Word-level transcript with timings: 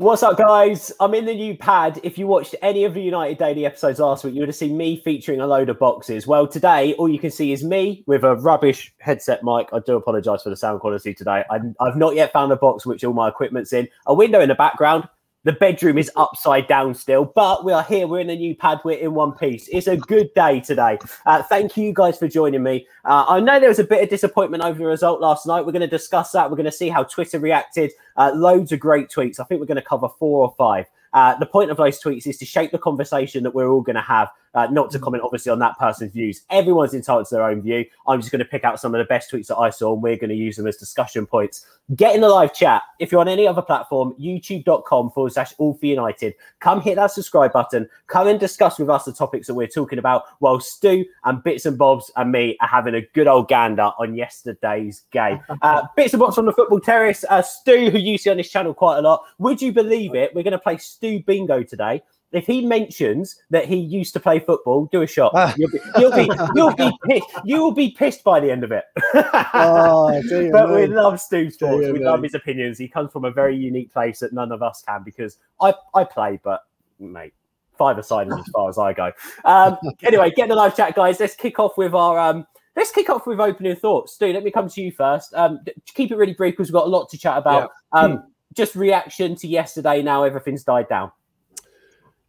What's 0.00 0.22
up, 0.22 0.38
guys? 0.38 0.92
I'm 1.00 1.12
in 1.12 1.24
the 1.24 1.34
new 1.34 1.56
pad. 1.56 1.98
If 2.04 2.18
you 2.18 2.28
watched 2.28 2.54
any 2.62 2.84
of 2.84 2.94
the 2.94 3.02
United 3.02 3.36
Daily 3.36 3.66
episodes 3.66 3.98
last 3.98 4.22
week, 4.22 4.32
you 4.32 4.38
would 4.38 4.48
have 4.48 4.54
seen 4.54 4.76
me 4.76 5.00
featuring 5.00 5.40
a 5.40 5.46
load 5.48 5.68
of 5.70 5.80
boxes. 5.80 6.24
Well, 6.24 6.46
today, 6.46 6.94
all 6.94 7.08
you 7.08 7.18
can 7.18 7.32
see 7.32 7.50
is 7.50 7.64
me 7.64 8.04
with 8.06 8.22
a 8.22 8.36
rubbish 8.36 8.94
headset 8.98 9.42
mic. 9.42 9.70
I 9.72 9.80
do 9.80 9.96
apologize 9.96 10.44
for 10.44 10.50
the 10.50 10.56
sound 10.56 10.78
quality 10.78 11.14
today. 11.14 11.42
I, 11.50 11.58
I've 11.80 11.96
not 11.96 12.14
yet 12.14 12.32
found 12.32 12.52
a 12.52 12.56
box 12.56 12.86
which 12.86 13.02
all 13.02 13.12
my 13.12 13.26
equipment's 13.26 13.72
in. 13.72 13.88
A 14.06 14.14
window 14.14 14.38
in 14.40 14.50
the 14.50 14.54
background, 14.54 15.08
the 15.44 15.52
bedroom 15.52 15.98
is 15.98 16.10
upside 16.16 16.66
down 16.66 16.94
still, 16.94 17.24
but 17.24 17.64
we 17.64 17.72
are 17.72 17.82
here. 17.82 18.06
We're 18.06 18.20
in 18.20 18.30
a 18.30 18.36
new 18.36 18.54
pad. 18.54 18.80
We're 18.84 18.98
in 18.98 19.14
one 19.14 19.32
piece. 19.32 19.68
It's 19.68 19.86
a 19.86 19.96
good 19.96 20.32
day 20.34 20.60
today. 20.60 20.98
Uh, 21.26 21.42
thank 21.42 21.76
you 21.76 21.92
guys 21.92 22.18
for 22.18 22.28
joining 22.28 22.62
me. 22.62 22.86
Uh, 23.04 23.24
I 23.28 23.40
know 23.40 23.60
there 23.60 23.68
was 23.68 23.78
a 23.78 23.84
bit 23.84 24.02
of 24.02 24.08
disappointment 24.08 24.64
over 24.64 24.78
the 24.78 24.86
result 24.86 25.20
last 25.20 25.46
night. 25.46 25.64
We're 25.64 25.72
going 25.72 25.80
to 25.80 25.86
discuss 25.86 26.32
that. 26.32 26.50
We're 26.50 26.56
going 26.56 26.66
to 26.66 26.72
see 26.72 26.88
how 26.88 27.04
Twitter 27.04 27.38
reacted. 27.38 27.92
Uh, 28.16 28.32
loads 28.34 28.72
of 28.72 28.80
great 28.80 29.08
tweets. 29.08 29.38
I 29.38 29.44
think 29.44 29.60
we're 29.60 29.66
going 29.66 29.76
to 29.76 29.82
cover 29.82 30.08
four 30.18 30.42
or 30.42 30.54
five. 30.58 30.86
Uh, 31.12 31.36
the 31.38 31.46
point 31.46 31.70
of 31.70 31.76
those 31.76 32.02
tweets 32.02 32.26
is 32.26 32.36
to 32.38 32.44
shape 32.44 32.70
the 32.70 32.78
conversation 32.78 33.42
that 33.42 33.54
we're 33.54 33.68
all 33.68 33.80
going 33.80 33.96
to 33.96 34.02
have, 34.02 34.28
uh, 34.54 34.66
not 34.70 34.90
to 34.90 34.98
comment 34.98 35.22
obviously 35.22 35.50
on 35.50 35.58
that 35.58 35.78
person's 35.78 36.12
views. 36.12 36.42
Everyone's 36.50 36.94
entitled 36.94 37.26
to 37.28 37.34
their 37.34 37.44
own 37.44 37.62
view. 37.62 37.84
I'm 38.06 38.20
just 38.20 38.32
going 38.32 38.40
to 38.40 38.44
pick 38.44 38.64
out 38.64 38.80
some 38.80 38.94
of 38.94 38.98
the 38.98 39.04
best 39.04 39.30
tweets 39.30 39.48
that 39.48 39.56
I 39.56 39.70
saw 39.70 39.92
and 39.92 40.02
we're 40.02 40.16
going 40.16 40.30
to 40.30 40.36
use 40.36 40.56
them 40.56 40.66
as 40.66 40.76
discussion 40.76 41.26
points. 41.26 41.66
Get 41.96 42.14
in 42.14 42.20
the 42.20 42.28
live 42.28 42.54
chat. 42.54 42.82
If 42.98 43.12
you're 43.12 43.20
on 43.20 43.28
any 43.28 43.46
other 43.46 43.62
platform, 43.62 44.14
youtube.com 44.20 45.10
forward 45.10 45.32
slash 45.32 45.54
all 45.58 45.74
for 45.74 45.86
United, 45.86 46.34
come 46.60 46.80
hit 46.80 46.96
that 46.96 47.10
subscribe 47.10 47.52
button. 47.52 47.88
Come 48.06 48.28
and 48.28 48.38
discuss 48.38 48.78
with 48.78 48.90
us 48.90 49.04
the 49.04 49.12
topics 49.12 49.46
that 49.46 49.54
we're 49.54 49.68
talking 49.68 49.98
about 49.98 50.24
while 50.40 50.60
Stu 50.60 51.04
and 51.24 51.42
Bits 51.42 51.66
and 51.66 51.78
Bobs 51.78 52.10
and 52.16 52.30
me 52.32 52.56
are 52.60 52.68
having 52.68 52.94
a 52.94 53.02
good 53.14 53.26
old 53.26 53.48
gander 53.48 53.90
on 53.98 54.14
yesterday's 54.14 55.04
game. 55.10 55.40
Uh, 55.60 55.82
Bits 55.96 56.14
and 56.14 56.20
Bobs 56.20 56.36
from 56.36 56.46
the 56.46 56.52
Football 56.52 56.78
Terrace. 56.78 57.24
Uh, 57.28 57.42
Stu, 57.42 57.90
who 57.90 57.98
you 57.98 58.16
see 58.16 58.30
on 58.30 58.36
this 58.36 58.48
channel 58.48 58.72
quite 58.72 58.98
a 58.98 59.02
lot. 59.02 59.24
Would 59.38 59.60
you 59.60 59.72
believe 59.72 60.14
it? 60.14 60.32
We're 60.34 60.44
going 60.44 60.52
to 60.52 60.58
play 60.58 60.76
Stu 60.76 61.20
Bingo 61.20 61.64
today 61.64 62.00
if 62.32 62.46
he 62.46 62.64
mentions 62.64 63.36
that 63.50 63.66
he 63.66 63.76
used 63.76 64.12
to 64.12 64.20
play 64.20 64.38
football, 64.38 64.86
do 64.86 65.02
a 65.02 65.06
shot. 65.06 65.32
You'll 65.56 65.70
be, 65.70 65.78
you'll 65.98 66.12
be, 66.12 66.30
you'll 66.54 66.74
be 66.74 66.90
pissed. 67.08 67.26
You 67.44 67.62
will 67.62 67.72
be 67.72 67.90
pissed 67.90 68.22
by 68.22 68.40
the 68.40 68.50
end 68.50 68.64
of 68.64 68.72
it. 68.72 68.84
oh, 69.14 70.20
but 70.52 70.70
we 70.70 70.86
love 70.86 71.20
Stu 71.20 71.50
Sports. 71.50 71.86
We 71.88 72.00
love 72.00 72.22
his 72.22 72.34
opinions. 72.34 72.78
He 72.78 72.88
comes 72.88 73.12
from 73.12 73.24
a 73.24 73.30
very 73.30 73.56
unique 73.56 73.92
place 73.92 74.20
that 74.20 74.32
none 74.32 74.52
of 74.52 74.62
us 74.62 74.82
can 74.86 75.02
because 75.04 75.38
I, 75.60 75.74
I 75.94 76.04
play, 76.04 76.38
but 76.42 76.64
mate, 77.00 77.32
five 77.78 77.96
aside 77.96 78.30
as 78.30 78.46
far 78.52 78.68
as 78.68 78.76
I 78.76 78.92
go. 78.92 79.12
Um, 79.44 79.78
anyway, 80.02 80.30
get 80.34 80.48
the 80.48 80.54
live 80.54 80.76
chat, 80.76 80.94
guys. 80.94 81.20
Let's 81.20 81.34
kick 81.34 81.58
off 81.58 81.78
with 81.78 81.94
our 81.94 82.18
um, 82.18 82.46
let's 82.76 82.90
kick 82.90 83.08
off 83.08 83.26
with 83.26 83.40
opening 83.40 83.76
thoughts. 83.76 84.14
Stu, 84.14 84.32
let 84.32 84.44
me 84.44 84.50
come 84.50 84.68
to 84.68 84.82
you 84.82 84.92
first. 84.92 85.32
Um, 85.34 85.60
keep 85.94 86.10
it 86.10 86.16
really 86.16 86.34
brief 86.34 86.54
because 86.54 86.68
we've 86.68 86.74
got 86.74 86.86
a 86.86 86.90
lot 86.90 87.08
to 87.10 87.18
chat 87.18 87.38
about. 87.38 87.70
Yeah. 87.94 88.00
Um, 88.00 88.24
just 88.54 88.74
reaction 88.74 89.34
to 89.36 89.46
yesterday. 89.46 90.02
Now 90.02 90.24
everything's 90.24 90.64
died 90.64 90.88
down. 90.88 91.12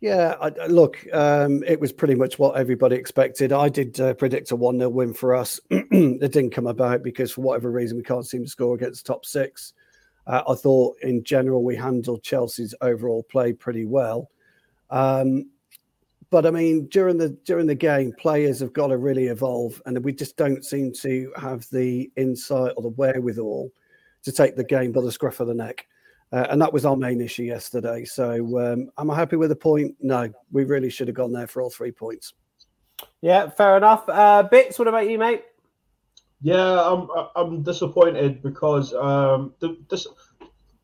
Yeah, 0.01 0.35
I, 0.39 0.49
look, 0.67 1.05
um, 1.11 1.61
it 1.63 1.79
was 1.79 1.91
pretty 1.91 2.15
much 2.15 2.39
what 2.39 2.55
everybody 2.55 2.95
expected. 2.95 3.51
I 3.51 3.67
did 3.67 3.99
uh, 3.99 4.13
predict 4.13 4.51
a 4.51 4.55
1 4.55 4.77
0 4.77 4.89
win 4.89 5.13
for 5.13 5.35
us. 5.35 5.59
it 5.69 6.31
didn't 6.31 6.51
come 6.51 6.67
about 6.67 7.03
because, 7.03 7.33
for 7.33 7.41
whatever 7.41 7.69
reason, 7.69 7.97
we 7.97 8.03
can't 8.03 8.25
seem 8.25 8.45
to 8.45 8.49
score 8.49 8.75
against 8.75 9.05
top 9.05 9.25
six. 9.25 9.73
Uh, 10.25 10.43
I 10.47 10.55
thought, 10.55 10.97
in 11.01 11.23
general, 11.25 11.63
we 11.63 11.75
handled 11.75 12.23
Chelsea's 12.23 12.73
overall 12.79 13.23
play 13.23 13.51
pretty 13.51 13.85
well. 13.85 14.29
Um, 14.89 15.49
but 16.29 16.45
I 16.45 16.51
mean, 16.51 16.87
during 16.87 17.17
the 17.17 17.29
during 17.43 17.67
the 17.67 17.75
game, 17.75 18.13
players 18.13 18.61
have 18.61 18.71
got 18.71 18.87
to 18.87 18.97
really 18.97 19.27
evolve, 19.27 19.81
and 19.85 20.01
we 20.03 20.13
just 20.13 20.37
don't 20.37 20.63
seem 20.63 20.93
to 21.01 21.33
have 21.35 21.67
the 21.71 22.09
insight 22.15 22.73
or 22.77 22.83
the 22.83 22.89
wherewithal 22.89 23.69
to 24.23 24.31
take 24.31 24.55
the 24.55 24.63
game 24.63 24.93
by 24.93 25.01
the 25.01 25.11
scruff 25.11 25.41
of 25.41 25.47
the 25.47 25.53
neck. 25.53 25.87
Uh, 26.31 26.45
and 26.49 26.61
that 26.61 26.71
was 26.71 26.85
our 26.85 26.95
main 26.95 27.21
issue 27.21 27.43
yesterday. 27.43 28.05
So, 28.05 28.33
um, 28.59 28.91
am 28.97 29.09
I 29.09 29.15
happy 29.15 29.35
with 29.35 29.49
the 29.49 29.55
point? 29.55 29.95
No, 29.99 30.31
we 30.51 30.63
really 30.63 30.89
should 30.89 31.07
have 31.07 31.15
gone 31.15 31.31
there 31.31 31.47
for 31.47 31.61
all 31.61 31.71
three 31.71 31.91
points. 31.91 32.33
Yeah, 33.21 33.49
fair 33.49 33.77
enough. 33.77 34.07
Uh, 34.07 34.43
Bits, 34.43 34.77
what 34.77 34.87
about 34.87 35.09
you, 35.09 35.17
mate? 35.17 35.43
Yeah, 36.41 36.81
I'm 36.81 37.09
I'm 37.35 37.63
disappointed 37.63 38.41
because 38.41 38.93
um, 38.93 39.53
the, 39.59 39.77
this. 39.89 40.07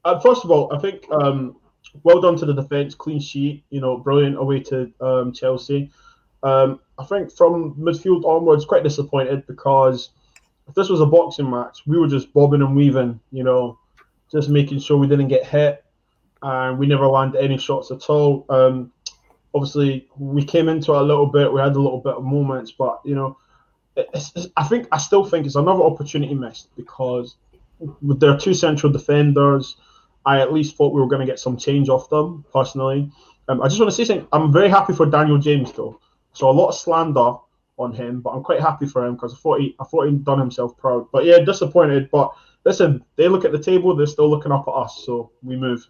Uh, 0.03 0.19
first 0.19 0.43
of 0.43 0.51
all, 0.51 0.73
I 0.73 0.79
think 0.79 1.09
um, 1.11 1.55
well 2.03 2.19
done 2.19 2.35
to 2.37 2.45
the 2.45 2.53
defence, 2.53 2.93
clean 2.93 3.19
sheet. 3.19 3.63
You 3.69 3.81
know, 3.81 3.97
brilliant 3.97 4.37
away 4.37 4.59
to 4.61 4.91
um, 4.99 5.31
Chelsea. 5.31 5.91
Um, 6.43 6.79
I 6.99 7.05
think 7.05 7.31
from 7.31 7.73
midfield 7.75 8.25
onwards, 8.25 8.65
quite 8.65 8.83
disappointed 8.83 9.47
because 9.47 10.09
if 10.67 10.75
this 10.75 10.89
was 10.89 11.01
a 11.01 11.05
boxing 11.05 11.49
match, 11.49 11.83
we 11.87 11.97
were 11.97 12.07
just 12.07 12.33
bobbing 12.33 12.61
and 12.61 12.75
weaving. 12.75 13.19
You 13.31 13.43
know, 13.43 13.79
just 14.31 14.49
making 14.49 14.79
sure 14.79 14.97
we 14.97 15.07
didn't 15.07 15.27
get 15.27 15.45
hit, 15.45 15.83
and 16.41 16.77
we 16.77 16.87
never 16.87 17.07
landed 17.07 17.43
any 17.43 17.57
shots 17.57 17.91
at 17.91 18.09
all. 18.09 18.45
Um, 18.49 18.91
obviously, 19.53 20.07
we 20.17 20.43
came 20.43 20.69
into 20.69 20.93
it 20.93 21.01
a 21.01 21.03
little 21.03 21.27
bit. 21.27 21.51
We 21.51 21.61
had 21.61 21.75
a 21.75 21.79
little 21.79 22.01
bit 22.01 22.13
of 22.15 22.23
moments, 22.23 22.71
but 22.71 23.01
you 23.05 23.15
know, 23.15 23.37
it's, 23.95 24.31
it's, 24.35 24.47
I 24.57 24.63
think 24.63 24.87
I 24.91 24.97
still 24.97 25.25
think 25.25 25.45
it's 25.45 25.55
another 25.55 25.83
opportunity 25.83 26.33
missed 26.33 26.75
because 26.75 27.35
with 28.01 28.19
their 28.19 28.37
two 28.37 28.53
central 28.53 28.91
defenders, 28.91 29.77
I 30.25 30.41
at 30.41 30.53
least 30.53 30.75
thought 30.75 30.93
we 30.93 31.01
were 31.01 31.07
going 31.07 31.21
to 31.21 31.25
get 31.25 31.39
some 31.39 31.57
change 31.57 31.89
off 31.89 32.09
them 32.09 32.45
personally. 32.51 33.11
Um, 33.47 33.61
I 33.61 33.67
just 33.67 33.79
want 33.79 33.91
to 33.91 33.95
say 33.95 34.05
something. 34.05 34.27
I'm 34.31 34.51
very 34.51 34.69
happy 34.69 34.93
for 34.93 35.05
Daniel 35.05 35.37
James 35.37 35.71
though. 35.71 35.99
So 36.33 36.49
a 36.49 36.51
lot 36.51 36.69
of 36.69 36.75
slander 36.75 37.35
on 37.77 37.93
him, 37.93 38.21
but 38.21 38.31
I'm 38.31 38.43
quite 38.43 38.61
happy 38.61 38.87
for 38.87 39.05
him 39.05 39.15
because 39.15 39.33
I 39.33 39.37
thought 39.37 39.59
he 39.59 39.75
I 39.79 39.83
thought 39.83 40.07
he'd 40.07 40.25
done 40.25 40.39
himself 40.39 40.77
proud. 40.77 41.07
But 41.11 41.25
yeah, 41.25 41.39
disappointed. 41.39 42.09
But 42.11 42.31
listen, 42.65 43.03
they 43.15 43.27
look 43.27 43.45
at 43.45 43.51
the 43.51 43.59
table, 43.59 43.95
they're 43.95 44.07
still 44.07 44.29
looking 44.29 44.51
up 44.51 44.67
at 44.67 44.73
us, 44.73 45.03
so 45.05 45.31
we 45.43 45.55
move. 45.55 45.87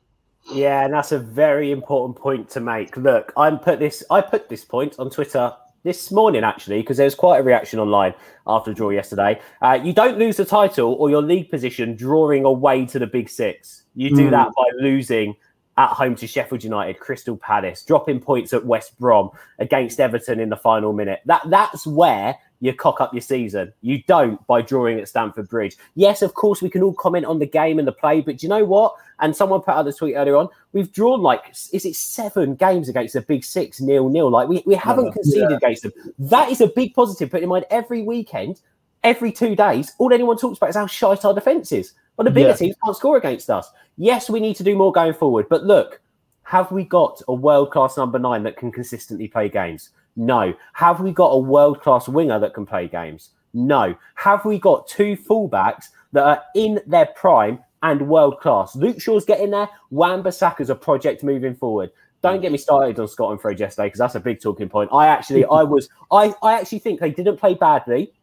Yeah, 0.51 0.85
and 0.85 0.93
that's 0.93 1.11
a 1.11 1.19
very 1.19 1.71
important 1.71 2.17
point 2.17 2.49
to 2.51 2.59
make. 2.59 2.95
Look, 2.97 3.33
I 3.35 3.49
put 3.51 3.79
this 3.79 4.03
I 4.11 4.21
put 4.21 4.47
this 4.47 4.63
point 4.63 4.95
on 4.99 5.09
Twitter 5.09 5.51
this 5.83 6.11
morning 6.11 6.43
actually 6.43 6.81
because 6.81 6.97
there 6.97 7.05
was 7.05 7.15
quite 7.15 7.39
a 7.39 7.43
reaction 7.43 7.79
online 7.79 8.13
after 8.45 8.71
the 8.71 8.75
draw 8.75 8.89
yesterday. 8.89 9.39
Uh, 9.61 9.79
you 9.83 9.93
don't 9.93 10.19
lose 10.19 10.37
the 10.37 10.45
title 10.45 10.93
or 10.93 11.09
your 11.09 11.21
league 11.21 11.49
position 11.49 11.95
drawing 11.95 12.45
away 12.45 12.85
to 12.87 12.99
the 12.99 13.07
big 13.07 13.29
six. 13.29 13.83
You 13.95 14.09
do 14.09 14.27
mm. 14.27 14.31
that 14.31 14.49
by 14.55 14.65
losing 14.79 15.35
at 15.77 15.89
home 15.89 16.15
to 16.15 16.27
Sheffield 16.27 16.63
United, 16.63 16.99
Crystal 16.99 17.35
Palace, 17.37 17.83
dropping 17.83 18.19
points 18.19 18.53
at 18.53 18.65
West 18.65 18.97
Brom 18.99 19.29
against 19.59 19.99
Everton 19.99 20.39
in 20.39 20.49
the 20.49 20.57
final 20.57 20.93
minute. 20.93 21.21
That 21.25 21.49
that's 21.49 21.87
where 21.87 22.35
you 22.59 22.73
cock 22.73 23.01
up 23.01 23.13
your 23.13 23.21
season. 23.21 23.73
You 23.81 24.01
don't 24.07 24.45
by 24.47 24.61
drawing 24.61 24.99
at 24.99 25.07
Stamford 25.07 25.49
Bridge. 25.49 25.75
Yes, 25.95 26.21
of 26.21 26.33
course, 26.33 26.61
we 26.61 26.69
can 26.69 26.83
all 26.83 26.93
comment 26.93 27.25
on 27.25 27.39
the 27.39 27.45
game 27.45 27.79
and 27.79 27.87
the 27.87 27.91
play, 27.91 28.21
but 28.21 28.37
do 28.37 28.45
you 28.45 28.49
know 28.49 28.65
what? 28.65 28.95
And 29.19 29.35
someone 29.35 29.61
put 29.61 29.75
out 29.75 29.83
the 29.83 29.93
tweet 29.93 30.15
earlier 30.15 30.35
on, 30.35 30.49
we've 30.73 30.91
drawn 30.91 31.21
like, 31.21 31.49
is 31.49 31.85
it 31.85 31.95
seven 31.95 32.55
games 32.55 32.89
against 32.89 33.13
the 33.13 33.21
big 33.21 33.43
six, 33.43 33.79
nil 33.79 34.09
nil? 34.09 34.29
Like, 34.29 34.47
we, 34.47 34.63
we 34.65 34.75
haven't 34.75 35.11
conceded 35.11 35.51
yeah. 35.51 35.57
against 35.57 35.83
them. 35.83 35.93
That 36.19 36.49
is 36.49 36.61
a 36.61 36.67
big 36.67 36.93
positive. 36.93 37.31
Put 37.31 37.43
in 37.43 37.49
mind, 37.49 37.65
every 37.69 38.01
weekend, 38.01 38.61
every 39.03 39.31
two 39.31 39.55
days, 39.55 39.93
all 39.99 40.13
anyone 40.13 40.37
talks 40.37 40.57
about 40.57 40.69
is 40.69 40.75
how 40.75 40.87
shite 40.87 41.23
our 41.23 41.33
defence 41.33 41.71
is. 41.71 41.93
Well, 42.17 42.25
the 42.25 42.31
bigger 42.31 42.49
yeah. 42.49 42.55
teams 42.55 42.75
can't 42.83 42.95
score 42.95 43.17
against 43.17 43.49
us. 43.49 43.69
Yes, 43.97 44.29
we 44.29 44.39
need 44.39 44.55
to 44.55 44.63
do 44.63 44.75
more 44.75 44.91
going 44.91 45.13
forward, 45.13 45.47
but 45.49 45.63
look, 45.63 46.01
have 46.43 46.71
we 46.71 46.83
got 46.83 47.21
a 47.27 47.33
world 47.33 47.71
class 47.71 47.97
number 47.97 48.19
nine 48.19 48.43
that 48.43 48.55
can 48.55 48.71
consistently 48.71 49.27
play 49.27 49.49
games? 49.49 49.89
No. 50.15 50.53
Have 50.73 50.99
we 50.99 51.11
got 51.11 51.29
a 51.29 51.37
world 51.37 51.81
class 51.81 52.07
winger 52.07 52.39
that 52.39 52.53
can 52.53 52.65
play 52.65 52.87
games? 52.87 53.31
No. 53.53 53.95
Have 54.15 54.45
we 54.45 54.59
got 54.59 54.87
two 54.87 55.17
fullbacks 55.17 55.85
that 56.13 56.23
are 56.23 56.43
in 56.55 56.81
their 56.87 57.07
prime 57.07 57.59
and 57.83 58.07
world 58.07 58.39
class? 58.39 58.75
Luke 58.75 59.01
Shaw's 59.01 59.25
getting 59.25 59.51
there. 59.51 59.69
Wan 59.89 60.23
Bissaka's 60.23 60.69
a 60.69 60.75
project 60.75 61.23
moving 61.23 61.55
forward. 61.55 61.91
Don't 62.21 62.41
get 62.41 62.51
me 62.51 62.57
started 62.57 62.99
on 62.99 63.07
Scott 63.07 63.31
and 63.31 63.39
Fred 63.39 63.59
yesterday 63.59 63.87
because 63.87 63.99
that's 63.99 64.15
a 64.15 64.19
big 64.19 64.41
talking 64.41 64.67
point. 64.67 64.89
I 64.91 65.07
actually, 65.07 65.45
I 65.45 65.63
was, 65.63 65.89
I, 66.11 66.33
I 66.41 66.59
actually 66.59 66.79
think 66.79 66.99
they 66.99 67.11
didn't 67.11 67.37
play 67.37 67.53
badly, 67.53 68.13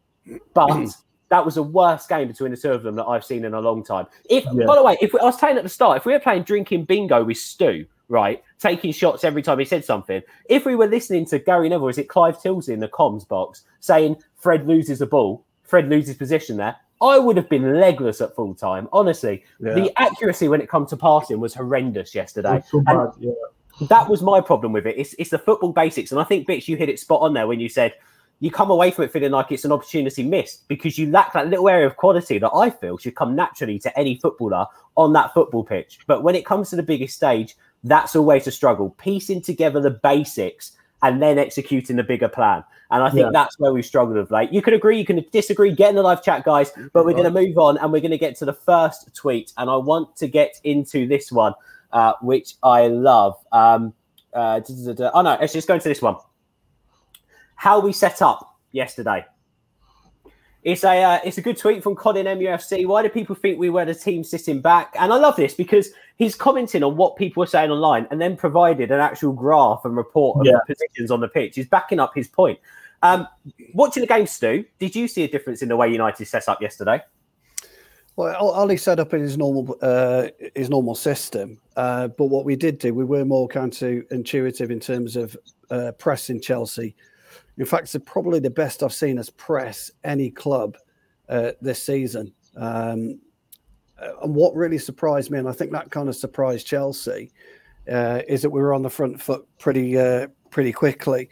but 0.53 0.89
that 1.29 1.45
was 1.45 1.55
the 1.55 1.63
worst 1.63 2.09
game 2.09 2.27
between 2.27 2.51
the 2.51 2.57
two 2.57 2.71
of 2.71 2.83
them 2.83 2.95
that 2.95 3.05
I've 3.05 3.23
seen 3.23 3.45
in 3.45 3.53
a 3.53 3.61
long 3.61 3.83
time. 3.83 4.07
If, 4.29 4.43
yeah. 4.45 4.65
by 4.65 4.75
the 4.75 4.83
way, 4.83 4.97
if 5.01 5.13
we, 5.13 5.19
I 5.19 5.25
was 5.25 5.39
saying 5.39 5.57
at 5.57 5.63
the 5.63 5.69
start, 5.69 5.97
if 5.97 6.05
we 6.05 6.11
were 6.13 6.19
playing 6.19 6.43
drinking 6.43 6.85
bingo 6.85 7.23
with 7.23 7.37
Stu, 7.37 7.85
right, 8.09 8.43
taking 8.59 8.91
shots 8.91 9.23
every 9.23 9.41
time 9.41 9.59
he 9.59 9.65
said 9.65 9.85
something. 9.85 10.21
If 10.45 10.65
we 10.65 10.75
were 10.75 10.87
listening 10.87 11.25
to 11.27 11.39
Gary 11.39 11.69
Neville, 11.69 11.89
is 11.89 11.97
it 11.97 12.09
Clive 12.09 12.37
Tyldesley 12.37 12.73
in 12.73 12.79
the 12.79 12.87
comms 12.87 13.27
box 13.27 13.63
saying 13.79 14.17
Fred 14.37 14.67
loses 14.67 14.99
the 14.99 15.07
ball, 15.07 15.45
Fred 15.63 15.89
loses 15.89 16.15
position 16.15 16.57
there, 16.57 16.75
I 17.01 17.19
would 17.19 17.35
have 17.35 17.49
been 17.49 17.79
legless 17.79 18.21
at 18.21 18.35
full 18.35 18.55
time. 18.55 18.87
Honestly, 18.93 19.43
yeah. 19.59 19.73
the 19.73 19.91
accuracy 19.97 20.47
when 20.47 20.61
it 20.61 20.69
comes 20.69 20.89
to 20.91 20.97
passing 20.97 21.39
was 21.39 21.53
horrendous 21.53 22.15
yesterday. 22.15 22.63
So 22.69 22.81
bad, 22.81 23.09
yeah. 23.19 23.31
That 23.89 24.07
was 24.07 24.21
my 24.21 24.39
problem 24.39 24.71
with 24.71 24.85
it. 24.85 24.95
It's, 24.97 25.15
it's 25.17 25.31
the 25.31 25.39
football 25.39 25.73
basics. 25.73 26.11
And 26.11 26.21
I 26.21 26.23
think, 26.23 26.47
Bits, 26.47 26.67
you 26.67 26.77
hit 26.77 26.89
it 26.89 26.99
spot 26.99 27.21
on 27.21 27.33
there 27.33 27.47
when 27.47 27.59
you 27.59 27.67
said 27.67 27.93
you 28.39 28.51
come 28.51 28.69
away 28.69 28.91
from 28.91 29.05
it 29.05 29.11
feeling 29.11 29.31
like 29.31 29.51
it's 29.51 29.65
an 29.65 29.71
opportunity 29.71 30.21
missed 30.21 30.67
because 30.67 30.97
you 30.97 31.09
lack 31.09 31.33
that 31.33 31.47
little 31.47 31.69
area 31.69 31.87
of 31.87 31.95
quality 31.97 32.37
that 32.37 32.51
I 32.53 32.69
feel 32.69 32.97
should 32.97 33.15
come 33.15 33.35
naturally 33.35 33.79
to 33.79 33.99
any 33.99 34.17
footballer 34.17 34.65
on 34.95 35.13
that 35.13 35.33
football 35.33 35.63
pitch. 35.63 35.99
But 36.07 36.23
when 36.23 36.35
it 36.35 36.45
comes 36.45 36.69
to 36.69 36.75
the 36.75 36.83
biggest 36.83 37.15
stage, 37.15 37.55
that's 37.83 38.15
always 38.15 38.47
a 38.47 38.51
struggle. 38.51 38.91
Piecing 38.97 39.41
together 39.41 39.81
the 39.81 39.91
basics 39.91 40.73
and 41.01 41.21
then 41.21 41.37
executing 41.37 41.97
the 41.97 42.03
bigger 42.03 42.29
plan. 42.29 42.63
And 42.91 43.03
I 43.03 43.09
think 43.09 43.25
yeah. 43.25 43.31
that's 43.33 43.59
where 43.59 43.73
we've 43.73 43.85
struggled 43.85 44.17
of 44.17 44.31
late. 44.31 44.53
You 44.53 44.61
can 44.61 44.73
agree, 44.73 44.97
you 44.97 45.05
can 45.05 45.25
disagree, 45.31 45.73
get 45.73 45.89
in 45.89 45.95
the 45.95 46.03
live 46.03 46.23
chat, 46.23 46.43
guys, 46.45 46.71
but 46.93 47.05
we're 47.05 47.13
going 47.13 47.23
to 47.23 47.31
move 47.31 47.57
on 47.57 47.77
and 47.77 47.91
we're 47.91 48.01
going 48.01 48.11
to 48.11 48.17
get 48.17 48.35
to 48.37 48.45
the 48.45 48.53
first 48.53 49.13
tweet. 49.15 49.51
And 49.57 49.69
I 49.69 49.75
want 49.75 50.15
to 50.17 50.27
get 50.27 50.59
into 50.63 51.07
this 51.07 51.31
one. 51.31 51.53
uh, 51.93 52.13
which 52.21 52.55
I 52.63 52.87
love. 52.87 53.35
Um, 53.51 53.93
uh, 54.33 54.59
oh 55.13 55.21
no, 55.21 55.37
let's 55.39 55.53
just 55.53 55.67
go 55.67 55.75
into 55.75 55.87
this 55.87 56.01
one. 56.01 56.15
How 57.55 57.79
we 57.79 57.93
set 57.93 58.21
up 58.21 58.57
yesterday. 58.71 59.25
It's 60.63 60.83
a 60.85 61.03
uh, 61.03 61.19
it's 61.25 61.37
a 61.37 61.41
good 61.41 61.57
tweet 61.57 61.83
from 61.83 61.95
Colin 61.95 62.25
MUFC. 62.25 62.87
Why 62.87 63.03
do 63.03 63.09
people 63.09 63.35
think 63.35 63.59
we 63.59 63.69
were 63.69 63.83
the 63.83 63.93
team 63.93 64.23
sitting 64.23 64.61
back? 64.61 64.95
And 64.97 65.11
I 65.11 65.17
love 65.17 65.35
this 65.35 65.53
because 65.53 65.89
he's 66.15 66.35
commenting 66.35 66.83
on 66.83 66.95
what 66.95 67.17
people 67.17 67.43
are 67.43 67.47
saying 67.47 67.69
online 67.69 68.07
and 68.11 68.21
then 68.21 68.37
provided 68.37 68.89
an 68.89 69.01
actual 69.01 69.33
graph 69.33 69.81
and 69.83 69.97
report 69.97 70.39
of 70.39 70.45
yeah. 70.45 70.53
the 70.53 70.73
positions 70.73 71.11
on 71.11 71.19
the 71.19 71.27
pitch. 71.27 71.55
He's 71.55 71.67
backing 71.67 71.99
up 71.99 72.13
his 72.15 72.29
point. 72.29 72.59
Um, 73.01 73.27
watching 73.73 74.01
the 74.01 74.07
game, 74.07 74.25
Stu, 74.25 74.63
did 74.79 74.95
you 74.95 75.09
see 75.09 75.23
a 75.23 75.27
difference 75.27 75.61
in 75.61 75.67
the 75.67 75.75
way 75.75 75.89
United 75.89 76.25
set 76.25 76.47
up 76.47 76.61
yesterday? 76.61 77.01
Well, 78.15 78.51
Ollie 78.51 78.77
set 78.77 78.99
up 78.99 79.13
in 79.13 79.21
his 79.21 79.37
normal 79.37 79.77
uh, 79.81 80.27
his 80.55 80.69
normal 80.69 80.95
system, 80.95 81.59
uh, 81.75 82.07
but 82.07 82.25
what 82.25 82.45
we 82.45 82.55
did 82.55 82.77
do, 82.77 82.93
we 82.93 83.03
were 83.03 83.25
more 83.25 83.49
counterintuitive 83.49 84.69
in 84.69 84.79
terms 84.79 85.17
of 85.17 85.35
uh, 85.71 85.91
pressing 85.97 86.39
Chelsea. 86.39 86.95
In 87.57 87.65
fact, 87.65 87.93
it's 87.93 88.05
probably 88.05 88.39
the 88.39 88.49
best 88.49 88.83
I've 88.83 88.93
seen 88.93 89.19
us 89.19 89.29
press 89.29 89.91
any 90.03 90.29
club 90.31 90.77
uh, 91.29 91.51
this 91.61 91.81
season. 91.81 92.33
Um, 92.55 93.19
and 94.21 94.35
what 94.35 94.55
really 94.55 94.79
surprised 94.79 95.31
me, 95.31 95.39
and 95.39 95.47
I 95.47 95.51
think 95.51 95.71
that 95.71 95.91
kind 95.91 96.09
of 96.09 96.15
surprised 96.15 96.67
Chelsea, 96.67 97.31
uh, 97.91 98.21
is 98.27 98.41
that 98.41 98.49
we 98.49 98.61
were 98.61 98.73
on 98.73 98.81
the 98.81 98.89
front 98.89 99.21
foot 99.21 99.45
pretty 99.59 99.97
uh, 99.97 100.27
pretty 100.49 100.71
quickly 100.71 101.29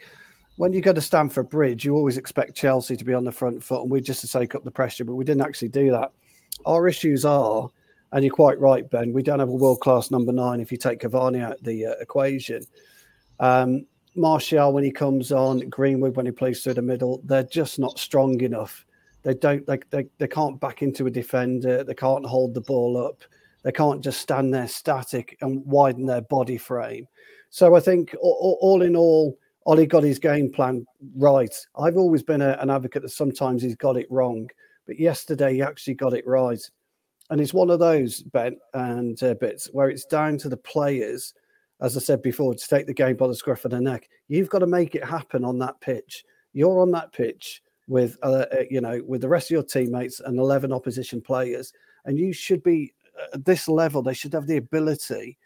when 0.56 0.72
you 0.72 0.80
go 0.80 0.92
to 0.92 1.00
Stamford 1.00 1.48
Bridge, 1.48 1.84
you 1.84 1.94
always 1.94 2.18
expect 2.18 2.54
Chelsea 2.54 2.96
to 2.96 3.04
be 3.04 3.14
on 3.14 3.24
the 3.24 3.32
front 3.32 3.62
foot 3.62 3.82
and 3.82 3.90
we 3.90 4.00
just 4.00 4.20
to 4.20 4.28
take 4.28 4.54
up 4.54 4.64
the 4.64 4.70
pressure, 4.70 5.04
but 5.04 5.14
we 5.14 5.24
didn't 5.24 5.42
actually 5.42 5.68
do 5.68 5.90
that. 5.90 6.12
Our 6.66 6.88
issues 6.88 7.24
are, 7.24 7.68
and 8.12 8.24
you're 8.24 8.34
quite 8.34 8.60
right, 8.60 8.88
Ben, 8.88 9.12
we 9.12 9.22
don't 9.22 9.38
have 9.38 9.48
a 9.48 9.52
world 9.52 9.80
class 9.80 10.10
number 10.10 10.32
nine 10.32 10.60
if 10.60 10.70
you 10.70 10.78
take 10.78 11.00
Cavani 11.00 11.42
out 11.42 11.62
the 11.62 11.86
uh, 11.86 11.94
equation. 12.00 12.62
Um, 13.40 13.86
Martial, 14.14 14.72
when 14.72 14.84
he 14.84 14.90
comes 14.90 15.32
on, 15.32 15.68
Greenwood, 15.68 16.16
when 16.16 16.26
he 16.26 16.32
plays 16.32 16.62
through 16.62 16.74
the 16.74 16.82
middle, 16.82 17.20
they're 17.24 17.42
just 17.42 17.78
not 17.78 17.98
strong 17.98 18.40
enough. 18.40 18.84
They 19.22 19.34
don't, 19.34 19.66
they, 19.66 19.78
they, 19.90 20.06
they 20.18 20.28
can't 20.28 20.60
back 20.60 20.82
into 20.82 21.06
a 21.06 21.10
defender, 21.10 21.84
they 21.84 21.94
can't 21.94 22.26
hold 22.26 22.54
the 22.54 22.60
ball 22.60 22.96
up, 22.96 23.22
they 23.62 23.72
can't 23.72 24.02
just 24.02 24.20
stand 24.20 24.52
there 24.52 24.68
static 24.68 25.38
and 25.40 25.64
widen 25.64 26.06
their 26.06 26.22
body 26.22 26.58
frame. 26.58 27.06
So 27.50 27.74
I 27.74 27.80
think 27.80 28.14
all, 28.20 28.58
all 28.60 28.82
in 28.82 28.96
all, 28.96 29.38
Ollie 29.64 29.86
got 29.86 30.02
his 30.02 30.18
game 30.18 30.50
plan 30.50 30.84
right. 31.16 31.54
I've 31.78 31.96
always 31.96 32.22
been 32.22 32.42
a, 32.42 32.56
an 32.60 32.70
advocate 32.70 33.02
that 33.02 33.10
sometimes 33.10 33.62
he's 33.62 33.76
got 33.76 33.96
it 33.96 34.10
wrong, 34.10 34.48
but 34.86 34.98
yesterday 34.98 35.54
he 35.54 35.62
actually 35.62 35.94
got 35.94 36.14
it 36.14 36.26
right. 36.26 36.60
And 37.30 37.40
it's 37.40 37.54
one 37.54 37.70
of 37.70 37.78
those, 37.78 38.22
Ben, 38.22 38.56
and 38.74 39.22
uh, 39.22 39.34
bits 39.34 39.68
where 39.72 39.88
it's 39.88 40.04
down 40.04 40.36
to 40.38 40.48
the 40.48 40.56
players, 40.56 41.32
as 41.82 41.96
I 41.96 42.00
said 42.00 42.22
before, 42.22 42.54
to 42.54 42.68
take 42.68 42.86
the 42.86 42.94
game 42.94 43.16
by 43.16 43.26
the 43.26 43.34
scruff 43.34 43.64
of 43.64 43.72
the 43.72 43.80
neck. 43.80 44.08
You've 44.28 44.48
got 44.48 44.60
to 44.60 44.66
make 44.66 44.94
it 44.94 45.04
happen 45.04 45.44
on 45.44 45.58
that 45.58 45.80
pitch. 45.80 46.24
You're 46.52 46.80
on 46.80 46.92
that 46.92 47.12
pitch 47.12 47.62
with, 47.88 48.16
uh, 48.22 48.46
uh 48.52 48.64
you 48.70 48.80
know, 48.80 49.02
with 49.06 49.20
the 49.20 49.28
rest 49.28 49.48
of 49.48 49.54
your 49.54 49.62
teammates 49.64 50.20
and 50.20 50.38
11 50.38 50.72
opposition 50.72 51.20
players, 51.20 51.72
and 52.04 52.18
you 52.18 52.32
should 52.32 52.62
be 52.62 52.94
at 53.34 53.44
this 53.44 53.68
level. 53.68 54.02
They 54.02 54.14
should 54.14 54.32
have 54.32 54.46
the 54.46 54.56
ability 54.58 55.38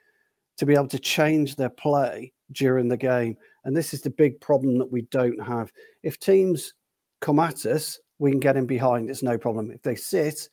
to 0.59 0.67
be 0.67 0.75
able 0.75 0.89
to 0.89 0.99
change 0.99 1.57
their 1.57 1.71
play 1.71 2.33
during 2.53 2.89
the 2.89 2.97
game. 2.97 3.37
And 3.65 3.77
this 3.77 3.93
is 3.93 4.03
the 4.03 4.11
big 4.11 4.41
problem 4.41 4.79
that 4.79 4.91
we 4.91 5.03
don't 5.03 5.43
have. 5.43 5.73
If 6.03 6.19
teams 6.19 6.75
come 7.21 7.41
at 7.41 7.67
us, 7.67 7.99
we 8.19 8.31
can 8.31 8.41
get 8.41 8.57
in 8.57 8.67
behind. 8.67 9.11
It's 9.11 9.23
no 9.23 9.37
problem. 9.37 9.71
If 9.71 9.83
they 9.83 9.97
sit, 9.97 10.49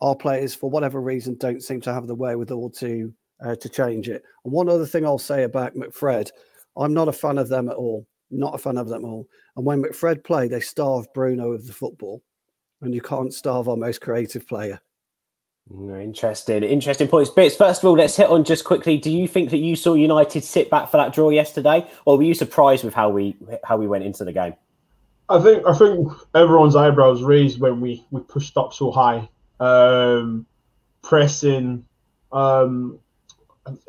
our 0.00 0.14
players, 0.14 0.54
for 0.54 0.70
whatever 0.70 1.00
reason, 1.00 1.36
don't 1.36 1.62
seem 1.62 1.80
to 1.82 1.92
have 1.92 2.06
the 2.06 2.14
wherewithal 2.14 2.70
to 2.70 3.12
uh, 3.42 3.56
to 3.56 3.68
change 3.68 4.08
it. 4.08 4.22
And 4.44 4.52
one 4.52 4.68
other 4.68 4.86
thing 4.86 5.04
I'll 5.04 5.18
say 5.18 5.44
about 5.44 5.74
McFred, 5.74 6.30
I'm 6.76 6.94
not 6.94 7.08
a 7.08 7.12
fan 7.12 7.38
of 7.38 7.48
them 7.48 7.68
at 7.68 7.76
all. 7.76 8.06
Not 8.30 8.54
a 8.54 8.58
fan 8.58 8.76
of 8.76 8.88
them 8.88 9.04
at 9.04 9.08
all. 9.08 9.28
And 9.56 9.64
when 9.64 9.82
McFred 9.82 10.24
play, 10.24 10.48
they 10.48 10.60
starve 10.60 11.12
Bruno 11.14 11.52
of 11.52 11.66
the 11.66 11.72
football, 11.72 12.22
and 12.82 12.94
you 12.94 13.00
can't 13.00 13.32
starve 13.32 13.68
our 13.68 13.76
most 13.76 14.00
creative 14.00 14.46
player. 14.46 14.80
Interesting, 15.70 16.62
interesting 16.62 17.08
points. 17.08 17.30
Bits. 17.30 17.56
First 17.56 17.82
of 17.82 17.88
all, 17.88 17.96
let's 17.96 18.16
hit 18.16 18.28
on 18.28 18.44
just 18.44 18.64
quickly. 18.64 18.98
Do 18.98 19.10
you 19.10 19.26
think 19.26 19.48
that 19.50 19.58
you 19.58 19.76
saw 19.76 19.94
United 19.94 20.44
sit 20.44 20.68
back 20.68 20.90
for 20.90 20.98
that 20.98 21.14
draw 21.14 21.30
yesterday, 21.30 21.86
or 22.04 22.18
were 22.18 22.22
you 22.22 22.34
surprised 22.34 22.84
with 22.84 22.92
how 22.92 23.08
we 23.08 23.34
how 23.64 23.78
we 23.78 23.86
went 23.86 24.04
into 24.04 24.24
the 24.24 24.32
game? 24.32 24.54
I 25.30 25.40
think 25.40 25.66
I 25.66 25.72
think 25.72 26.12
everyone's 26.34 26.76
eyebrows 26.76 27.22
raised 27.22 27.60
when 27.60 27.80
we 27.80 28.04
we 28.10 28.20
pushed 28.20 28.58
up 28.58 28.74
so 28.74 28.90
high, 28.90 29.26
um, 29.58 30.44
pressing. 31.02 31.86
Um, 32.30 32.98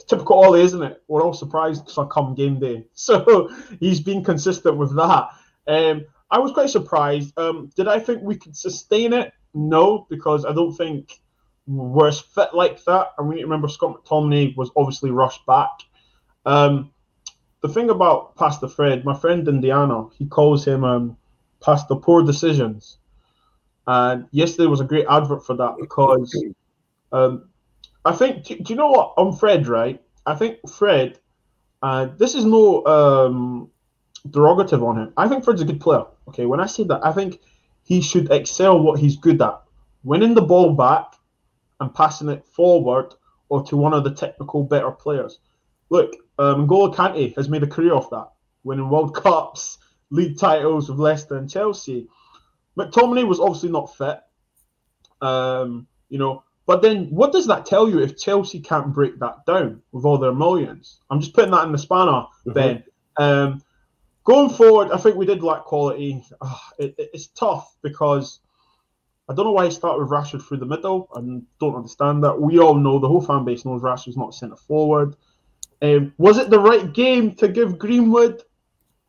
typical 0.07 0.44
Ollie, 0.44 0.62
isn't 0.62 0.83
it? 0.83 1.04
We're 1.07 1.24
all 1.24 1.33
surprised 1.33 1.92
come 2.12 2.36
game 2.36 2.60
day, 2.60 2.86
so 2.94 3.50
he's 3.80 4.00
been 4.00 4.24
consistent 4.24 4.77
with 4.77 4.95
that. 4.95 5.30
Um, 5.68 6.06
I 6.30 6.39
was 6.39 6.51
quite 6.51 6.69
surprised. 6.69 7.38
Um, 7.38 7.69
did 7.75 7.88
I 7.88 8.00
think 8.00 8.22
we 8.22 8.36
could 8.36 8.57
sustain 8.57 9.13
it? 9.13 9.33
No, 9.54 10.06
because 10.10 10.45
I 10.45 10.54
don't 10.54 10.75
think 10.75 11.19
was 11.68 12.19
fit 12.19 12.54
like 12.54 12.83
that. 12.86 13.12
And 13.18 13.27
we 13.27 13.36
need 13.36 13.42
to 13.42 13.48
remember 13.48 13.68
Scott 13.68 14.04
McTominay 14.04 14.56
was 14.56 14.72
obviously 14.75 15.12
rushed 15.12 15.45
back. 15.45 15.72
Um, 16.45 16.92
the 17.62 17.69
thing 17.69 17.89
about 17.89 18.36
Pastor 18.36 18.68
Fred, 18.68 19.06
my 19.06 19.16
friend 19.16 19.48
Indiana, 19.48 20.07
he 20.18 20.25
calls 20.25 20.66
him 20.66 20.83
um, 20.83 21.18
Pastor 21.62 21.95
Poor 21.95 22.24
Decisions. 22.24 22.98
And 23.88 24.28
yesterday 24.31 24.68
was 24.68 24.81
a 24.81 24.86
great 24.86 25.06
advert 25.10 25.45
for 25.45 25.56
that 25.56 25.75
because 25.80 26.44
um, 27.12 27.50
I 28.06 28.13
think, 28.13 28.46
do, 28.46 28.56
do, 28.56 28.74
you 28.74 28.75
know 28.75 28.90
what? 28.90 29.13
On 29.18 29.36
Fred, 29.36 29.68
right? 29.68 30.02
I 30.25 30.36
think 30.36 30.57
Fred, 30.69 31.19
uh, 31.81 32.06
this 32.18 32.36
is 32.36 32.46
no 32.46 32.86
um, 32.86 33.69
derogative 34.28 34.88
on 34.88 34.98
him. 34.98 35.13
I 35.18 35.28
think 35.28 35.44
Fred's 35.44 35.62
a 35.62 35.66
good 35.66 35.81
player. 35.81 36.06
Okay, 36.30 36.46
when 36.46 36.60
I 36.60 36.68
say 36.68 36.84
that, 36.86 37.06
I 37.06 37.12
think 37.12 37.40
he 37.84 38.02
should 38.02 38.31
excel 38.31 38.80
what 38.80 39.00
he's 39.00 39.18
good 39.18 39.42
at 39.42 39.62
winning 40.04 40.36
the 40.36 40.42
ball 40.42 40.74
back 40.74 41.16
and 41.80 41.94
passing 41.94 42.30
it 42.30 42.46
forward 42.46 43.13
or 43.50 43.63
to 43.66 43.75
one 43.75 43.94
of 43.94 44.04
the 44.04 44.13
technical 44.13 44.63
better 44.63 44.92
players. 44.92 45.40
Look, 45.90 46.16
um, 46.40 46.68
N'Golo 46.68 46.94
Kante 46.94 47.36
has 47.36 47.50
made 47.50 47.63
a 47.63 47.68
career 47.68 47.94
of 47.94 48.10
that, 48.12 48.30
winning 48.63 48.90
World 48.90 49.16
Cups, 49.24 49.80
league 50.10 50.38
titles 50.38 50.90
with 50.90 51.00
Leicester 51.00 51.38
and 51.38 51.50
Chelsea. 51.50 52.07
McTominay 52.78 53.28
was 53.28 53.40
obviously 53.40 53.69
not 53.69 53.95
fit, 53.95 54.19
um, 55.21 55.88
you 56.09 56.18
know. 56.18 56.44
But 56.66 56.81
then, 56.81 57.06
what 57.12 57.31
does 57.31 57.45
that 57.48 57.66
tell 57.66 57.88
you 57.88 58.00
if 58.00 58.18
Chelsea 58.18 58.60
can't 58.60 58.94
break 58.94 59.19
that 59.19 59.45
down 59.45 59.81
with 59.92 60.04
all 60.04 60.18
their 60.18 60.34
millions? 60.34 61.00
I'm 61.10 61.19
just 61.19 61.34
putting 61.34 61.52
that 61.52 61.66
in 61.66 61.72
the 61.72 61.78
spanner, 61.78 62.12
mm-hmm. 62.12 62.52
Ben. 62.54 62.84
Um, 63.18 63.62
going 64.24 64.50
forward, 64.50 64.92
I 64.92 64.98
think 64.98 65.16
we 65.16 65.26
did 65.26 65.44
lack 65.44 65.64
quality. 65.66 66.24
Uh, 66.42 66.57
it, 66.80 66.95
it's 66.98 67.28
tough 67.28 67.76
because 67.84 68.40
I 69.30 69.34
don't 69.34 69.45
know 69.45 69.52
why 69.52 69.66
he 69.66 69.72
started 69.72 70.02
with 70.02 70.12
Rashford 70.12 70.44
through 70.44 70.57
the 70.57 70.66
middle. 70.66 71.07
I 71.16 71.19
don't 71.60 71.76
understand 71.76 72.24
that. 72.24 72.40
We 72.40 72.60
all 72.60 72.76
know 72.76 73.00
the 73.00 73.07
whole 73.07 73.22
fan 73.22 73.45
base 73.45 73.64
knows 73.66 73.81
Rashford's 73.81 74.18
not 74.18 74.34
centre 74.34 74.56
forward. 74.56 75.16
Um, 75.81 76.14
was 76.18 76.38
it 76.38 76.50
the 76.50 76.60
right 76.60 76.94
game 76.94 77.36
to 77.36 77.48
give 77.48 77.78
Greenwood 77.78 78.42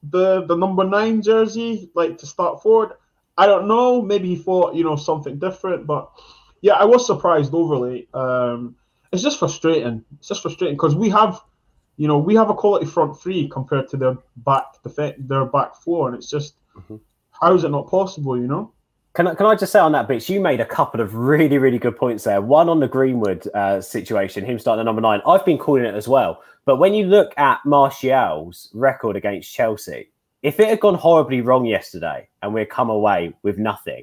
the 0.02 0.44
the 0.44 0.56
number 0.56 0.84
nine 0.84 1.22
jersey, 1.22 1.90
like 1.94 2.18
to 2.18 2.26
start 2.26 2.62
forward? 2.62 2.92
I 3.38 3.46
don't 3.46 3.68
know. 3.68 4.02
Maybe 4.02 4.28
he 4.28 4.36
thought 4.36 4.74
you 4.74 4.84
know 4.84 4.96
something 4.96 5.38
different, 5.38 5.86
but 5.86 6.10
yeah, 6.66 6.74
I 6.74 6.84
was 6.84 7.06
surprised 7.06 7.54
overly. 7.54 8.08
Um, 8.12 8.74
it's 9.12 9.22
just 9.22 9.38
frustrating. 9.38 10.04
It's 10.18 10.26
just 10.26 10.42
frustrating 10.42 10.74
because 10.74 10.96
we 10.96 11.08
have, 11.10 11.40
you 11.96 12.08
know, 12.08 12.18
we 12.18 12.34
have 12.34 12.50
a 12.50 12.54
quality 12.54 12.86
front 12.86 13.20
three 13.20 13.48
compared 13.48 13.88
to 13.90 13.96
their 13.96 14.16
back 14.38 14.64
defense, 14.82 15.14
their 15.16 15.44
back 15.44 15.76
four, 15.76 16.08
and 16.08 16.16
it's 16.16 16.28
just 16.28 16.56
mm-hmm. 16.76 16.96
how 17.30 17.54
is 17.54 17.62
it 17.62 17.70
not 17.70 17.88
possible? 17.88 18.36
You 18.36 18.48
know. 18.48 18.72
Can 19.14 19.28
I, 19.28 19.34
can 19.36 19.46
I 19.46 19.54
just 19.54 19.70
say 19.70 19.78
on 19.78 19.92
that, 19.92 20.08
Bits, 20.08 20.28
you 20.28 20.40
made 20.40 20.60
a 20.60 20.66
couple 20.66 21.00
of 21.00 21.14
really, 21.14 21.56
really 21.56 21.78
good 21.78 21.96
points 21.96 22.24
there. 22.24 22.42
One 22.42 22.68
on 22.68 22.80
the 22.80 22.88
Greenwood 22.88 23.46
uh, 23.54 23.80
situation, 23.80 24.44
him 24.44 24.58
starting 24.58 24.80
at 24.80 24.86
number 24.86 25.00
nine. 25.00 25.22
I've 25.24 25.44
been 25.44 25.58
calling 25.58 25.84
it 25.84 25.94
as 25.94 26.08
well. 26.08 26.42
But 26.64 26.78
when 26.78 26.94
you 26.94 27.06
look 27.06 27.32
at 27.38 27.64
Martial's 27.64 28.68
record 28.74 29.14
against 29.14 29.54
Chelsea, 29.54 30.10
if 30.42 30.58
it 30.58 30.68
had 30.68 30.80
gone 30.80 30.96
horribly 30.96 31.40
wrong 31.40 31.64
yesterday 31.64 32.28
and 32.42 32.52
we'd 32.52 32.68
come 32.68 32.90
away 32.90 33.32
with 33.42 33.56
nothing, 33.56 34.02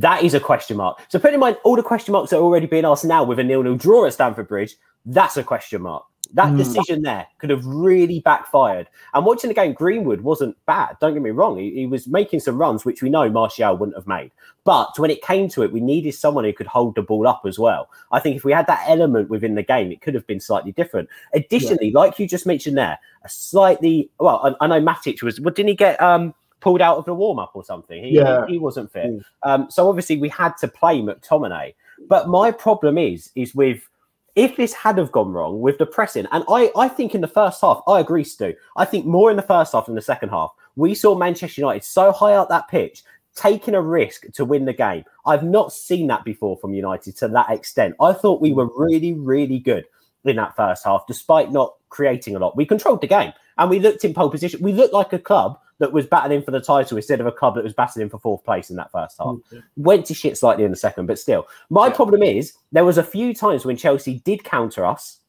that 0.00 0.22
is 0.22 0.34
a 0.34 0.40
question 0.40 0.76
mark. 0.76 1.00
So 1.08 1.18
put 1.18 1.34
in 1.34 1.40
mind 1.40 1.56
all 1.64 1.76
the 1.76 1.82
question 1.82 2.12
marks 2.12 2.30
that 2.30 2.36
are 2.36 2.42
already 2.42 2.66
being 2.66 2.84
asked 2.84 3.04
now 3.04 3.24
with 3.24 3.38
a 3.38 3.44
nil-nil 3.44 3.76
draw 3.76 4.06
at 4.06 4.12
Stamford 4.12 4.48
Bridge, 4.48 4.76
that's 5.04 5.36
a 5.36 5.42
question 5.42 5.82
mark. 5.82 6.04
That 6.34 6.52
mm. 6.52 6.58
decision 6.58 7.02
there 7.02 7.26
could 7.38 7.48
have 7.48 7.64
really 7.64 8.20
backfired. 8.20 8.86
And 9.14 9.24
watching 9.24 9.48
the 9.48 9.54
game, 9.54 9.72
Greenwood 9.72 10.20
wasn't 10.20 10.56
bad. 10.66 10.96
Don't 11.00 11.14
get 11.14 11.22
me 11.22 11.30
wrong. 11.30 11.58
He, 11.58 11.70
he, 11.72 11.86
was 11.86 12.06
making 12.06 12.40
some 12.40 12.58
runs, 12.58 12.84
which 12.84 13.02
we 13.02 13.08
know 13.08 13.30
Martial 13.30 13.76
wouldn't 13.76 13.96
have 13.96 14.06
made. 14.06 14.30
But 14.64 14.98
when 14.98 15.10
it 15.10 15.22
came 15.22 15.48
to 15.50 15.62
it, 15.62 15.72
we 15.72 15.80
needed 15.80 16.12
someone 16.12 16.44
who 16.44 16.52
could 16.52 16.66
hold 16.66 16.96
the 16.96 17.02
ball 17.02 17.26
up 17.26 17.42
as 17.46 17.58
well. 17.58 17.88
I 18.12 18.20
think 18.20 18.36
if 18.36 18.44
we 18.44 18.52
had 18.52 18.66
that 18.66 18.84
element 18.86 19.30
within 19.30 19.54
the 19.54 19.62
game, 19.62 19.90
it 19.90 20.02
could 20.02 20.14
have 20.14 20.26
been 20.26 20.40
slightly 20.40 20.72
different. 20.72 21.08
Additionally, 21.32 21.88
yeah. 21.88 21.98
like 21.98 22.18
you 22.18 22.28
just 22.28 22.44
mentioned 22.44 22.76
there, 22.76 22.98
a 23.24 23.28
slightly, 23.28 24.10
well, 24.20 24.54
I, 24.60 24.64
I 24.64 24.68
know 24.68 24.82
Matic 24.82 25.22
was, 25.22 25.40
what 25.40 25.54
didn't 25.54 25.70
he 25.70 25.76
get? 25.76 26.00
Um, 26.02 26.34
pulled 26.60 26.80
out 26.80 26.96
of 26.96 27.04
the 27.04 27.14
warm 27.14 27.38
up 27.38 27.52
or 27.54 27.64
something. 27.64 28.02
He, 28.02 28.10
yeah. 28.10 28.46
he, 28.46 28.54
he 28.54 28.58
wasn't 28.58 28.92
fit. 28.92 29.06
Mm. 29.06 29.22
Um, 29.42 29.70
so 29.70 29.88
obviously 29.88 30.16
we 30.16 30.28
had 30.28 30.56
to 30.58 30.68
play 30.68 31.00
McTominay. 31.00 31.74
But 32.08 32.28
my 32.28 32.50
problem 32.50 32.98
is, 32.98 33.30
is 33.34 33.54
with 33.54 33.88
if 34.36 34.56
this 34.56 34.72
had 34.72 34.98
have 34.98 35.10
gone 35.10 35.32
wrong 35.32 35.60
with 35.60 35.78
the 35.78 35.86
pressing, 35.86 36.26
and 36.30 36.44
I, 36.48 36.70
I 36.76 36.88
think 36.88 37.14
in 37.14 37.20
the 37.20 37.26
first 37.26 37.60
half, 37.60 37.82
I 37.88 37.98
agree, 37.98 38.22
Stu. 38.22 38.54
I 38.76 38.84
think 38.84 39.04
more 39.04 39.30
in 39.30 39.36
the 39.36 39.42
first 39.42 39.72
half 39.72 39.86
than 39.86 39.96
the 39.96 40.00
second 40.00 40.28
half. 40.28 40.50
We 40.76 40.94
saw 40.94 41.16
Manchester 41.16 41.60
United 41.60 41.82
so 41.82 42.12
high 42.12 42.34
up 42.34 42.48
that 42.48 42.68
pitch, 42.68 43.02
taking 43.34 43.74
a 43.74 43.82
risk 43.82 44.30
to 44.34 44.44
win 44.44 44.64
the 44.64 44.72
game. 44.72 45.04
I've 45.26 45.42
not 45.42 45.72
seen 45.72 46.06
that 46.06 46.24
before 46.24 46.56
from 46.56 46.72
United 46.72 47.16
to 47.16 47.28
that 47.28 47.50
extent. 47.50 47.96
I 48.00 48.12
thought 48.12 48.40
we 48.40 48.52
were 48.52 48.70
really, 48.76 49.12
really 49.12 49.58
good 49.58 49.86
in 50.24 50.36
that 50.36 50.54
first 50.54 50.84
half, 50.84 51.06
despite 51.06 51.50
not 51.50 51.74
creating 51.88 52.36
a 52.36 52.38
lot. 52.38 52.56
We 52.56 52.64
controlled 52.64 53.00
the 53.00 53.06
game 53.06 53.32
and 53.56 53.70
we 53.70 53.80
looked 53.80 54.04
in 54.04 54.14
pole 54.14 54.30
position. 54.30 54.62
We 54.62 54.72
looked 54.72 54.94
like 54.94 55.12
a 55.12 55.18
club 55.18 55.58
that 55.78 55.92
was 55.92 56.06
battling 56.06 56.42
for 56.42 56.50
the 56.50 56.60
title 56.60 56.96
instead 56.96 57.20
of 57.20 57.26
a 57.26 57.32
club 57.32 57.54
that 57.54 57.64
was 57.64 57.72
battling 57.72 58.08
for 58.08 58.18
fourth 58.18 58.44
place 58.44 58.70
in 58.70 58.76
that 58.76 58.90
first 58.90 59.16
half. 59.18 59.28
Mm-hmm. 59.28 59.58
Went 59.76 60.06
to 60.06 60.14
shit 60.14 60.36
slightly 60.36 60.64
in 60.64 60.70
the 60.70 60.76
second, 60.76 61.06
but 61.06 61.18
still. 61.18 61.46
My 61.70 61.86
yeah. 61.86 61.94
problem 61.94 62.22
is 62.22 62.54
there 62.72 62.84
was 62.84 62.98
a 62.98 63.04
few 63.04 63.32
times 63.32 63.64
when 63.64 63.76
Chelsea 63.76 64.20
did 64.24 64.44
counter 64.44 64.84
us. 64.84 65.20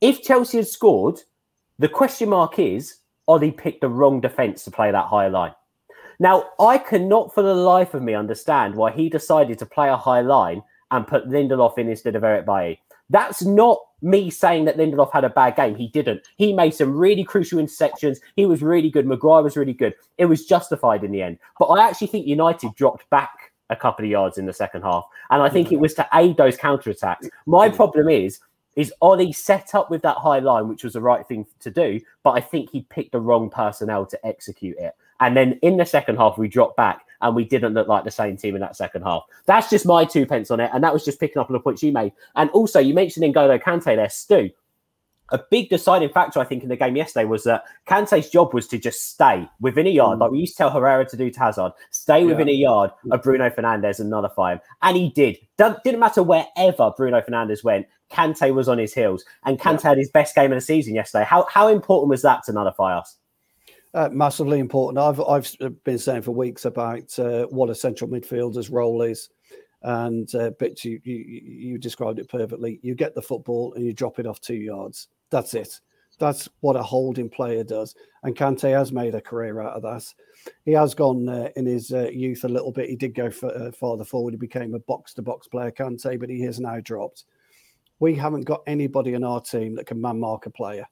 If 0.00 0.22
Chelsea 0.22 0.58
had 0.58 0.68
scored, 0.68 1.20
the 1.78 1.88
question 1.88 2.28
mark 2.28 2.58
is 2.58 2.98
Ollie 3.26 3.52
picked 3.52 3.80
the 3.80 3.88
wrong 3.88 4.20
defence 4.20 4.64
to 4.64 4.70
play 4.70 4.90
that 4.90 5.06
high 5.06 5.28
line. 5.28 5.54
Now, 6.18 6.44
I 6.58 6.78
cannot 6.78 7.34
for 7.34 7.42
the 7.42 7.54
life 7.54 7.92
of 7.92 8.02
me 8.02 8.14
understand 8.14 8.74
why 8.74 8.90
he 8.90 9.08
decided 9.08 9.58
to 9.58 9.66
play 9.66 9.88
a 9.88 9.96
high 9.96 10.22
line 10.22 10.62
and 10.90 11.06
put 11.06 11.28
Lindelof 11.28 11.78
in 11.78 11.88
instead 11.88 12.16
of 12.16 12.24
Eric 12.24 12.46
Bailly. 12.46 12.80
That's 13.10 13.44
not 13.44 13.78
me 14.02 14.30
saying 14.30 14.64
that 14.66 14.76
Lindelof 14.76 15.12
had 15.12 15.24
a 15.24 15.30
bad 15.30 15.56
game. 15.56 15.74
He 15.74 15.88
didn't. 15.88 16.22
He 16.36 16.52
made 16.52 16.74
some 16.74 16.96
really 16.96 17.24
crucial 17.24 17.60
interceptions. 17.60 18.18
He 18.34 18.46
was 18.46 18.62
really 18.62 18.90
good. 18.90 19.06
Maguire 19.06 19.42
was 19.42 19.56
really 19.56 19.72
good. 19.72 19.94
It 20.18 20.26
was 20.26 20.46
justified 20.46 21.04
in 21.04 21.12
the 21.12 21.22
end. 21.22 21.38
But 21.58 21.66
I 21.66 21.88
actually 21.88 22.08
think 22.08 22.26
United 22.26 22.74
dropped 22.74 23.08
back 23.10 23.52
a 23.70 23.76
couple 23.76 24.04
of 24.04 24.10
yards 24.10 24.38
in 24.38 24.46
the 24.46 24.52
second 24.52 24.82
half. 24.82 25.04
And 25.30 25.42
I 25.42 25.48
think 25.48 25.72
it 25.72 25.80
was 25.80 25.94
to 25.94 26.08
aid 26.14 26.36
those 26.36 26.56
counter 26.56 26.90
attacks. 26.90 27.28
My 27.46 27.68
hmm. 27.68 27.76
problem 27.76 28.08
is, 28.08 28.40
is 28.76 28.92
Ollie 29.00 29.32
set 29.32 29.74
up 29.74 29.90
with 29.90 30.02
that 30.02 30.18
high 30.18 30.38
line, 30.38 30.68
which 30.68 30.84
was 30.84 30.92
the 30.92 31.00
right 31.00 31.26
thing 31.26 31.46
to 31.60 31.70
do, 31.70 31.98
but 32.22 32.32
I 32.32 32.40
think 32.40 32.70
he 32.70 32.82
picked 32.82 33.12
the 33.12 33.20
wrong 33.20 33.48
personnel 33.48 34.04
to 34.06 34.26
execute 34.26 34.76
it. 34.78 34.94
And 35.18 35.34
then 35.34 35.58
in 35.62 35.78
the 35.78 35.86
second 35.86 36.16
half, 36.16 36.36
we 36.36 36.46
dropped 36.46 36.76
back 36.76 37.05
and 37.20 37.34
we 37.34 37.44
didn't 37.44 37.74
look 37.74 37.88
like 37.88 38.04
the 38.04 38.10
same 38.10 38.36
team 38.36 38.54
in 38.54 38.60
that 38.60 38.76
second 38.76 39.02
half. 39.02 39.24
That's 39.46 39.70
just 39.70 39.86
my 39.86 40.04
two 40.04 40.26
pence 40.26 40.50
on 40.50 40.60
it. 40.60 40.70
And 40.72 40.82
that 40.84 40.92
was 40.92 41.04
just 41.04 41.20
picking 41.20 41.38
up 41.40 41.50
on 41.50 41.54
the 41.54 41.60
points 41.60 41.82
you 41.82 41.92
made. 41.92 42.12
And 42.34 42.50
also, 42.50 42.78
you 42.78 42.94
mentioned 42.94 43.24
N'Golo 43.24 43.60
Kante 43.62 43.96
there, 43.96 44.10
Stu. 44.10 44.50
A 45.30 45.40
big 45.50 45.68
deciding 45.68 46.10
factor, 46.10 46.38
I 46.38 46.44
think, 46.44 46.62
in 46.62 46.68
the 46.68 46.76
game 46.76 46.94
yesterday 46.94 47.24
was 47.24 47.42
that 47.44 47.64
Kante's 47.88 48.30
job 48.30 48.54
was 48.54 48.68
to 48.68 48.78
just 48.78 49.10
stay 49.10 49.48
within 49.60 49.88
a 49.88 49.90
yard, 49.90 50.18
mm. 50.18 50.20
like 50.20 50.30
we 50.30 50.38
used 50.38 50.52
to 50.52 50.58
tell 50.58 50.70
Herrera 50.70 51.04
to 51.04 51.16
do 51.16 51.30
to 51.30 51.40
Hazard, 51.40 51.72
stay 51.90 52.24
within 52.24 52.48
a 52.48 52.52
yard 52.52 52.92
of 53.10 53.22
Bruno 53.22 53.50
Fernandes 53.50 53.98
and 53.98 54.08
nullify 54.08 54.52
him. 54.52 54.60
And 54.82 54.96
he 54.96 55.08
did. 55.10 55.36
Didn't 55.58 55.98
matter 55.98 56.22
wherever 56.22 56.92
Bruno 56.96 57.20
Fernandes 57.22 57.64
went, 57.64 57.88
Kante 58.12 58.54
was 58.54 58.68
on 58.68 58.78
his 58.78 58.94
heels. 58.94 59.24
And 59.44 59.58
Kante 59.58 59.82
yeah. 59.82 59.88
had 59.88 59.98
his 59.98 60.10
best 60.10 60.32
game 60.36 60.52
of 60.52 60.58
the 60.58 60.60
season 60.60 60.94
yesterday. 60.94 61.24
How, 61.24 61.44
how 61.50 61.66
important 61.66 62.10
was 62.10 62.22
that 62.22 62.44
to 62.44 62.52
nullify 62.52 62.96
us? 62.96 63.16
Uh, 63.94 64.10
massively 64.12 64.58
important. 64.58 64.98
I've 64.98 65.20
I've 65.20 65.82
been 65.84 65.98
saying 65.98 66.22
for 66.22 66.32
weeks 66.32 66.64
about 66.64 67.18
uh, 67.18 67.46
what 67.46 67.70
a 67.70 67.74
central 67.74 68.10
midfielder's 68.10 68.68
role 68.68 69.02
is, 69.02 69.30
and 69.82 70.32
uh, 70.34 70.50
but 70.58 70.84
you, 70.84 71.00
you 71.04 71.16
you 71.16 71.78
described 71.78 72.18
it 72.18 72.28
perfectly. 72.28 72.78
You 72.82 72.94
get 72.94 73.14
the 73.14 73.22
football 73.22 73.72
and 73.74 73.84
you 73.84 73.92
drop 73.92 74.18
it 74.18 74.26
off 74.26 74.40
two 74.40 74.56
yards. 74.56 75.08
That's 75.30 75.54
it. 75.54 75.80
That's 76.18 76.48
what 76.60 76.76
a 76.76 76.82
holding 76.82 77.28
player 77.28 77.62
does. 77.62 77.94
And 78.22 78.34
Kante 78.34 78.76
has 78.76 78.90
made 78.90 79.14
a 79.14 79.20
career 79.20 79.60
out 79.60 79.76
of 79.76 79.82
that. 79.82 80.04
He 80.64 80.72
has 80.72 80.94
gone 80.94 81.28
uh, 81.28 81.50
in 81.56 81.66
his 81.66 81.92
uh, 81.92 82.08
youth 82.08 82.44
a 82.44 82.48
little 82.48 82.72
bit. 82.72 82.88
He 82.88 82.96
did 82.96 83.14
go 83.14 83.30
for, 83.30 83.54
uh, 83.54 83.70
farther 83.72 84.04
forward. 84.04 84.32
He 84.32 84.38
became 84.38 84.74
a 84.74 84.78
box 84.80 85.12
to 85.14 85.22
box 85.22 85.46
player, 85.46 85.70
Kante, 85.70 86.18
but 86.18 86.30
he 86.30 86.40
has 86.42 86.58
now 86.58 86.80
dropped. 86.80 87.24
We 87.98 88.14
haven't 88.14 88.42
got 88.44 88.62
anybody 88.66 89.12
in 89.12 89.24
our 89.24 89.40
team 89.40 89.74
that 89.76 89.86
can 89.86 90.00
man 90.00 90.18
mark 90.18 90.46
a 90.46 90.50
player 90.50 90.86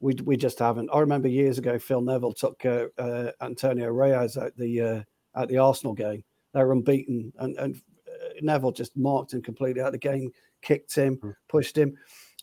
we 0.00 0.14
we 0.24 0.36
just 0.36 0.58
haven't. 0.58 0.90
I 0.92 1.00
remember 1.00 1.28
years 1.28 1.58
ago, 1.58 1.78
Phil 1.78 2.00
Neville 2.00 2.32
took 2.32 2.64
uh, 2.64 2.86
uh, 2.98 3.32
Antonio 3.40 3.88
Reyes 3.88 4.36
at 4.36 4.56
the 4.56 4.80
uh, 4.80 5.02
at 5.34 5.48
the 5.48 5.58
Arsenal 5.58 5.94
game. 5.94 6.22
They 6.52 6.62
were 6.62 6.72
unbeaten, 6.72 7.32
and 7.38 7.56
and 7.56 7.76
uh, 8.08 8.28
Neville 8.42 8.72
just 8.72 8.96
marked 8.96 9.32
him 9.32 9.42
completely 9.42 9.80
out 9.80 9.88
of 9.88 9.92
the 9.92 9.98
game, 9.98 10.30
kicked 10.62 10.94
him, 10.94 11.16
mm. 11.16 11.34
pushed 11.48 11.76
him. 11.76 11.96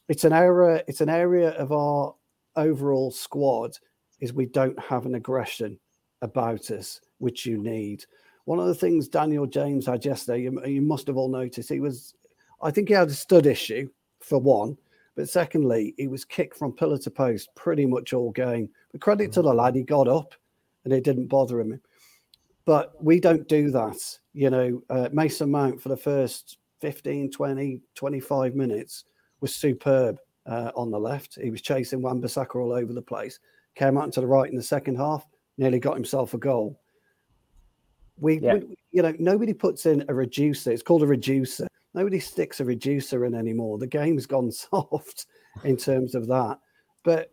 It's 0.10 0.24
an 0.24 0.34
area. 0.34 0.84
It's 0.88 1.02
an 1.02 1.10
area 1.10 1.52
of 1.52 1.72
our 1.72 2.16
overall 2.56 3.12
squad 3.12 3.78
is 4.20 4.34
we 4.34 4.46
don't 4.46 4.80
have 4.80 5.06
an 5.06 5.16
aggression 5.16 5.80
about 6.22 6.72
us, 6.72 7.02
which 7.18 7.46
you 7.46 7.58
need. 7.58 8.06
One 8.46 8.60
of 8.60 8.68
the 8.68 8.76
things 8.76 9.08
Daniel 9.08 9.46
James 9.46 9.86
had 9.86 10.06
yesterday, 10.06 10.44
you, 10.44 10.66
you 10.66 10.82
must 10.82 11.08
have 11.08 11.18
all 11.18 11.30
noticed, 11.30 11.70
he 11.70 11.80
was, 11.80 12.14
I 12.62 12.72
think 12.72 12.88
he 12.88 12.94
had 12.94 13.10
a 13.10 13.14
stud 13.14 13.46
issue 13.46 13.90
for 14.22 14.40
one 14.40 14.78
but 15.15 15.29
secondly, 15.29 15.93
he 15.98 16.08
was 16.08 16.25
kicked 16.25 16.58
from 16.58 16.74
pillar 16.74 16.98
to 17.00 17.12
post 17.12 17.50
pretty 17.55 17.86
much 17.86 18.13
all 18.13 18.32
game. 18.32 18.70
But 18.91 19.01
credit 19.01 19.32
to 19.34 19.41
the 19.41 19.51
mm. 19.51 19.55
lad, 19.55 19.75
he 19.75 19.84
got 19.84 20.08
up 20.08 20.34
and 20.84 20.93
it 20.93 21.03
didn't 21.03 21.27
bother 21.27 21.60
him. 21.60 21.79
But 22.65 23.01
we 23.03 23.20
don't 23.20 23.48
do 23.48 23.70
that. 23.72 23.98
You 24.34 24.50
know, 24.50 24.82
uh, 24.89 25.10
Mason 25.12 25.51
Mount 25.51 25.82
for 25.82 25.89
the 25.89 25.98
first 25.98 26.58
15, 26.82 27.32
20, 27.32 27.82
25 27.96 28.55
minutes 28.55 29.05
was 29.41 29.53
superb 29.53 30.17
uh, 30.46 30.72
on 30.75 30.89
the 30.89 31.00
left. 31.00 31.38
He 31.41 31.51
was 31.51 31.62
chasing 31.62 32.01
Wan-Bissaka 32.01 32.55
all 32.55 32.74
over 32.74 32.93
the 32.93 33.01
place. 33.01 33.39
Came 33.75 33.98
out 33.98 34.12
to 34.13 34.22
the 34.22 34.27
right 34.27 34.50
in 34.50 34.55
the 34.55 34.63
second 34.63 34.96
half, 34.96 35.25
nearly 35.58 35.79
got 35.79 35.96
himself 35.96 36.34
a 36.34 36.38
goal. 36.38 36.79
We, 38.17 38.39
yeah. 38.39 38.55
we, 38.55 38.75
you 38.91 39.01
know, 39.01 39.13
nobody 39.20 39.53
puts 39.53 39.86
in 39.86 40.05
a 40.08 40.13
reducer. 40.13 40.72
It's 40.72 40.84
called 40.84 41.03
a 41.03 41.08
reducer. 41.08 41.67
Nobody 41.94 42.20
sticks 42.20 42.60
a 42.60 42.66
reducer 42.66 43.26
in 43.26 43.36
anymore. 43.36 43.78
The 43.78 43.88
game's 43.88 44.26
gone 44.26 44.52
soft 44.52 45.28
in 45.64 45.78
terms 45.78 46.16
of 46.16 46.28
that. 46.28 46.60
But 47.04 47.30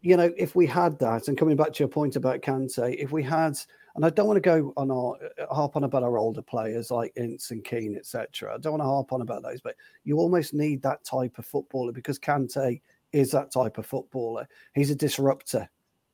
you 0.00 0.16
know, 0.16 0.32
if 0.36 0.54
we 0.54 0.66
had 0.66 0.98
that, 1.00 1.28
and 1.28 1.36
coming 1.36 1.56
back 1.56 1.72
to 1.72 1.80
your 1.80 1.88
point 1.88 2.16
about 2.16 2.40
Kante, 2.40 2.94
if 2.96 3.10
we 3.10 3.22
had, 3.22 3.58
and 3.96 4.04
I 4.04 4.10
don't 4.10 4.28
want 4.28 4.36
to 4.36 4.40
go 4.40 4.72
on 4.76 4.90
our 4.90 5.16
harp 5.50 5.74
on 5.74 5.84
about 5.84 6.04
our 6.04 6.18
older 6.18 6.42
players 6.42 6.90
like 6.90 7.12
Ince 7.16 7.50
and 7.50 7.64
Keane, 7.64 7.96
etc. 7.96 8.54
I 8.54 8.58
don't 8.58 8.74
want 8.74 8.82
to 8.82 8.86
harp 8.86 9.12
on 9.12 9.22
about 9.22 9.42
those, 9.42 9.60
but 9.60 9.74
you 10.04 10.18
almost 10.18 10.54
need 10.54 10.82
that 10.82 11.04
type 11.04 11.36
of 11.38 11.46
footballer 11.46 11.92
because 11.92 12.18
Kante 12.18 12.80
is 13.12 13.32
that 13.32 13.50
type 13.50 13.78
of 13.78 13.86
footballer. 13.86 14.46
He's 14.74 14.90
a 14.90 14.94
disruptor. 14.94 15.68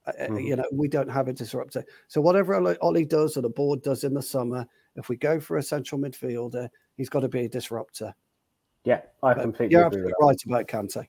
Mm-hmm. 0.06 0.38
You 0.38 0.56
know, 0.56 0.64
we 0.72 0.88
don't 0.88 1.10
have 1.10 1.28
a 1.28 1.32
disruptor. 1.32 1.84
So 2.08 2.20
whatever 2.20 2.76
Ollie 2.82 3.04
does 3.04 3.36
or 3.36 3.42
the 3.42 3.48
board 3.48 3.82
does 3.82 4.04
in 4.04 4.14
the 4.14 4.22
summer, 4.22 4.66
if 4.96 5.08
we 5.08 5.16
go 5.16 5.40
for 5.40 5.56
a 5.56 5.62
central 5.62 6.00
midfielder, 6.00 6.68
he's 6.96 7.08
got 7.08 7.20
to 7.20 7.28
be 7.28 7.44
a 7.44 7.48
disruptor. 7.48 8.14
Yeah, 8.84 9.00
I 9.22 9.34
completely 9.34 9.72
you're 9.72 9.86
agree 9.86 10.00
absolutely 10.00 10.12
right 10.20 10.42
about 10.46 10.68
Kante. 10.68 11.06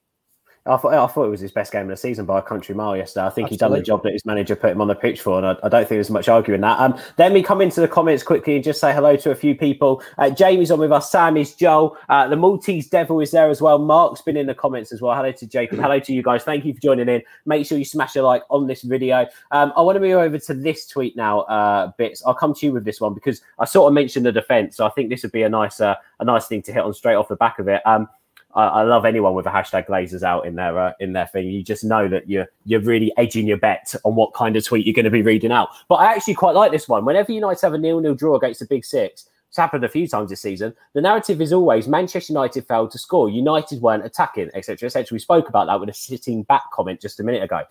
I 0.67 0.77
thought, 0.77 0.93
I 0.95 1.05
thought 1.05 1.25
it 1.25 1.29
was 1.29 1.41
his 1.41 1.51
best 1.51 1.72
game 1.72 1.84
of 1.84 1.89
the 1.89 1.98
season 1.98 2.25
by 2.25 2.39
a 2.39 2.41
country 2.41 2.74
mile 2.74 2.98
yesterday. 2.98 3.27
I 3.27 3.29
think 3.29 3.50
he's 3.50 3.60
done 3.60 3.72
the 3.72 3.84
job 3.84 4.01
that 4.01 4.13
his 4.13 4.25
manager 4.25 4.55
put 4.55 4.72
him 4.72 4.81
on 4.81 4.88
the 4.88 4.95
pitch 4.95 5.22
for, 5.22 5.38
and 5.38 5.45
I, 5.45 5.51
I 5.62 5.69
don't 5.69 5.81
think 5.81 5.89
there's 5.89 6.10
much 6.10 6.27
arguing 6.27 6.62
that. 6.62 6.79
Um, 6.79 7.00
then 7.17 7.34
we 7.34 7.43
come 7.43 7.62
into 7.62 7.81
the 7.81 7.88
comments 7.88 8.24
quickly 8.24 8.55
and 8.55 8.63
just 8.63 8.81
say 8.81 8.91
hello 8.91 9.15
to 9.15 9.29
a 9.29 9.36
few 9.36 9.53
people. 9.53 10.01
Uh, 10.17 10.31
Jamie's 10.31 10.72
on 10.72 10.79
with 10.79 10.91
us, 10.91 11.12
Sam 11.12 11.38
is 11.38 11.53
Joel, 11.53 11.95
uh, 12.10 12.27
the 12.27 12.36
Maltese 12.36 12.88
Devil 12.88 13.19
is 13.19 13.29
there 13.29 13.48
as 13.48 13.62
well. 13.62 13.77
Mark's 13.77 14.22
been 14.22 14.38
in 14.38 14.48
the 14.48 14.55
comments 14.55 14.91
as 14.91 15.01
well. 15.01 15.15
Hello 15.15 15.31
to 15.31 15.45
Jacob. 15.45 15.77
Hello 15.77 16.00
to 16.00 16.13
you 16.13 16.24
guys. 16.24 16.43
Thank 16.43 16.65
you 16.65 16.74
for 16.74 16.81
joining 16.81 17.10
in. 17.10 17.22
Make 17.45 17.67
sure 17.67 17.77
you 17.77 17.86
smash 17.86 18.15
a 18.15 18.24
like 18.24 18.41
on 18.50 18.65
this 18.65 18.81
video. 18.81 19.27
Um, 19.51 19.72
I 19.77 19.81
want 19.81 19.98
to 19.98 20.00
move 20.00 20.17
over 20.17 20.39
to 20.39 20.53
this 20.55 20.88
tweet 20.88 21.15
now, 21.15 21.41
uh, 21.41 21.91
bits. 22.00 22.24
I'll 22.25 22.34
come 22.34 22.55
to 22.55 22.65
you 22.65 22.72
with 22.72 22.86
this 22.86 23.00
one 23.00 23.13
because 23.13 23.41
I 23.60 23.65
sort 23.65 23.88
of 23.88 23.93
mentioned 23.93 24.25
the 24.25 24.31
defence, 24.31 24.77
so 24.77 24.88
I 24.88 24.89
think 24.89 25.12
this 25.12 25.22
would 25.22 25.31
be 25.31 25.43
a 25.43 25.50
nice, 25.50 25.79
uh, 25.79 25.93
a 26.19 26.25
nice 26.25 26.48
thing 26.48 26.63
to 26.63 26.74
hit 26.74 26.81
on 26.84 26.93
straight 26.95 27.15
off 27.15 27.27
the 27.27 27.36
back 27.36 27.60
of 27.60 27.67
it. 27.67 27.86
Um, 27.86 28.10
I, 28.56 28.68
I, 28.68 28.84
love 28.84 29.06
anyone 29.06 29.34
with 29.34 29.46
a 29.46 29.50
hashtag 29.50 29.88
Glazers 29.88 30.24
out 30.24 30.46
in 30.46 30.56
their 30.56 30.80
uh, 30.80 30.94
in 31.00 31.14
their 31.14 31.28
thing. 31.28 31.48
You 31.48 31.62
just 31.62 31.84
know 31.84 32.08
that 32.08 32.30
you're 32.30 32.48
you're 32.66 32.82
really 32.82 33.12
edging 33.18 33.48
your 33.48 33.58
bet 33.58 33.94
on 34.04 34.16
what 34.16 34.34
kind 34.34 34.56
of 34.56 34.66
tweet 34.66 34.86
you're 34.86 34.94
going 34.94 35.06
to 35.06 35.12
be 35.12 35.22
reading 35.22 35.52
out. 35.52 35.70
But 35.90 35.96
I 35.96 36.14
actually 36.14 36.36
quite 36.36 36.56
like 36.56 36.72
this 36.72 36.88
one. 36.88 37.06
Whenever 37.06 37.32
United 37.32 37.62
have 37.62 37.74
a 37.74 37.78
nil 37.78 38.00
nil 38.00 38.16
draw 38.16 38.36
against 38.36 38.62
the 38.62 38.66
Big 38.66 38.86
Six, 38.86 39.30
it's 39.56 39.58
happened 39.58 39.86
a 39.86 39.90
few 39.90 40.06
times 40.06 40.30
this 40.30 40.42
season. 40.42 40.74
The 40.94 41.02
narrative 41.02 41.42
is 41.42 41.54
always 41.54 41.88
Manchester 41.88 42.34
United 42.34 42.68
failed 42.68 42.92
to 42.92 42.98
score. 42.98 43.30
United 43.30 43.82
weren't 43.82 44.06
attacking, 44.06 44.50
etc., 44.54 44.88
etc. 44.88 45.08
We 45.16 45.20
spoke 45.20 45.48
about 45.48 45.68
that 45.68 45.80
with 45.80 45.88
a 45.88 45.94
sitting 45.94 46.44
back 46.44 46.72
comment 46.74 47.00
just 47.00 47.22
a 47.22 47.24
minute 47.24 47.42
ago. 47.42 47.62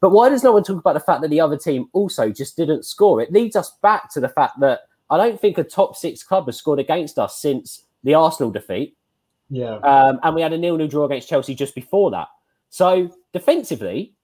But 0.00 0.10
why 0.10 0.30
does 0.30 0.42
no 0.42 0.50
one 0.50 0.64
talk 0.64 0.78
about 0.78 0.94
the 0.94 1.00
fact 1.00 1.22
that 1.22 1.30
the 1.30 1.40
other 1.40 1.56
team 1.56 1.88
also 1.92 2.30
just 2.30 2.56
didn't 2.56 2.84
score? 2.84 3.22
It 3.22 3.32
leads 3.32 3.54
us 3.54 3.70
back 3.82 4.12
to 4.14 4.20
the 4.20 4.28
fact 4.28 4.58
that 4.58 4.80
I 5.10 5.16
don't 5.16 5.40
think 5.40 5.58
a 5.58 5.62
top 5.64 5.94
six 5.94 6.24
club 6.24 6.46
has 6.46 6.56
scored 6.56 6.80
against 6.80 7.20
us 7.20 7.40
since 7.40 7.84
the 8.02 8.14
Arsenal 8.14 8.50
defeat 8.50 8.96
yeah. 9.50 9.76
Um, 9.76 10.20
and 10.22 10.34
we 10.34 10.42
had 10.42 10.52
a 10.52 10.58
nil-nil 10.58 10.88
draw 10.88 11.04
against 11.04 11.28
Chelsea 11.28 11.54
just 11.54 11.74
before 11.74 12.10
that. 12.10 12.28
So 12.70 13.10
defensively, 13.32 14.14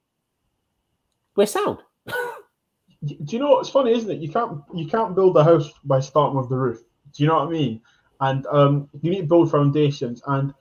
we're 1.35 1.47
sound. 1.47 1.79
Do 3.05 3.15
you 3.27 3.39
know 3.39 3.51
what's 3.51 3.69
funny, 3.69 3.91
isn't 3.91 4.09
it? 4.09 4.19
You 4.19 4.29
can't 4.29 4.61
you 4.73 4.87
can't 4.87 5.15
build 5.15 5.37
a 5.37 5.43
house 5.43 5.71
by 5.83 5.99
starting 5.99 6.37
with 6.37 6.49
the 6.49 6.57
roof. 6.57 6.81
Do 7.13 7.23
you 7.23 7.29
know 7.29 7.35
what 7.35 7.47
I 7.47 7.51
mean? 7.51 7.81
And 8.19 8.45
um, 8.47 8.89
you 9.01 9.11
need 9.11 9.21
to 9.21 9.27
build 9.27 9.51
foundations. 9.51 10.23
And 10.27 10.53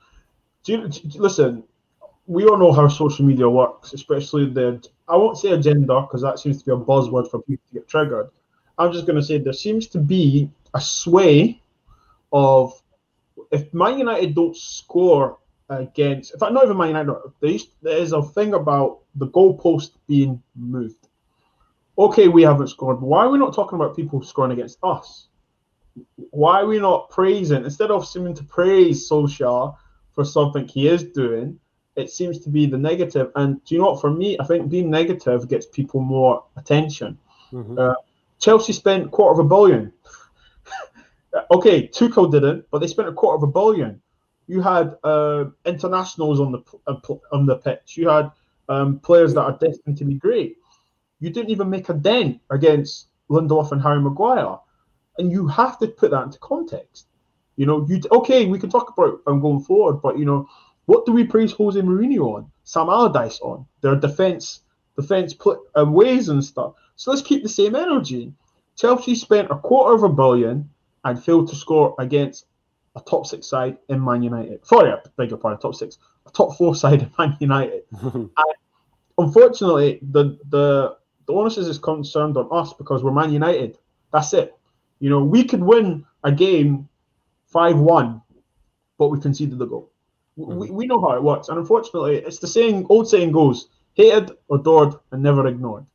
do 0.62 0.72
you, 0.72 0.88
do 0.88 1.00
you, 1.02 1.20
listen? 1.20 1.64
We 2.26 2.44
all 2.46 2.58
know 2.58 2.72
how 2.72 2.88
social 2.88 3.24
media 3.24 3.48
works, 3.48 3.92
especially 3.92 4.50
the 4.50 4.86
I 5.08 5.16
won't 5.16 5.38
say 5.38 5.52
agenda 5.52 6.02
because 6.02 6.22
that 6.22 6.38
seems 6.38 6.58
to 6.58 6.64
be 6.64 6.72
a 6.72 6.76
buzzword 6.76 7.30
for 7.30 7.42
people 7.42 7.64
to 7.68 7.74
get 7.74 7.88
triggered. 7.88 8.30
I'm 8.78 8.92
just 8.92 9.06
going 9.06 9.16
to 9.16 9.22
say 9.22 9.38
there 9.38 9.52
seems 9.52 9.86
to 9.88 9.98
be 9.98 10.50
a 10.74 10.80
sway 10.80 11.62
of 12.32 12.82
if 13.54 13.72
Man 13.72 13.98
United 13.98 14.34
don't 14.34 14.56
score 14.56 15.38
against. 15.68 16.32
In 16.34 16.38
fact, 16.40 16.52
not 16.52 16.64
even 16.64 16.76
Man 16.76 16.88
United. 16.88 17.14
There 17.40 17.96
is 17.96 18.12
a 18.12 18.22
thing 18.22 18.54
about 18.54 19.00
the 19.14 19.28
goalpost 19.28 19.92
being 20.06 20.42
moved. 20.56 21.08
Okay, 21.96 22.26
we 22.28 22.42
haven't 22.42 22.68
scored, 22.68 23.00
but 23.00 23.06
why 23.06 23.24
are 23.24 23.30
we 23.30 23.38
not 23.38 23.54
talking 23.54 23.76
about 23.76 23.94
people 23.94 24.20
scoring 24.22 24.50
against 24.52 24.78
us? 24.82 25.28
Why 26.30 26.62
are 26.62 26.66
we 26.66 26.80
not 26.80 27.10
praising 27.10 27.64
instead 27.64 27.92
of 27.92 28.04
seeming 28.06 28.34
to 28.34 28.44
praise 28.44 29.08
Solskjaer 29.08 29.76
for 30.12 30.24
something 30.24 30.66
he 30.66 30.88
is 30.88 31.04
doing? 31.04 31.60
It 31.94 32.10
seems 32.10 32.40
to 32.40 32.50
be 32.50 32.66
the 32.66 32.76
negative. 32.76 33.30
And 33.36 33.64
do 33.64 33.76
you 33.76 33.80
know 33.80 33.92
what? 33.92 34.00
For 34.00 34.10
me, 34.10 34.36
I 34.40 34.44
think 34.44 34.68
being 34.68 34.90
negative 34.90 35.48
gets 35.48 35.66
people 35.66 36.00
more 36.00 36.44
attention. 36.56 37.16
Mm-hmm. 37.52 37.78
Uh, 37.78 37.94
Chelsea 38.40 38.72
spent 38.72 39.12
quarter 39.12 39.40
of 39.40 39.46
a 39.46 39.48
billion. 39.48 39.92
Okay, 41.50 41.88
Tuchel 41.88 42.30
didn't, 42.30 42.66
but 42.70 42.80
they 42.80 42.86
spent 42.86 43.08
a 43.08 43.12
quarter 43.12 43.36
of 43.36 43.48
a 43.48 43.52
billion. 43.52 44.00
You 44.46 44.60
had 44.60 44.96
uh, 45.02 45.46
internationals 45.64 46.40
on 46.40 46.52
the 46.52 46.62
uh, 46.86 46.96
on 47.32 47.46
the 47.46 47.56
pitch. 47.56 47.96
You 47.96 48.08
had 48.08 48.30
um, 48.68 48.98
players 49.00 49.34
that 49.34 49.42
are 49.42 49.58
destined 49.58 49.98
to 49.98 50.04
be 50.04 50.14
great. 50.14 50.58
You 51.20 51.30
didn't 51.30 51.50
even 51.50 51.70
make 51.70 51.88
a 51.88 51.94
dent 51.94 52.40
against 52.50 53.08
Lindelof 53.30 53.72
and 53.72 53.82
Harry 53.82 54.00
Maguire, 54.00 54.58
and 55.18 55.32
you 55.32 55.46
have 55.48 55.78
to 55.78 55.88
put 55.88 56.10
that 56.10 56.24
into 56.24 56.38
context. 56.40 57.06
You 57.56 57.66
know, 57.66 57.86
you 57.88 58.00
okay? 58.10 58.46
We 58.46 58.58
can 58.58 58.70
talk 58.70 58.92
about 58.96 59.20
um, 59.26 59.40
going 59.40 59.60
forward, 59.60 60.02
but 60.02 60.18
you 60.18 60.24
know, 60.24 60.48
what 60.86 61.06
do 61.06 61.12
we 61.12 61.24
praise 61.24 61.52
Jose 61.52 61.80
Mourinho 61.80 62.36
on, 62.36 62.50
Sam 62.64 62.88
Allardyce 62.88 63.40
on, 63.40 63.66
their 63.80 63.96
defense, 63.96 64.60
defense 64.96 65.32
put 65.32 65.60
um, 65.74 65.92
ways 65.92 66.28
and 66.28 66.44
stuff. 66.44 66.74
So 66.96 67.10
let's 67.10 67.22
keep 67.22 67.42
the 67.42 67.48
same 67.48 67.74
energy. 67.74 68.32
Chelsea 68.76 69.14
spent 69.14 69.50
a 69.50 69.56
quarter 69.56 69.94
of 69.94 70.02
a 70.02 70.08
billion 70.08 70.68
and 71.04 71.22
failed 71.22 71.48
to 71.48 71.56
score 71.56 71.94
against 71.98 72.46
a 72.96 73.00
top 73.00 73.26
six 73.26 73.46
side 73.46 73.78
in 73.88 74.04
Man 74.04 74.22
United. 74.22 74.64
Sorry, 74.66 74.90
I 74.90 74.98
beg 75.16 75.30
your 75.30 75.38
pardon, 75.38 75.60
top 75.60 75.74
six, 75.74 75.98
a 76.26 76.30
top 76.30 76.56
four 76.56 76.74
side 76.82 77.02
in 77.02 77.12
Man 77.18 77.36
United. 77.40 77.82
unfortunately, 79.18 79.98
the 80.02 80.38
the 80.48 80.96
the 81.26 81.32
onus 81.32 81.56
is 81.56 81.78
concerned 81.78 82.36
on 82.36 82.48
us 82.50 82.72
because 82.74 83.02
we're 83.02 83.12
Man 83.12 83.32
United. 83.32 83.78
That's 84.12 84.32
it. 84.32 84.56
You 85.00 85.10
know, 85.10 85.24
we 85.24 85.44
could 85.44 85.62
win 85.62 86.04
a 86.22 86.32
game 86.32 86.88
five 87.46 87.78
one, 87.78 88.22
but 88.98 89.08
we 89.08 89.20
conceded 89.20 89.58
the 89.58 89.66
goal. 89.66 89.90
Mm-hmm. 90.38 90.58
We, 90.58 90.70
we 90.70 90.86
know 90.86 91.00
how 91.00 91.12
it 91.12 91.22
works, 91.22 91.48
and 91.48 91.58
unfortunately, 91.58 92.16
it's 92.16 92.38
the 92.38 92.46
saying 92.46 92.86
old 92.88 93.08
saying 93.08 93.32
goes: 93.32 93.68
hated, 93.94 94.32
adored, 94.50 94.94
and 95.10 95.22
never 95.22 95.46
ignored. 95.46 95.86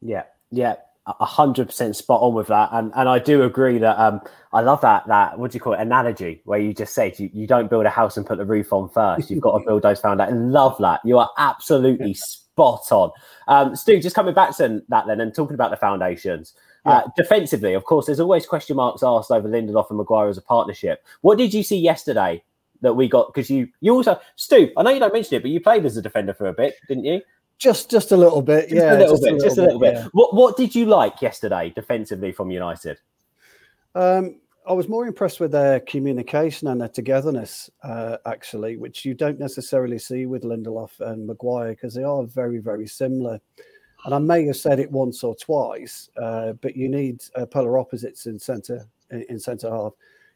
Yeah, 0.00 0.24
yeah, 0.50 0.76
hundred 1.06 1.66
percent 1.66 1.96
spot 1.96 2.20
on 2.22 2.34
with 2.34 2.46
that, 2.46 2.68
and 2.72 2.92
and 2.94 3.08
I 3.08 3.18
do 3.18 3.42
agree 3.42 3.78
that 3.78 3.98
um 3.98 4.20
I 4.52 4.60
love 4.60 4.80
that 4.82 5.06
that 5.08 5.38
what 5.38 5.50
do 5.50 5.56
you 5.56 5.60
call 5.60 5.72
it 5.72 5.80
analogy 5.80 6.42
where 6.44 6.60
you 6.60 6.72
just 6.72 6.94
said 6.94 7.18
you, 7.18 7.28
you 7.32 7.46
don't 7.46 7.68
build 7.68 7.86
a 7.86 7.90
house 7.90 8.16
and 8.16 8.26
put 8.26 8.38
the 8.38 8.44
roof 8.44 8.72
on 8.72 8.88
first. 8.88 9.30
You've 9.30 9.40
got 9.40 9.58
to 9.58 9.64
build 9.64 9.82
those 9.82 10.00
foundations. 10.00 10.52
Love 10.52 10.76
that. 10.78 11.00
You 11.04 11.18
are 11.18 11.30
absolutely 11.38 12.14
spot 12.14 12.92
on. 12.92 13.10
Um, 13.48 13.74
Stu, 13.74 14.00
just 14.00 14.14
coming 14.14 14.34
back 14.34 14.56
to 14.58 14.82
that 14.88 15.06
then 15.06 15.20
and 15.20 15.34
talking 15.34 15.54
about 15.54 15.70
the 15.70 15.76
foundations. 15.76 16.54
Yeah. 16.86 16.92
Uh, 16.92 17.08
defensively, 17.16 17.74
of 17.74 17.84
course, 17.84 18.06
there's 18.06 18.20
always 18.20 18.46
question 18.46 18.76
marks 18.76 19.02
asked 19.02 19.30
over 19.30 19.48
Lindelof 19.48 19.88
and 19.90 19.98
Maguire 19.98 20.28
as 20.28 20.38
a 20.38 20.42
partnership. 20.42 21.04
What 21.20 21.38
did 21.38 21.54
you 21.54 21.62
see 21.62 21.78
yesterday 21.78 22.42
that 22.80 22.94
we 22.94 23.08
got? 23.08 23.32
Because 23.32 23.50
you 23.50 23.68
you 23.80 23.92
also 23.94 24.20
Stu, 24.36 24.70
I 24.76 24.82
know 24.82 24.90
you 24.90 25.00
don't 25.00 25.12
mention 25.12 25.36
it, 25.36 25.42
but 25.42 25.50
you 25.50 25.60
played 25.60 25.84
as 25.84 25.96
a 25.96 26.02
defender 26.02 26.34
for 26.34 26.46
a 26.46 26.52
bit, 26.52 26.76
didn't 26.88 27.04
you? 27.04 27.22
Just 27.62 27.88
just 27.88 28.10
a 28.10 28.16
little 28.16 28.42
bit, 28.42 28.68
just 28.68 28.74
yeah, 28.74 28.96
a 28.96 28.98
little 28.98 29.20
bit, 29.20 29.40
just 29.40 29.56
a 29.56 29.62
little 29.62 29.78
bit. 29.78 29.94
Yeah. 29.94 30.08
What 30.10 30.34
what 30.34 30.56
did 30.56 30.74
you 30.74 30.84
like 30.86 31.22
yesterday 31.22 31.72
defensively 31.72 32.32
from 32.32 32.50
United? 32.50 32.98
Um, 33.94 34.40
I 34.66 34.72
was 34.72 34.88
more 34.88 35.06
impressed 35.06 35.38
with 35.38 35.52
their 35.52 35.78
communication 35.78 36.66
and 36.66 36.80
their 36.80 36.88
togetherness, 36.88 37.70
uh, 37.84 38.16
actually, 38.26 38.78
which 38.78 39.04
you 39.04 39.14
don't 39.14 39.38
necessarily 39.38 40.00
see 40.00 40.26
with 40.26 40.42
Lindelof 40.42 40.98
and 40.98 41.24
Maguire 41.24 41.70
because 41.70 41.94
they 41.94 42.02
are 42.02 42.24
very, 42.24 42.58
very 42.58 42.88
similar. 42.88 43.40
And 44.04 44.12
I 44.12 44.18
may 44.18 44.44
have 44.46 44.56
said 44.56 44.80
it 44.80 44.90
once 44.90 45.22
or 45.22 45.36
twice, 45.36 46.10
uh, 46.20 46.54
but 46.54 46.76
you 46.76 46.88
need 46.88 47.22
uh, 47.36 47.46
polar 47.46 47.78
opposites 47.78 48.26
in 48.26 48.40
centre 48.40 48.84
in 49.10 49.38
centre 49.38 49.70
half. 49.70 49.92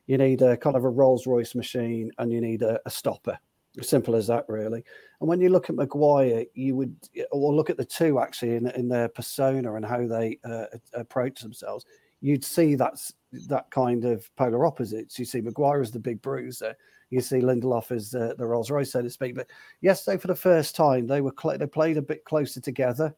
You 0.06 0.16
need 0.18 0.42
a 0.42 0.56
kind 0.56 0.76
of 0.76 0.84
a 0.84 0.88
Rolls 0.88 1.26
Royce 1.26 1.56
machine, 1.56 2.12
and 2.18 2.30
you 2.30 2.40
need 2.40 2.62
a, 2.62 2.78
a 2.86 2.90
stopper. 2.90 3.36
Simple 3.82 4.16
as 4.16 4.26
that, 4.28 4.44
really. 4.48 4.82
And 5.20 5.28
when 5.28 5.40
you 5.40 5.50
look 5.50 5.68
at 5.68 5.76
Maguire, 5.76 6.44
you 6.54 6.74
would, 6.76 6.96
or 7.30 7.54
look 7.54 7.68
at 7.68 7.76
the 7.76 7.84
two 7.84 8.18
actually 8.18 8.56
in, 8.56 8.68
in 8.70 8.88
their 8.88 9.08
persona 9.08 9.74
and 9.74 9.84
how 9.84 10.06
they 10.06 10.38
uh, 10.44 10.66
approach 10.94 11.40
themselves, 11.40 11.84
you'd 12.20 12.44
see 12.44 12.74
that's 12.74 13.12
that 13.48 13.70
kind 13.70 14.04
of 14.04 14.34
polar 14.36 14.64
opposites. 14.64 15.18
You 15.18 15.24
see 15.24 15.40
Maguire 15.40 15.82
as 15.82 15.90
the 15.90 15.98
big 15.98 16.22
bruiser, 16.22 16.74
you 17.10 17.20
see 17.20 17.40
Lindelof 17.40 17.90
as 17.92 18.10
the 18.10 18.34
Rolls 18.38 18.70
Royce, 18.70 18.92
so 18.92 19.02
to 19.02 19.10
speak. 19.10 19.34
But 19.34 19.48
yesterday, 19.80 20.18
for 20.18 20.28
the 20.28 20.34
first 20.34 20.74
time, 20.74 21.06
they 21.06 21.20
were 21.20 21.34
cl- 21.40 21.58
they 21.58 21.66
played 21.66 21.98
a 21.98 22.02
bit 22.02 22.24
closer 22.24 22.60
together. 22.60 23.14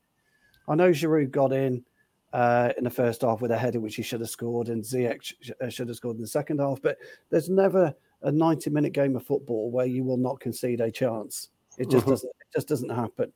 I 0.67 0.75
know 0.75 0.91
Giroud 0.91 1.31
got 1.31 1.53
in 1.53 1.85
uh, 2.33 2.73
in 2.77 2.85
the 2.85 2.91
first 2.91 3.23
half 3.23 3.41
with 3.41 3.51
a 3.51 3.57
header 3.57 3.81
which 3.81 3.97
he 3.97 4.03
should 4.03 4.21
have 4.21 4.31
scored, 4.31 4.69
and 4.69 4.83
Ziyech 4.83 5.23
sh- 5.23 5.51
should 5.71 5.89
have 5.89 5.97
scored 5.97 6.17
in 6.17 6.23
the 6.23 6.29
second 6.29 6.59
half. 6.59 6.83
But 6.83 6.99
there's 7.31 7.49
never 7.49 7.95
a 8.23 8.33
90 8.33 8.71
minute 8.71 8.93
game 8.93 9.17
of 9.17 9.25
football 9.25 9.71
where 9.71 9.87
you 9.87 10.05
will 10.05 10.17
not 10.17 10.41
concede 10.41 10.81
a 10.81 10.91
chance. 10.91 11.49
It 11.79 11.91
just 11.91 12.03
mm-hmm. 12.03 12.11
doesn't. 12.11 12.31
It 12.31 12.55
just 12.55 12.69
doesn't 12.69 12.91
happen. 12.91 13.33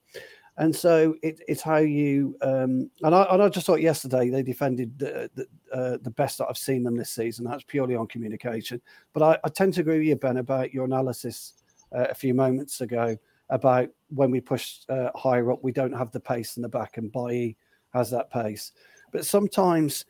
And 0.58 0.74
so 0.74 1.14
it, 1.22 1.40
it's 1.48 1.62
how 1.62 1.78
you 1.78 2.36
um, 2.42 2.90
and 3.02 3.14
I 3.14 3.22
and 3.30 3.42
I 3.42 3.48
just 3.48 3.66
thought 3.66 3.80
yesterday 3.80 4.28
they 4.28 4.42
defended 4.42 4.98
the 4.98 5.30
the, 5.34 5.46
uh, 5.72 5.98
the, 6.02 6.10
best 6.10 6.38
that 6.38 6.46
I've 6.48 6.58
seen 6.58 6.82
them 6.82 6.96
this 6.96 7.10
season. 7.10 7.46
That's 7.46 7.64
purely 7.64 7.96
on 7.96 8.06
communication. 8.06 8.82
But 9.14 9.22
I, 9.22 9.38
I 9.44 9.48
tend 9.48 9.74
to 9.74 9.80
agree 9.80 9.98
with 9.98 10.08
you, 10.08 10.16
Ben, 10.16 10.36
about 10.36 10.74
your 10.74 10.84
analysis 10.84 11.54
uh, 11.94 12.06
a 12.10 12.14
few 12.14 12.34
moments 12.34 12.82
ago 12.82 13.16
about 13.48 13.88
when 14.08 14.30
we 14.30 14.40
push 14.40 14.80
uh, 14.88 15.10
higher 15.14 15.52
up, 15.52 15.62
we 15.62 15.72
don't 15.72 15.92
have 15.92 16.10
the 16.10 16.20
pace 16.20 16.56
in 16.56 16.62
the 16.62 16.68
back, 16.68 16.96
and 16.96 17.12
Bailly 17.12 17.56
has 17.94 18.10
that 18.10 18.30
pace. 18.30 18.72
But 19.10 19.24
sometimes, 19.24 20.04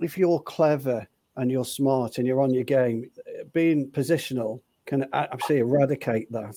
if 0.00 0.18
you're 0.18 0.40
clever 0.40 1.06
and 1.36 1.50
you're 1.50 1.64
smart 1.64 2.18
and 2.18 2.26
you're 2.26 2.40
on 2.40 2.54
your 2.54 2.64
game, 2.64 3.10
being 3.52 3.90
positional 3.90 4.60
can 4.86 5.06
actually 5.12 5.58
eradicate 5.58 6.30
that. 6.32 6.56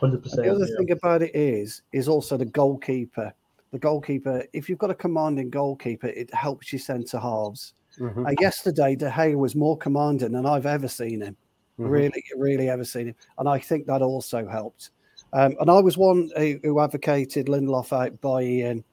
100%. 0.00 0.22
The 0.36 0.50
other 0.50 0.66
yeah. 0.66 0.76
thing 0.76 0.90
about 0.92 1.22
it 1.22 1.34
is, 1.34 1.82
is 1.92 2.08
also 2.08 2.36
the 2.36 2.44
goalkeeper. 2.44 3.32
The 3.72 3.78
goalkeeper, 3.78 4.44
if 4.52 4.68
you've 4.68 4.78
got 4.78 4.90
a 4.90 4.94
commanding 4.94 5.50
goalkeeper, 5.50 6.08
it 6.08 6.32
helps 6.32 6.72
your 6.72 6.80
centre 6.80 7.18
halves. 7.18 7.74
Mm-hmm. 7.98 8.26
Uh, 8.26 8.30
yesterday, 8.40 8.94
De 8.94 9.10
Gea 9.10 9.36
was 9.36 9.54
more 9.56 9.76
commanding 9.76 10.32
than 10.32 10.46
I've 10.46 10.66
ever 10.66 10.88
seen 10.88 11.22
him. 11.22 11.36
Mm-hmm. 11.78 11.90
Really, 11.90 12.24
really 12.36 12.68
ever 12.68 12.84
seen 12.84 13.08
him. 13.08 13.14
And 13.38 13.48
I 13.48 13.58
think 13.58 13.86
that 13.86 14.02
also 14.02 14.46
helped. 14.46 14.90
Um, 15.32 15.56
and 15.60 15.70
I 15.70 15.80
was 15.80 15.98
one 15.98 16.30
who, 16.36 16.58
who 16.62 16.80
advocated 16.80 17.46
Lindelof 17.46 17.92
out 17.92 18.20
Bailly 18.20 18.62
in, 18.62 18.84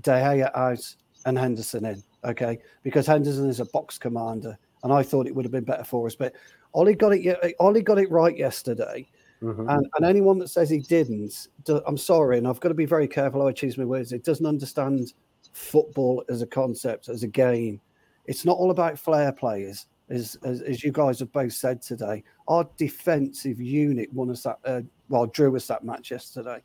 De 0.00 0.10
Gea 0.10 0.50
out, 0.54 0.94
and 1.26 1.38
Henderson 1.38 1.84
in. 1.84 2.02
Okay, 2.24 2.58
because 2.82 3.06
Henderson 3.06 3.50
is 3.50 3.60
a 3.60 3.66
box 3.66 3.98
commander, 3.98 4.56
and 4.82 4.92
I 4.92 5.02
thought 5.02 5.26
it 5.26 5.34
would 5.34 5.44
have 5.44 5.52
been 5.52 5.64
better 5.64 5.84
for 5.84 6.06
us. 6.06 6.14
But 6.14 6.32
Ollie 6.74 6.94
got 6.94 7.14
it. 7.14 7.54
Ollie 7.60 7.82
got 7.82 7.98
it 7.98 8.10
right 8.10 8.36
yesterday. 8.36 9.08
Mm-hmm. 9.42 9.68
And, 9.68 9.86
and 9.96 10.06
anyone 10.06 10.38
that 10.38 10.48
says 10.48 10.70
he 10.70 10.78
didn't, 10.78 11.48
I'm 11.86 11.98
sorry, 11.98 12.38
and 12.38 12.48
I've 12.48 12.60
got 12.60 12.68
to 12.70 12.74
be 12.74 12.86
very 12.86 13.06
careful 13.06 13.42
how 13.42 13.48
I 13.48 13.52
choose 13.52 13.76
my 13.76 13.84
words. 13.84 14.12
It 14.12 14.24
doesn't 14.24 14.46
understand 14.46 15.12
football 15.52 16.24
as 16.30 16.40
a 16.40 16.46
concept, 16.46 17.08
as 17.08 17.22
a 17.24 17.28
game. 17.28 17.80
It's 18.26 18.46
not 18.46 18.56
all 18.56 18.70
about 18.70 18.98
flair 18.98 19.32
players, 19.32 19.86
as, 20.08 20.38
as, 20.44 20.62
as 20.62 20.82
you 20.82 20.92
guys 20.92 21.18
have 21.18 21.30
both 21.30 21.52
said 21.52 21.82
today. 21.82 22.24
Our 22.48 22.66
defensive 22.78 23.60
unit 23.60 24.10
won 24.14 24.30
us 24.30 24.44
that, 24.44 24.58
uh, 24.64 24.80
well, 25.10 25.26
drew 25.26 25.54
us 25.56 25.66
that 25.66 25.84
match 25.84 26.10
yesterday. 26.10 26.62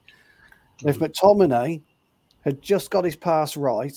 Mm-hmm. 0.82 0.90
If 0.90 1.00
McTominay 1.00 1.82
had 2.42 2.62
just 2.62 2.92
got 2.92 3.04
his 3.04 3.18
pass 3.18 3.58
right, 3.58 3.96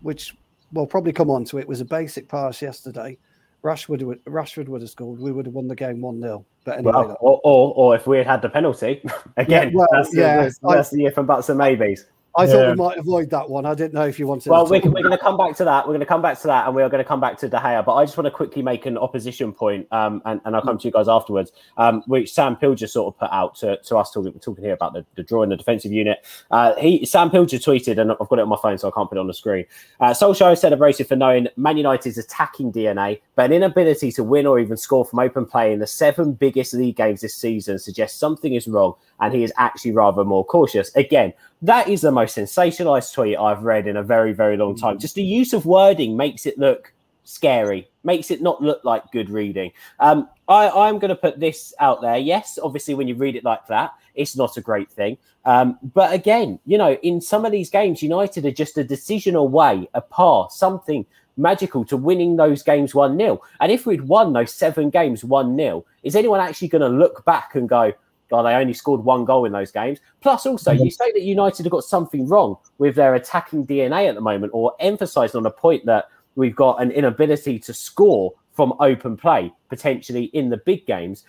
which 0.00 0.34
we'll 0.72 0.86
probably 0.86 1.12
come 1.12 1.28
on 1.28 1.44
to 1.46 1.58
it, 1.58 1.68
was 1.68 1.82
a 1.82 1.84
basic 1.84 2.28
pass 2.28 2.62
yesterday, 2.62 3.18
Rashford 3.62 4.02
would 4.02 4.24
Rashford 4.24 4.68
would 4.68 4.80
have 4.80 4.90
scored. 4.90 5.20
We 5.20 5.30
would 5.30 5.46
have 5.46 5.54
won 5.54 5.68
the 5.68 5.76
game 5.76 6.00
one 6.00 6.20
0 6.20 6.44
But 6.64 6.78
anyway, 6.78 6.92
well, 6.92 7.16
or, 7.20 7.40
or, 7.44 7.74
or 7.74 7.94
if 7.94 8.06
we 8.06 8.18
had 8.18 8.26
had 8.26 8.42
the 8.42 8.48
penalty 8.48 9.02
again, 9.36 9.68
yeah, 9.68 9.74
well, 9.74 9.88
that's, 9.92 10.14
yeah, 10.14 10.36
the, 10.36 10.42
that's, 10.42 10.58
that's 10.60 10.90
the 10.90 11.02
year 11.02 11.12
from 11.12 11.26
buts 11.26 11.48
and 11.48 11.58
maybes. 11.58 12.06
I 12.36 12.46
thought 12.46 12.70
we 12.70 12.74
might 12.74 12.98
avoid 12.98 13.30
that 13.30 13.48
one. 13.48 13.66
I 13.66 13.74
didn't 13.74 13.94
know 13.94 14.06
if 14.06 14.18
you 14.18 14.26
wanted. 14.26 14.50
Well, 14.50 14.64
we're, 14.64 14.80
we're 14.80 15.02
going 15.02 15.10
to 15.10 15.18
come 15.18 15.36
back 15.36 15.54
to 15.56 15.64
that. 15.64 15.86
We're 15.86 15.92
going 15.92 16.00
to 16.00 16.06
come 16.06 16.22
back 16.22 16.40
to 16.40 16.46
that, 16.46 16.66
and 16.66 16.74
we 16.74 16.82
are 16.82 16.88
going 16.88 17.02
to 17.02 17.08
come 17.08 17.20
back 17.20 17.38
to 17.38 17.48
De 17.48 17.58
Gea. 17.58 17.84
But 17.84 17.94
I 17.94 18.04
just 18.04 18.16
want 18.16 18.26
to 18.26 18.30
quickly 18.30 18.62
make 18.62 18.86
an 18.86 18.96
opposition 18.96 19.52
point, 19.52 19.86
um, 19.92 20.22
and, 20.24 20.40
and 20.44 20.56
I'll 20.56 20.62
come 20.62 20.78
to 20.78 20.88
you 20.88 20.92
guys 20.92 21.08
afterwards, 21.08 21.52
um, 21.76 22.02
which 22.06 22.32
Sam 22.32 22.56
Pilger 22.56 22.88
sort 22.88 23.14
of 23.14 23.18
put 23.18 23.30
out 23.32 23.56
to, 23.56 23.76
to 23.76 23.96
us 23.96 24.12
talking, 24.12 24.32
talking 24.40 24.64
here 24.64 24.72
about 24.72 24.94
the, 24.94 25.04
the 25.14 25.22
draw 25.22 25.42
in 25.42 25.50
the 25.50 25.56
defensive 25.56 25.92
unit. 25.92 26.24
Uh, 26.50 26.74
he 26.76 27.04
Sam 27.04 27.28
Pilger 27.28 27.62
tweeted, 27.62 27.98
and 27.98 28.12
I've 28.12 28.28
got 28.28 28.38
it 28.38 28.42
on 28.42 28.48
my 28.48 28.58
phone, 28.60 28.78
so 28.78 28.88
I 28.88 28.92
can't 28.92 29.08
put 29.08 29.18
it 29.18 29.20
on 29.20 29.26
the 29.26 29.34
screen. 29.34 29.66
Uh, 30.00 30.10
Solskjaer 30.10 30.54
is 30.54 30.60
celebrated 30.60 31.06
for 31.08 31.16
knowing 31.16 31.48
Man 31.56 31.76
United's 31.76 32.16
attacking 32.16 32.72
DNA, 32.72 33.20
but 33.34 33.46
an 33.46 33.52
inability 33.52 34.10
to 34.12 34.24
win 34.24 34.46
or 34.46 34.58
even 34.58 34.76
score 34.76 35.04
from 35.04 35.18
open 35.18 35.44
play 35.44 35.72
in 35.72 35.80
the 35.80 35.86
seven 35.86 36.32
biggest 36.32 36.72
league 36.72 36.96
games 36.96 37.20
this 37.20 37.34
season 37.34 37.78
suggests 37.78 38.18
something 38.18 38.54
is 38.54 38.66
wrong, 38.66 38.94
and 39.20 39.34
he 39.34 39.44
is 39.44 39.52
actually 39.58 39.92
rather 39.92 40.24
more 40.24 40.44
cautious. 40.44 40.94
Again, 40.94 41.34
that 41.62 41.88
is 41.88 42.02
the 42.02 42.12
most 42.12 42.36
sensationalized 42.36 43.14
tweet 43.14 43.38
I've 43.38 43.62
read 43.62 43.86
in 43.86 43.96
a 43.96 44.02
very, 44.02 44.32
very 44.32 44.56
long 44.56 44.76
time. 44.76 44.98
Just 44.98 45.14
the 45.14 45.22
use 45.22 45.52
of 45.52 45.64
wording 45.64 46.16
makes 46.16 46.46
it 46.46 46.58
look 46.58 46.92
scary 47.24 47.88
makes 48.04 48.30
it 48.30 48.42
not 48.42 48.62
look 48.62 48.84
like 48.84 49.10
good 49.12 49.30
reading. 49.30 49.72
Um, 50.00 50.28
I, 50.48 50.68
I'm 50.68 50.98
going 50.98 51.10
to 51.10 51.16
put 51.16 51.38
this 51.38 51.72
out 51.78 52.00
there. 52.00 52.16
Yes, 52.16 52.58
obviously, 52.62 52.94
when 52.94 53.08
you 53.08 53.14
read 53.14 53.36
it 53.36 53.44
like 53.44 53.66
that, 53.68 53.92
it's 54.14 54.36
not 54.36 54.56
a 54.56 54.60
great 54.60 54.90
thing. 54.90 55.16
Um, 55.44 55.78
but 55.94 56.12
again, 56.12 56.58
you 56.66 56.78
know, 56.78 56.94
in 57.02 57.20
some 57.20 57.44
of 57.44 57.52
these 57.52 57.70
games, 57.70 58.02
United 58.02 58.44
are 58.44 58.50
just 58.50 58.78
a 58.78 58.84
decision 58.84 59.34
away, 59.34 59.88
a 59.94 60.00
pass, 60.00 60.56
something 60.56 61.06
magical 61.36 61.84
to 61.86 61.96
winning 61.96 62.36
those 62.36 62.62
games 62.62 62.94
1 62.94 63.16
0. 63.16 63.40
And 63.60 63.72
if 63.72 63.86
we'd 63.86 64.02
won 64.02 64.32
those 64.32 64.52
seven 64.52 64.90
games 64.90 65.24
1 65.24 65.56
0, 65.56 65.84
is 66.02 66.16
anyone 66.16 66.40
actually 66.40 66.68
going 66.68 66.82
to 66.82 66.88
look 66.88 67.24
back 67.24 67.54
and 67.54 67.68
go, 67.68 67.92
God, 68.32 68.44
they 68.44 68.54
only 68.54 68.72
scored 68.72 69.04
one 69.04 69.26
goal 69.26 69.44
in 69.44 69.52
those 69.52 69.70
games? 69.70 69.98
Plus, 70.22 70.46
also, 70.46 70.72
you 70.72 70.80
mm-hmm. 70.80 70.88
say 70.88 71.12
that 71.12 71.20
United 71.20 71.66
have 71.66 71.70
got 71.70 71.84
something 71.84 72.26
wrong 72.26 72.56
with 72.78 72.94
their 72.94 73.14
attacking 73.14 73.66
DNA 73.66 74.08
at 74.08 74.14
the 74.14 74.22
moment, 74.22 74.52
or 74.54 74.74
emphasized 74.80 75.36
on 75.36 75.44
a 75.44 75.50
point 75.50 75.84
that 75.84 76.06
we've 76.34 76.56
got 76.56 76.80
an 76.80 76.90
inability 76.90 77.58
to 77.58 77.74
score 77.74 78.32
from 78.52 78.72
open 78.80 79.18
play, 79.18 79.52
potentially 79.68 80.24
in 80.32 80.48
the 80.48 80.56
big 80.56 80.86
games. 80.86 81.24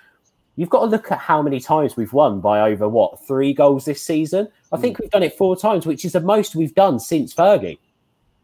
You've 0.56 0.70
got 0.70 0.80
to 0.80 0.86
look 0.86 1.12
at 1.12 1.20
how 1.20 1.42
many 1.42 1.60
times 1.60 1.98
we've 1.98 2.14
won 2.14 2.40
by 2.40 2.72
over 2.72 2.88
what 2.88 3.28
three 3.28 3.54
goals 3.54 3.84
this 3.84 4.02
season. 4.02 4.48
I 4.72 4.78
think 4.78 4.96
mm. 4.96 5.02
we've 5.02 5.12
done 5.12 5.24
it 5.24 5.38
four 5.38 5.58
times, 5.58 5.86
which 5.86 6.06
is 6.06 6.14
the 6.14 6.22
most 6.22 6.56
we've 6.56 6.76
done 6.76 7.02
since 7.02 7.34
Fergie. 7.34 7.80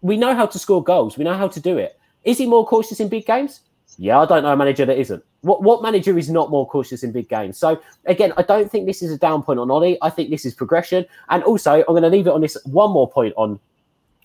We 0.02 0.18
know 0.18 0.36
how 0.36 0.48
to 0.48 0.60
score 0.60 0.84
goals. 0.84 1.18
We 1.18 1.24
know 1.24 1.38
how 1.38 1.48
to 1.48 1.60
do 1.62 1.78
it. 1.78 1.98
Is 2.26 2.38
he 2.38 2.46
more 2.46 2.66
cautious 2.66 3.00
in 3.00 3.08
big 3.08 3.26
games? 3.26 3.62
Yeah, 3.98 4.20
I 4.20 4.26
don't 4.26 4.44
know 4.44 4.54
a 4.54 4.56
manager 4.56 4.86
that 4.86 4.98
isn't. 4.98 5.24
What 5.42 5.64
what 5.64 5.82
manager 5.82 6.18
is 6.18 6.30
not 6.30 6.50
more 6.50 6.68
cautious 6.68 7.04
in 7.04 7.12
big 7.12 7.28
games? 7.28 7.58
So 7.58 7.82
again, 8.06 8.34
I 8.38 8.44
don't 8.44 8.72
think 8.72 8.86
this 8.86 9.02
is 9.02 9.12
a 9.12 9.18
down 9.18 9.44
point 9.44 9.60
on 9.60 9.70
Ollie. 9.70 9.98
I 10.02 10.10
think 10.10 10.30
this 10.30 10.46
is 10.46 10.54
progression. 10.54 11.06
And 11.30 11.44
also, 11.44 11.80
I'm 11.80 11.86
going 11.88 12.04
to 12.04 12.10
leave 12.10 12.28
it 12.28 12.34
on 12.34 12.42
this 12.42 12.58
one 12.66 12.92
more 12.92 13.10
point 13.10 13.34
on, 13.36 13.60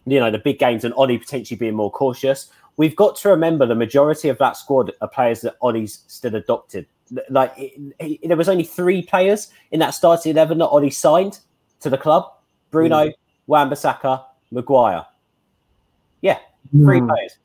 you 0.06 0.20
know, 0.20 0.30
the 0.30 0.38
big 0.38 0.58
games 0.58 0.84
and 0.84 0.94
Ollie 0.94 1.18
potentially 1.18 1.58
being 1.58 1.74
more 1.74 1.90
cautious. 1.90 2.50
We've 2.76 2.94
got 2.94 3.16
to 3.16 3.28
remember 3.28 3.66
the 3.66 3.74
majority 3.74 4.28
of 4.28 4.38
that 4.38 4.56
squad 4.56 4.92
are 5.00 5.08
players 5.08 5.40
that 5.42 5.56
Ollie's 5.60 6.02
still 6.08 6.34
adopted. 6.34 6.86
Like 7.28 7.54
there 8.22 8.36
was 8.36 8.48
only 8.48 8.64
three 8.64 9.02
players 9.02 9.50
in 9.70 9.80
that 9.80 9.90
starting 9.90 10.32
eleven 10.32 10.58
that 10.58 10.66
Ollie 10.66 10.90
signed 10.90 11.40
to 11.80 11.90
the 11.90 11.98
club: 11.98 12.32
Bruno, 12.70 13.08
mm. 13.08 13.14
Wan-Bissaka, 13.46 14.24
Maguire. 14.50 15.04
Yeah, 16.22 16.38
three 16.70 17.00
mm. 17.00 17.08
players. 17.08 17.36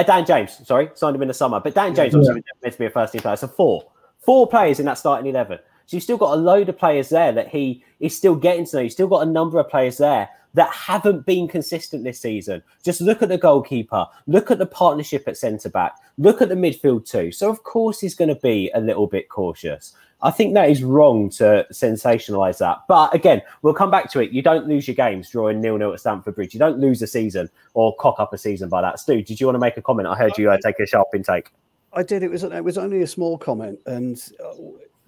Uh, 0.00 0.02
Dan 0.02 0.24
James, 0.24 0.66
sorry, 0.66 0.88
signed 0.94 1.14
him 1.14 1.20
in 1.20 1.28
the 1.28 1.34
summer. 1.34 1.60
But 1.60 1.74
Dan 1.74 1.94
James 1.94 2.14
yeah. 2.14 2.20
obviously 2.20 2.42
meant 2.62 2.72
to 2.72 2.78
be 2.78 2.86
a 2.86 2.90
first 2.90 3.12
team 3.12 3.20
player. 3.20 3.36
So 3.36 3.48
four. 3.48 3.84
Four 4.18 4.48
players 4.48 4.80
in 4.80 4.86
that 4.86 4.96
starting 4.96 5.28
11. 5.28 5.58
So 5.84 5.96
you've 5.96 6.04
still 6.04 6.16
got 6.16 6.32
a 6.32 6.40
load 6.40 6.70
of 6.70 6.78
players 6.78 7.10
there 7.10 7.32
that 7.32 7.48
he 7.48 7.84
is 8.00 8.16
still 8.16 8.34
getting 8.34 8.64
to 8.66 8.76
know. 8.76 8.82
You've 8.82 8.92
still 8.92 9.08
got 9.08 9.26
a 9.26 9.30
number 9.30 9.58
of 9.58 9.68
players 9.68 9.98
there 9.98 10.30
that 10.54 10.72
haven't 10.72 11.26
been 11.26 11.48
consistent 11.48 12.04
this 12.04 12.18
season. 12.18 12.62
Just 12.82 13.02
look 13.02 13.22
at 13.22 13.28
the 13.28 13.36
goalkeeper, 13.36 14.06
look 14.26 14.50
at 14.50 14.58
the 14.58 14.66
partnership 14.66 15.24
at 15.28 15.36
centre 15.36 15.68
back, 15.68 15.96
look 16.16 16.40
at 16.40 16.48
the 16.48 16.54
midfield 16.54 17.08
too. 17.08 17.30
So, 17.30 17.50
of 17.50 17.62
course, 17.62 18.00
he's 18.00 18.14
going 18.14 18.28
to 18.28 18.40
be 18.40 18.70
a 18.74 18.80
little 18.80 19.06
bit 19.06 19.28
cautious. 19.28 19.94
I 20.22 20.30
think 20.30 20.54
that 20.54 20.68
is 20.68 20.82
wrong 20.82 21.30
to 21.30 21.66
sensationalize 21.72 22.58
that. 22.58 22.78
But 22.88 23.14
again, 23.14 23.42
we'll 23.62 23.74
come 23.74 23.90
back 23.90 24.10
to 24.12 24.20
it. 24.20 24.32
You 24.32 24.42
don't 24.42 24.66
lose 24.66 24.86
your 24.86 24.94
games 24.94 25.30
drawing 25.30 25.60
nil 25.60 25.78
nil 25.78 25.92
at 25.92 26.00
Stamford 26.00 26.34
Bridge. 26.34 26.52
You 26.52 26.60
don't 26.60 26.78
lose 26.78 27.00
a 27.00 27.06
season 27.06 27.48
or 27.74 27.94
cock 27.96 28.20
up 28.20 28.32
a 28.32 28.38
season 28.38 28.68
by 28.68 28.82
that. 28.82 28.98
Stu, 28.98 29.22
did 29.22 29.40
you 29.40 29.46
want 29.46 29.54
to 29.54 29.60
make 29.60 29.76
a 29.76 29.82
comment? 29.82 30.08
I 30.08 30.14
heard 30.14 30.36
you 30.36 30.50
uh, 30.50 30.58
take 30.62 30.78
a 30.78 30.86
sharp 30.86 31.08
intake. 31.14 31.50
I 31.92 32.02
did. 32.02 32.22
It 32.22 32.30
was 32.30 32.44
it 32.44 32.64
was 32.64 32.78
only 32.78 33.02
a 33.02 33.06
small 33.06 33.38
comment, 33.38 33.78
and 33.86 34.22
uh, 34.44 34.52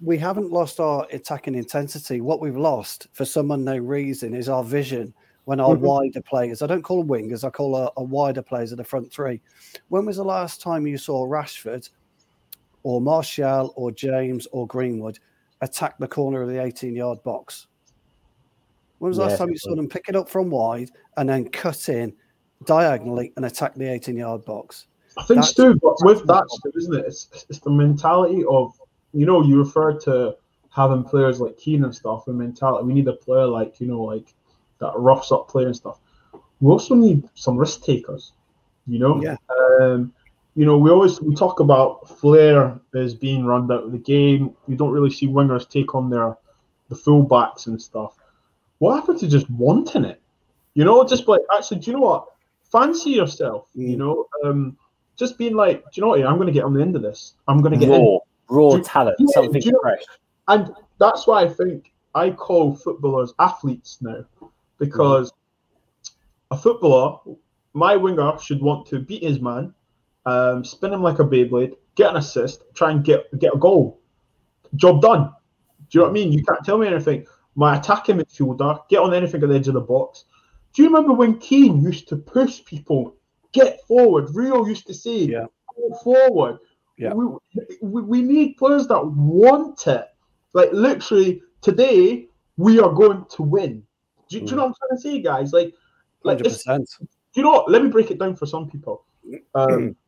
we 0.01 0.17
haven't 0.17 0.51
lost 0.51 0.79
our 0.79 1.07
attacking 1.11 1.55
intensity. 1.55 2.19
What 2.19 2.41
we've 2.41 2.57
lost, 2.57 3.07
for 3.13 3.23
some 3.23 3.51
unknown 3.51 3.85
reason, 3.85 4.33
is 4.33 4.49
our 4.49 4.63
vision. 4.63 5.13
When 5.45 5.59
our 5.59 5.75
mm-hmm. 5.75 5.85
wider 5.85 6.21
players, 6.21 6.61
I 6.61 6.67
don't 6.67 6.83
call 6.83 7.03
them 7.03 7.09
wingers, 7.09 7.43
I 7.43 7.49
call 7.49 7.75
a, 7.75 7.91
a 7.97 8.03
wider 8.03 8.41
players 8.41 8.71
at 8.71 8.77
the 8.77 8.83
front 8.85 9.11
three. 9.11 9.41
When 9.89 10.05
was 10.05 10.15
the 10.15 10.23
last 10.23 10.61
time 10.61 10.87
you 10.87 10.97
saw 10.97 11.27
Rashford 11.27 11.89
or 12.83 13.01
Martial 13.01 13.73
or 13.75 13.91
James 13.91 14.47
or 14.51 14.67
Greenwood 14.67 15.19
attack 15.61 15.97
the 15.97 16.07
corner 16.07 16.41
of 16.41 16.49
the 16.49 16.61
18 16.61 16.95
yard 16.95 17.23
box? 17.23 17.67
When 18.99 19.09
was 19.09 19.17
the 19.17 19.23
yeah, 19.23 19.29
last 19.29 19.39
time 19.39 19.49
you 19.49 19.57
saw 19.57 19.75
them 19.75 19.89
pick 19.89 20.05
it 20.07 20.15
up 20.15 20.29
from 20.29 20.49
wide 20.49 20.91
and 21.17 21.27
then 21.27 21.49
cut 21.49 21.89
in 21.89 22.13
diagonally 22.65 23.33
and 23.35 23.45
attack 23.45 23.75
the 23.75 23.91
18 23.91 24.17
yard 24.17 24.45
box? 24.45 24.87
I 25.17 25.23
think, 25.23 25.39
that's, 25.39 25.49
Stu, 25.49 25.75
but 25.81 25.95
with 26.01 26.25
that, 26.27 26.45
Stu, 26.47 26.71
isn't 26.75 26.95
it? 26.95 27.05
It's, 27.05 27.45
it's 27.49 27.59
the 27.59 27.69
mentality 27.69 28.43
of, 28.49 28.73
you 29.13 29.25
know, 29.25 29.43
you 29.43 29.59
refer 29.59 29.93
to 29.99 30.35
having 30.73 31.03
players 31.03 31.39
like 31.39 31.57
Keane 31.57 31.83
and 31.83 31.93
stuff, 31.93 32.27
and 32.27 32.37
mentality. 32.37 32.85
We 32.85 32.93
need 32.93 33.07
a 33.07 33.13
player 33.13 33.45
like, 33.45 33.79
you 33.79 33.87
know, 33.87 34.01
like 34.01 34.33
that 34.79 34.93
roughs 34.95 35.31
up 35.31 35.47
player 35.47 35.67
and 35.67 35.75
stuff. 35.75 35.99
We 36.61 36.71
also 36.71 36.95
need 36.95 37.29
some 37.35 37.57
risk 37.57 37.83
takers, 37.83 38.31
you 38.87 38.99
know? 38.99 39.21
Yeah. 39.21 39.35
Um, 39.79 40.13
you 40.55 40.65
know, 40.65 40.77
we 40.77 40.91
always 40.91 41.19
we 41.19 41.33
talk 41.35 41.59
about 41.59 42.07
Flair 42.19 42.79
as 42.95 43.15
being 43.15 43.45
run 43.45 43.71
out 43.71 43.83
of 43.83 43.91
the 43.91 43.97
game. 43.97 44.55
You 44.67 44.75
don't 44.75 44.91
really 44.91 45.09
see 45.09 45.27
wingers 45.27 45.67
take 45.67 45.95
on 45.95 46.09
their 46.09 46.37
the 46.89 46.95
fullbacks 46.95 47.67
and 47.67 47.81
stuff. 47.81 48.17
What 48.77 48.95
happened 48.95 49.19
to 49.19 49.27
just 49.27 49.49
wanting 49.49 50.05
it? 50.05 50.21
You 50.75 50.83
know, 50.83 51.03
just 51.05 51.27
like 51.27 51.41
actually, 51.55 51.79
do 51.79 51.91
you 51.91 51.97
know 51.97 52.03
what? 52.03 52.25
Fancy 52.71 53.11
yourself. 53.11 53.69
Mm. 53.75 53.89
You 53.89 53.97
know, 53.97 54.27
um, 54.43 54.77
just 55.15 55.37
being 55.37 55.55
like, 55.55 55.81
do 55.83 55.89
you 55.95 56.01
know 56.01 56.09
what? 56.09 56.23
I'm 56.23 56.35
going 56.35 56.47
to 56.47 56.53
get 56.53 56.63
on 56.63 56.73
the 56.73 56.81
end 56.81 56.95
of 56.95 57.01
this. 57.01 57.33
I'm 57.47 57.61
going 57.61 57.73
to 57.73 57.79
get 57.79 57.89
raw, 57.89 57.97
in. 57.97 58.19
raw 58.49 58.75
you, 58.75 58.83
talent, 58.83 59.15
yeah, 59.19 59.33
something 59.33 59.61
you 59.61 59.71
know, 59.71 59.79
fresh. 59.81 60.03
And 60.47 60.71
that's 60.99 61.25
why 61.25 61.43
I 61.43 61.49
think 61.49 61.91
I 62.13 62.29
call 62.29 62.75
footballers 62.75 63.33
athletes 63.39 63.97
now, 64.01 64.25
because 64.77 65.31
mm. 65.31 65.35
a 66.51 66.57
footballer, 66.57 67.19
my 67.73 67.95
winger 67.95 68.37
should 68.39 68.61
want 68.61 68.85
to 68.87 68.99
beat 68.99 69.23
his 69.23 69.39
man 69.39 69.73
um, 70.25 70.63
spin 70.63 70.93
him 70.93 71.01
like 71.01 71.19
a 71.19 71.23
Beyblade, 71.23 71.75
get 71.95 72.11
an 72.11 72.17
assist, 72.17 72.63
try 72.73 72.91
and 72.91 73.03
get 73.03 73.25
get 73.39 73.53
a 73.53 73.57
goal. 73.57 73.99
Job 74.75 75.01
done. 75.01 75.31
Do 75.89 75.99
you 75.99 75.99
know 75.99 76.05
what 76.05 76.09
I 76.09 76.13
mean? 76.13 76.31
You 76.31 76.43
can't 76.43 76.65
tell 76.65 76.77
me 76.77 76.87
anything. 76.87 77.25
My 77.55 77.77
attacking 77.77 78.17
midfielder, 78.17 78.79
get 78.89 78.99
on 78.99 79.13
anything 79.13 79.43
at 79.43 79.49
the 79.49 79.55
edge 79.55 79.67
of 79.67 79.75
the 79.75 79.81
box. 79.81 80.25
Do 80.73 80.81
you 80.81 80.89
remember 80.89 81.13
when 81.13 81.37
Keane 81.37 81.81
used 81.81 82.07
to 82.09 82.15
push 82.15 82.65
people, 82.65 83.15
get 83.51 83.79
forward? 83.87 84.33
Rio 84.33 84.65
used 84.65 84.87
to 84.87 84.93
say, 84.93 85.17
yeah. 85.17 85.45
go 85.75 85.95
forward. 86.03 86.57
Yeah. 86.97 87.13
We, 87.13 87.25
we, 87.81 88.01
we 88.01 88.21
need 88.21 88.57
players 88.57 88.87
that 88.87 89.05
want 89.05 89.85
it. 89.85 90.07
Like 90.53 90.71
literally 90.71 91.43
today, 91.61 92.27
we 92.57 92.79
are 92.79 92.91
going 92.91 93.25
to 93.29 93.43
win. 93.43 93.83
Do, 94.29 94.41
mm. 94.41 94.45
do 94.45 94.49
you 94.49 94.55
know 94.55 94.63
what 94.63 94.69
I'm 94.69 94.73
trying 94.87 94.97
to 94.97 95.01
say, 95.01 95.21
guys? 95.21 95.53
Like, 95.53 95.73
like 96.23 96.39
100%. 96.39 96.85
Do 96.99 97.07
you 97.35 97.43
know 97.43 97.51
what? 97.51 97.71
Let 97.71 97.83
me 97.83 97.89
break 97.89 98.11
it 98.11 98.19
down 98.19 98.35
for 98.35 98.45
some 98.45 98.69
people. 98.69 99.05
Um, 99.55 99.95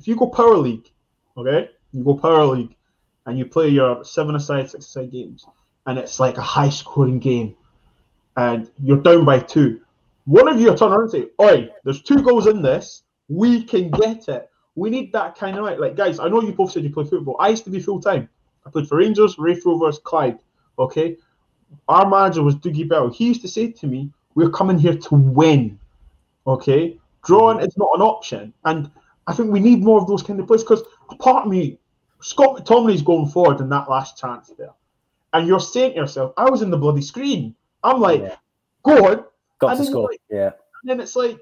if 0.00 0.08
you 0.08 0.16
go 0.16 0.26
power 0.26 0.56
league, 0.56 0.90
okay, 1.36 1.68
you 1.92 2.02
go 2.02 2.14
power 2.14 2.46
league, 2.46 2.74
and 3.26 3.38
you 3.38 3.44
play 3.44 3.68
your 3.68 4.02
seven 4.02 4.34
aside, 4.34 4.70
six 4.70 4.86
aside 4.86 5.12
games, 5.12 5.46
and 5.86 5.98
it's 5.98 6.18
like 6.18 6.38
a 6.38 6.42
high 6.42 6.70
scoring 6.70 7.18
game, 7.18 7.54
and 8.36 8.70
you're 8.82 9.02
down 9.02 9.26
by 9.26 9.38
two. 9.38 9.80
One 10.24 10.48
of 10.48 10.58
you 10.58 10.74
turn 10.74 10.92
around 10.92 11.02
and 11.02 11.10
say, 11.10 11.28
"Oi, 11.40 11.68
there's 11.84 12.02
two 12.02 12.22
goals 12.22 12.46
in 12.46 12.62
this. 12.62 13.02
We 13.28 13.62
can 13.62 13.90
get 13.90 14.28
it. 14.28 14.48
We 14.74 14.88
need 14.88 15.12
that 15.12 15.36
kind 15.36 15.58
of 15.58 15.64
like, 15.78 15.96
guys. 15.96 16.18
I 16.18 16.28
know 16.28 16.40
you 16.40 16.52
both 16.52 16.72
said 16.72 16.82
you 16.82 16.90
play 16.90 17.04
football. 17.04 17.36
I 17.38 17.50
used 17.50 17.64
to 17.64 17.70
be 17.70 17.80
full 17.80 18.00
time. 18.00 18.28
I 18.66 18.70
played 18.70 18.88
for 18.88 18.96
Rangers, 18.96 19.38
Raith 19.38 19.66
Rovers, 19.66 19.98
Clyde. 19.98 20.38
Okay, 20.78 21.18
our 21.88 22.08
manager 22.08 22.42
was 22.42 22.56
Doogie 22.56 22.88
Bell. 22.88 23.10
He 23.10 23.26
used 23.26 23.42
to 23.42 23.48
say 23.48 23.70
to 23.70 23.86
me, 23.86 24.10
"We're 24.34 24.50
coming 24.50 24.78
here 24.78 24.96
to 24.96 25.14
win. 25.14 25.78
Okay, 26.46 26.98
drawing 27.22 27.60
is 27.60 27.76
not 27.76 27.90
an 27.94 28.00
option." 28.00 28.54
And 28.64 28.90
I 29.26 29.32
think 29.32 29.50
we 29.50 29.60
need 29.60 29.82
more 29.82 30.00
of 30.00 30.06
those 30.06 30.22
kind 30.22 30.40
of 30.40 30.46
players 30.46 30.62
because 30.62 30.82
apart 31.10 31.46
of 31.46 31.50
me, 31.50 31.78
Scott 32.20 32.56
McTominay's 32.56 33.02
going 33.02 33.28
forward 33.28 33.60
in 33.60 33.68
that 33.70 33.88
last 33.88 34.18
chance 34.18 34.50
there. 34.58 34.74
And 35.32 35.46
you're 35.46 35.60
saying 35.60 35.92
to 35.92 35.96
yourself, 35.98 36.32
I 36.36 36.50
was 36.50 36.62
in 36.62 36.70
the 36.70 36.76
bloody 36.76 37.02
screen. 37.02 37.54
I'm 37.82 38.00
like, 38.00 38.20
yeah. 38.20 38.36
go 38.82 39.06
on. 39.06 39.24
Got 39.58 39.76
and 39.76 39.78
to 39.80 39.86
score. 39.86 40.08
Like, 40.10 40.20
yeah. 40.28 40.50
And 40.82 40.90
then 40.90 41.00
it's 41.00 41.16
like, 41.16 41.38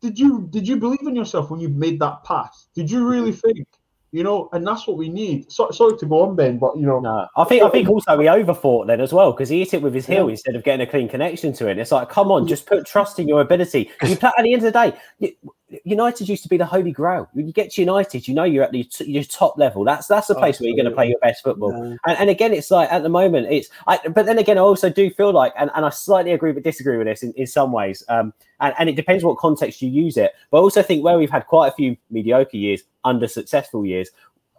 did 0.00 0.18
you 0.18 0.48
did 0.50 0.66
you 0.66 0.76
believe 0.76 1.02
in 1.02 1.16
yourself 1.16 1.50
when 1.50 1.60
you 1.60 1.68
made 1.68 1.98
that 2.00 2.22
pass? 2.24 2.68
Did 2.74 2.90
you 2.90 3.06
really 3.06 3.32
mm-hmm. 3.32 3.48
think 3.48 3.68
you 4.10 4.22
know, 4.22 4.48
and 4.52 4.66
that's 4.66 4.86
what 4.86 4.96
we 4.96 5.08
need. 5.08 5.52
So, 5.52 5.70
sorry 5.70 5.98
to 5.98 6.06
go 6.06 6.22
on, 6.22 6.34
Ben, 6.34 6.58
but 6.58 6.76
you 6.76 6.86
know, 6.86 6.98
no, 6.98 7.26
I 7.36 7.44
think 7.44 7.62
I 7.62 7.68
think 7.68 7.88
also 7.90 8.16
we 8.16 8.24
overthought 8.24 8.86
then 8.86 9.00
as 9.00 9.12
well 9.12 9.32
because 9.32 9.50
he 9.50 9.58
hit 9.58 9.74
it 9.74 9.82
with 9.82 9.92
his 9.94 10.06
heel 10.06 10.26
yeah. 10.26 10.30
instead 10.30 10.56
of 10.56 10.64
getting 10.64 10.86
a 10.86 10.90
clean 10.90 11.08
connection 11.08 11.52
to 11.54 11.68
it. 11.68 11.78
It's 11.78 11.92
like, 11.92 12.08
come 12.08 12.32
on, 12.32 12.44
mm. 12.44 12.48
just 12.48 12.64
put 12.64 12.86
trust 12.86 13.18
in 13.18 13.28
your 13.28 13.42
ability. 13.42 13.90
You 14.02 14.16
play, 14.16 14.30
at 14.36 14.42
the 14.42 14.52
end 14.54 14.64
of 14.64 14.72
the 14.72 14.92
day, 15.20 15.36
United 15.84 16.28
used 16.28 16.42
to 16.44 16.48
be 16.48 16.56
the 16.56 16.64
holy 16.64 16.92
grail. 16.92 17.28
When 17.32 17.46
you 17.46 17.52
get 17.52 17.72
to 17.72 17.82
United, 17.82 18.26
you 18.26 18.34
know 18.34 18.44
you're 18.44 18.64
at 18.64 18.72
the 18.72 18.88
your 19.00 19.24
top 19.24 19.58
level. 19.58 19.84
That's 19.84 20.06
that's 20.06 20.28
the 20.28 20.34
place 20.34 20.60
where 20.60 20.68
you're 20.68 20.76
going 20.76 20.88
to 20.88 20.94
play 20.94 21.08
your 21.08 21.18
best 21.20 21.42
football. 21.42 21.72
Yeah. 21.72 21.96
And, 22.06 22.18
and 22.20 22.30
again, 22.30 22.54
it's 22.54 22.70
like 22.70 22.90
at 22.90 23.02
the 23.02 23.08
moment, 23.08 23.48
it's. 23.50 23.68
I, 23.86 23.98
but 24.08 24.24
then 24.24 24.38
again, 24.38 24.56
I 24.56 24.62
also 24.62 24.88
do 24.88 25.10
feel 25.10 25.32
like, 25.32 25.52
and, 25.58 25.70
and 25.74 25.84
I 25.84 25.90
slightly 25.90 26.32
agree 26.32 26.52
but 26.52 26.62
disagree 26.62 26.96
with 26.96 27.06
this 27.06 27.22
in, 27.22 27.32
in 27.34 27.46
some 27.46 27.72
ways. 27.72 28.02
Um, 28.08 28.32
and, 28.60 28.74
and 28.78 28.88
it 28.88 28.96
depends 28.96 29.24
what 29.24 29.36
context 29.36 29.82
you 29.82 29.90
use 29.90 30.16
it. 30.16 30.32
But 30.50 30.58
I 30.58 30.60
also 30.60 30.82
think 30.82 31.04
where 31.04 31.18
we've 31.18 31.30
had 31.30 31.46
quite 31.46 31.68
a 31.68 31.72
few 31.72 31.96
mediocre 32.10 32.56
years 32.56 32.82
under 33.04 33.28
successful 33.28 33.84
years, 33.84 34.10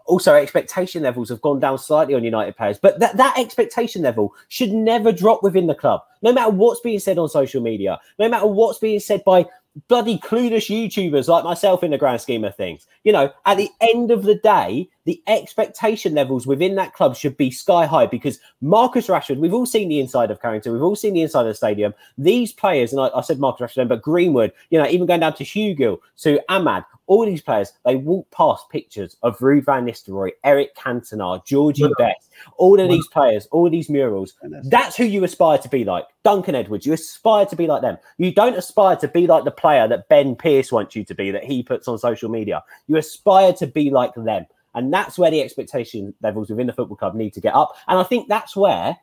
also 0.10 0.34
expectation 0.34 1.04
levels 1.04 1.30
have 1.30 1.42
gone 1.42 1.60
down 1.60 1.78
slightly 1.78 2.16
on 2.16 2.24
United 2.24 2.58
players, 2.58 2.80
but 2.80 3.00
that, 3.00 3.16
that 3.18 3.38
expectation 3.38 4.02
level 4.02 4.34
should 4.48 4.72
never 4.72 5.12
drop 5.12 5.44
within 5.44 5.68
the 5.68 5.76
club, 5.76 6.02
no 6.24 6.34
matter 6.34 6.50
what's 6.50 6.80
being 6.80 7.00
said 7.00 7.18
on 7.18 7.30
social 7.30 7.62
media, 7.62 8.00
no 8.18 8.28
matter 8.28 8.48
what's 8.48 8.80
being 8.80 9.00
said 9.00 9.24
by 9.24 9.46
bloody 9.88 10.18
clueless 10.18 10.70
YouTubers 10.70 11.28
like 11.28 11.44
myself 11.44 11.84
in 11.84 11.92
the 11.92 11.98
grand 11.98 12.22
scheme 12.22 12.44
of 12.44 12.56
things. 12.56 12.88
You 13.04 13.14
know, 13.14 13.32
at 13.46 13.58
the 13.58 13.70
end 13.82 14.12
of 14.12 14.24
the 14.24 14.36
day, 14.36 14.90
the 15.10 15.24
expectation 15.26 16.14
levels 16.14 16.46
within 16.46 16.76
that 16.76 16.94
club 16.94 17.16
should 17.16 17.36
be 17.36 17.50
sky 17.50 17.88
high 17.88 18.06
because 18.06 18.38
Marcus 18.62 19.08
Rashford, 19.08 19.38
we've 19.38 19.56
all 19.56 19.66
seen 19.66 19.90
the 19.90 20.00
inside 20.00 20.30
of 20.30 20.40
Carrington, 20.40 20.72
we've 20.72 20.84
all 20.84 20.96
seen 20.96 21.16
the 21.16 21.24
inside 21.24 21.42
of 21.42 21.48
the 21.48 21.56
stadium. 21.56 21.96
These 22.20 22.54
players, 22.54 22.94
and 22.94 23.02
I, 23.02 23.10
I 23.16 23.22
said 23.22 23.40
Marcus 23.40 23.76
Rashford, 23.76 23.88
but 23.88 24.04
Greenwood, 24.04 24.54
you 24.70 24.78
know, 24.78 24.88
even 24.88 25.08
going 25.08 25.22
down 25.22 25.34
to 25.34 25.44
Hugill, 25.44 25.98
to 26.18 26.40
Amad, 26.48 26.86
all 27.08 27.26
these 27.26 27.42
players, 27.42 27.74
they 27.86 27.96
walk 27.96 28.30
past 28.30 28.70
pictures 28.70 29.18
of 29.24 29.36
Ruud 29.40 29.66
van 29.66 29.88
Nistelrooy, 29.88 30.30
Eric 30.44 30.76
Cantona, 30.76 31.44
Georgie 31.44 31.82
yeah. 31.82 31.90
Best, 31.98 32.30
all 32.58 32.80
of 32.80 32.88
these 32.88 33.08
players, 33.08 33.48
all 33.48 33.66
of 33.66 33.72
these 33.72 33.90
murals. 33.90 34.36
That's 34.66 34.96
who 34.96 35.06
you 35.06 35.24
aspire 35.24 35.58
to 35.58 35.70
be 35.70 35.84
like. 35.84 36.06
Duncan 36.24 36.54
Edwards, 36.54 36.86
you 36.86 36.94
aspire 36.94 37.48
to 37.48 37.56
be 37.56 37.66
like 37.66 37.82
them. 37.82 37.98
You 38.20 38.32
don't 38.32 38.56
aspire 38.56 38.96
to 38.98 39.08
be 39.08 39.26
like 39.26 39.44
the 39.44 39.50
player 39.50 39.88
that 39.88 40.08
Ben 40.08 40.36
Pearce 40.36 40.72
wants 40.72 40.96
you 40.96 41.04
to 41.06 41.16
be, 41.16 41.32
that 41.32 41.46
he 41.46 41.64
puts 41.64 41.88
on 41.88 41.98
social 41.98 42.30
media. 42.30 42.64
You 42.86 42.98
aspire 42.98 43.54
to 43.54 43.66
be 43.66 43.90
like 43.90 44.14
them. 44.14 44.46
And 44.76 44.94
that's 44.94 45.18
where 45.18 45.32
the 45.32 45.42
expectation 45.42 46.14
levels 46.22 46.50
within 46.50 46.68
the 46.68 46.74
football 46.74 46.98
club 46.98 47.16
need 47.16 47.34
to 47.34 47.42
get 47.42 47.56
up. 47.56 47.76
And 47.88 47.98
I 48.00 48.04
think 48.04 48.28
that's 48.28 48.56
where 48.56 48.98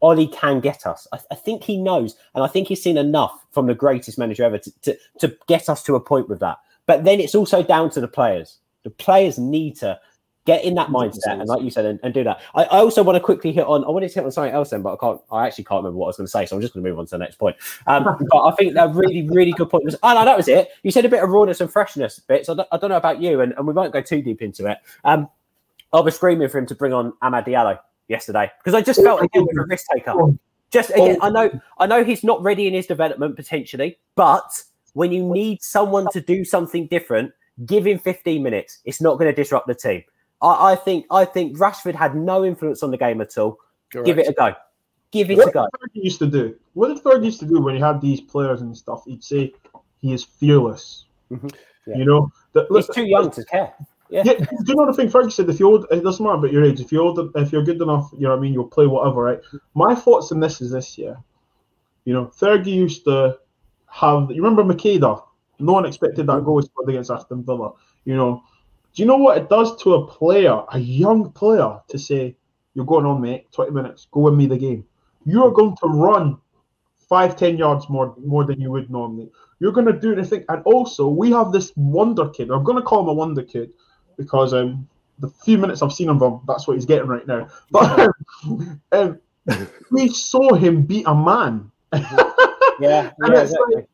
Ollie 0.00 0.28
can 0.28 0.60
get 0.60 0.86
us. 0.86 1.06
I, 1.12 1.18
I, 1.30 1.34
think 1.34 1.64
he 1.64 1.76
knows, 1.76 2.16
and 2.34 2.44
I 2.44 2.46
think 2.46 2.68
he's 2.68 2.82
seen 2.82 2.96
enough 2.96 3.44
from 3.50 3.66
the 3.66 3.74
greatest 3.74 4.18
manager 4.18 4.44
ever 4.44 4.58
to, 4.58 4.72
to, 4.82 4.98
to 5.20 5.36
get 5.46 5.68
us 5.68 5.82
to 5.84 5.96
a 5.96 6.00
point 6.00 6.28
with 6.28 6.40
that. 6.40 6.58
But 6.86 7.04
then 7.04 7.20
it's 7.20 7.34
also 7.34 7.62
down 7.62 7.90
to 7.90 8.00
the 8.00 8.08
players. 8.08 8.58
The 8.84 8.90
players 8.90 9.38
need 9.38 9.76
to 9.78 9.98
get 10.48 10.64
in 10.64 10.74
that 10.74 10.88
mindset 10.88 11.38
and 11.38 11.46
like 11.46 11.60
you 11.60 11.68
said 11.68 11.84
and, 11.84 12.00
and 12.02 12.14
do 12.14 12.24
that. 12.24 12.40
I, 12.54 12.64
I, 12.64 12.78
also 12.78 13.02
want 13.02 13.16
to 13.16 13.20
quickly 13.20 13.52
hit 13.52 13.66
on 13.66 13.84
i 13.84 13.90
wanted 13.90 14.08
to 14.08 14.14
hit 14.14 14.24
on 14.24 14.32
something 14.32 14.54
else 14.54 14.70
then 14.70 14.80
but 14.80 14.94
i 14.94 14.96
can't 14.96 15.20
i 15.30 15.46
actually 15.46 15.64
can't 15.64 15.80
remember 15.80 15.98
what 15.98 16.06
i 16.06 16.08
was 16.08 16.16
going 16.16 16.26
to 16.26 16.30
say 16.30 16.46
so 16.46 16.56
i'm 16.56 16.62
just 16.62 16.72
going 16.72 16.82
to 16.82 16.88
move 16.88 16.98
on 16.98 17.04
to 17.04 17.10
the 17.10 17.18
next 17.18 17.36
point. 17.36 17.54
Um, 17.86 18.04
but 18.30 18.42
i 18.46 18.50
think 18.52 18.72
that 18.72 18.94
really 18.94 19.28
really 19.28 19.52
good 19.52 19.68
point 19.68 19.84
was 19.84 19.94
oh 20.02 20.14
no 20.14 20.24
that 20.24 20.38
was 20.38 20.48
it. 20.48 20.70
You 20.82 20.90
said 20.90 21.04
a 21.04 21.08
bit 21.10 21.22
of 21.22 21.28
rawness 21.28 21.60
and 21.60 21.70
freshness 21.70 22.18
bits. 22.18 22.48
I 22.48 22.54
don't, 22.54 22.68
I 22.72 22.78
don't 22.78 22.88
know 22.88 22.96
about 22.96 23.20
you 23.20 23.42
and, 23.42 23.52
and 23.58 23.66
we 23.66 23.74
won't 23.74 23.92
go 23.92 24.00
too 24.00 24.22
deep 24.22 24.40
into 24.40 24.66
it. 24.66 24.78
Um, 25.04 25.28
i 25.92 26.00
was 26.00 26.16
screaming 26.16 26.48
for 26.48 26.58
him 26.58 26.66
to 26.66 26.74
bring 26.74 26.94
on 26.94 27.12
amad 27.22 27.46
diallo 27.46 27.78
yesterday 28.08 28.50
because 28.58 28.74
i 28.74 28.80
just 28.80 29.02
felt 29.02 29.22
again 29.22 29.44
with 29.46 29.58
a 29.58 29.66
risk 29.68 29.86
taker. 29.94 30.14
Just 30.70 30.90
again 30.90 31.18
i 31.20 31.28
know 31.28 31.60
i 31.78 31.86
know 31.86 32.04
he's 32.04 32.24
not 32.24 32.42
ready 32.42 32.66
in 32.66 32.72
his 32.72 32.86
development 32.86 33.36
potentially 33.36 33.98
but 34.14 34.62
when 34.94 35.12
you 35.12 35.22
need 35.22 35.62
someone 35.62 36.06
to 36.12 36.22
do 36.22 36.42
something 36.44 36.86
different 36.86 37.32
give 37.66 37.86
him 37.86 37.98
15 37.98 38.42
minutes. 38.42 38.80
It's 38.84 39.00
not 39.00 39.18
going 39.18 39.30
to 39.30 39.34
disrupt 39.34 39.66
the 39.66 39.74
team 39.74 40.02
I, 40.40 40.72
I, 40.72 40.76
think 40.76 41.06
I 41.10 41.24
think 41.24 41.56
Rashford 41.58 41.94
had 41.94 42.14
no 42.14 42.44
influence 42.44 42.82
on 42.82 42.90
the 42.90 42.98
game 42.98 43.20
at 43.20 43.36
all. 43.38 43.58
Correct. 43.92 44.06
Give 44.06 44.18
it 44.18 44.28
a 44.28 44.32
go. 44.32 44.54
Give 45.10 45.30
it 45.30 45.38
what 45.38 45.48
a 45.48 45.52
go. 45.52 45.60
What 45.60 45.90
used 45.94 46.18
to 46.20 46.26
do? 46.26 46.54
What 46.74 46.88
did 46.88 47.02
Fergie 47.02 47.24
used 47.26 47.40
to 47.40 47.46
do 47.46 47.60
when 47.60 47.74
he 47.74 47.80
had 47.80 48.00
these 48.00 48.20
players 48.20 48.60
and 48.60 48.76
stuff? 48.76 49.04
He'd 49.06 49.24
say 49.24 49.52
he 50.00 50.12
is 50.12 50.24
fearless. 50.24 51.06
Mm-hmm. 51.30 51.48
Yeah. 51.86 51.96
You 51.96 52.04
know, 52.04 52.30
that, 52.52 52.66
he's 52.70 52.88
too 52.88 53.06
young 53.06 53.30
to 53.30 53.44
care. 53.44 53.72
Yeah. 54.10 54.22
yeah. 54.24 54.34
Do 54.34 54.46
you 54.66 54.74
know 54.74 54.86
the 54.86 54.94
thing 54.94 55.08
Fergie 55.08 55.32
said? 55.32 55.48
If 55.48 55.58
you're 55.58 55.70
old, 55.70 55.86
it 55.90 56.02
doesn't 56.02 56.24
matter 56.24 56.38
about 56.38 56.52
your 56.52 56.64
age. 56.64 56.80
If 56.80 56.92
you're 56.92 57.02
old, 57.02 57.18
if 57.34 57.52
you're 57.52 57.64
good 57.64 57.80
enough, 57.80 58.10
you 58.12 58.22
know 58.22 58.30
what 58.30 58.38
I 58.38 58.40
mean. 58.40 58.52
You'll 58.52 58.68
play 58.68 58.86
whatever, 58.86 59.22
right? 59.22 59.40
My 59.74 59.94
thoughts 59.94 60.32
on 60.32 60.40
this 60.40 60.60
is 60.60 60.70
this: 60.70 60.96
year. 60.98 61.16
you 62.04 62.14
know, 62.14 62.26
Fergie 62.26 62.66
used 62.72 63.04
to 63.04 63.38
have. 63.90 64.30
You 64.30 64.42
remember 64.42 64.62
Macheda? 64.62 65.22
No 65.58 65.72
one 65.72 65.86
expected 65.86 66.26
that 66.26 66.44
goal 66.44 66.62
scored 66.62 66.88
against 66.88 67.10
Aston 67.10 67.42
Villa. 67.44 67.72
You 68.04 68.16
know, 68.16 68.42
do 68.94 69.02
you 69.02 69.06
know 69.06 69.16
what 69.16 69.38
it 69.38 69.48
does 69.48 69.80
to 69.82 69.94
a 69.94 70.06
player, 70.06 70.62
a 70.72 70.78
young 70.78 71.30
player, 71.32 71.80
to 71.88 71.98
say, 71.98 72.36
You're 72.74 72.86
going 72.86 73.06
on, 73.06 73.20
mate, 73.20 73.50
20 73.52 73.70
minutes, 73.72 74.08
go 74.10 74.20
win 74.20 74.36
me 74.36 74.46
the 74.46 74.58
game? 74.58 74.84
You 75.24 75.44
are 75.44 75.50
going 75.50 75.76
to 75.76 75.86
run 75.86 76.38
five, 77.08 77.36
10 77.36 77.58
yards 77.58 77.88
more 77.88 78.14
more 78.24 78.44
than 78.44 78.60
you 78.60 78.70
would 78.70 78.90
normally. 78.90 79.30
You're 79.60 79.72
going 79.72 79.86
to 79.86 79.98
do 79.98 80.12
anything. 80.12 80.44
And 80.48 80.62
also, 80.64 81.08
we 81.08 81.30
have 81.32 81.52
this 81.52 81.72
wonder 81.76 82.28
kid. 82.28 82.50
I'm 82.50 82.64
going 82.64 82.78
to 82.78 82.82
call 82.82 83.02
him 83.02 83.08
a 83.08 83.12
wonder 83.12 83.42
kid 83.42 83.70
because 84.16 84.54
um, 84.54 84.88
the 85.18 85.28
few 85.28 85.58
minutes 85.58 85.82
I've 85.82 85.92
seen 85.92 86.08
of 86.08 86.22
him, 86.22 86.40
that's 86.46 86.66
what 86.66 86.74
he's 86.74 86.86
getting 86.86 87.08
right 87.08 87.26
now. 87.26 87.48
But 87.70 88.10
um, 88.92 89.20
we 89.90 90.08
saw 90.08 90.54
him 90.54 90.82
beat 90.82 91.06
a 91.06 91.14
man. 91.14 91.70
yeah, 91.92 93.10
and 93.18 93.34
yeah, 93.34 93.42
exactly. 93.42 93.76
like, 93.76 93.88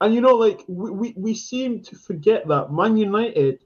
and 0.00 0.14
you 0.14 0.20
know, 0.20 0.34
like 0.36 0.62
we, 0.68 0.90
we, 0.90 1.14
we 1.16 1.34
seem 1.34 1.82
to 1.82 1.96
forget 1.96 2.48
that 2.48 2.72
Man 2.72 2.96
United 2.96 3.60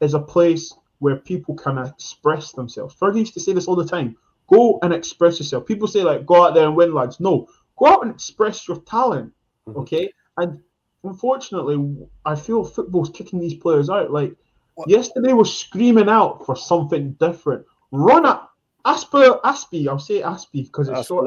is 0.00 0.14
a 0.14 0.20
place 0.20 0.74
where 0.98 1.16
people 1.16 1.54
can 1.54 1.78
express 1.78 2.52
themselves. 2.52 2.94
Fergie 2.94 3.20
used 3.20 3.34
to 3.34 3.40
say 3.40 3.52
this 3.52 3.66
all 3.66 3.76
the 3.76 3.86
time. 3.86 4.16
Go 4.48 4.78
and 4.82 4.92
express 4.92 5.38
yourself. 5.38 5.66
People 5.66 5.88
say 5.88 6.02
like 6.02 6.24
go 6.24 6.46
out 6.46 6.54
there 6.54 6.66
and 6.66 6.76
win, 6.76 6.94
lads. 6.94 7.20
No, 7.20 7.48
go 7.76 7.86
out 7.86 8.02
and 8.04 8.14
express 8.14 8.66
your 8.68 8.80
talent. 8.82 9.32
Mm-hmm. 9.68 9.80
Okay. 9.80 10.12
And 10.36 10.62
unfortunately, 11.04 12.06
I 12.24 12.34
feel 12.34 12.64
football's 12.64 13.10
kicking 13.10 13.40
these 13.40 13.54
players 13.54 13.90
out. 13.90 14.10
Like 14.10 14.34
what? 14.74 14.88
yesterday 14.88 15.32
was 15.32 15.56
screaming 15.56 16.08
out 16.08 16.46
for 16.46 16.56
something 16.56 17.12
different. 17.14 17.64
Run 17.90 18.26
at 18.26 18.42
Asper 18.84 19.40
Azpi. 19.44 19.88
I'll 19.88 19.98
say 19.98 20.22
Azpi 20.22 20.64
because 20.64 20.88
it's 20.88 21.08
short. 21.08 21.24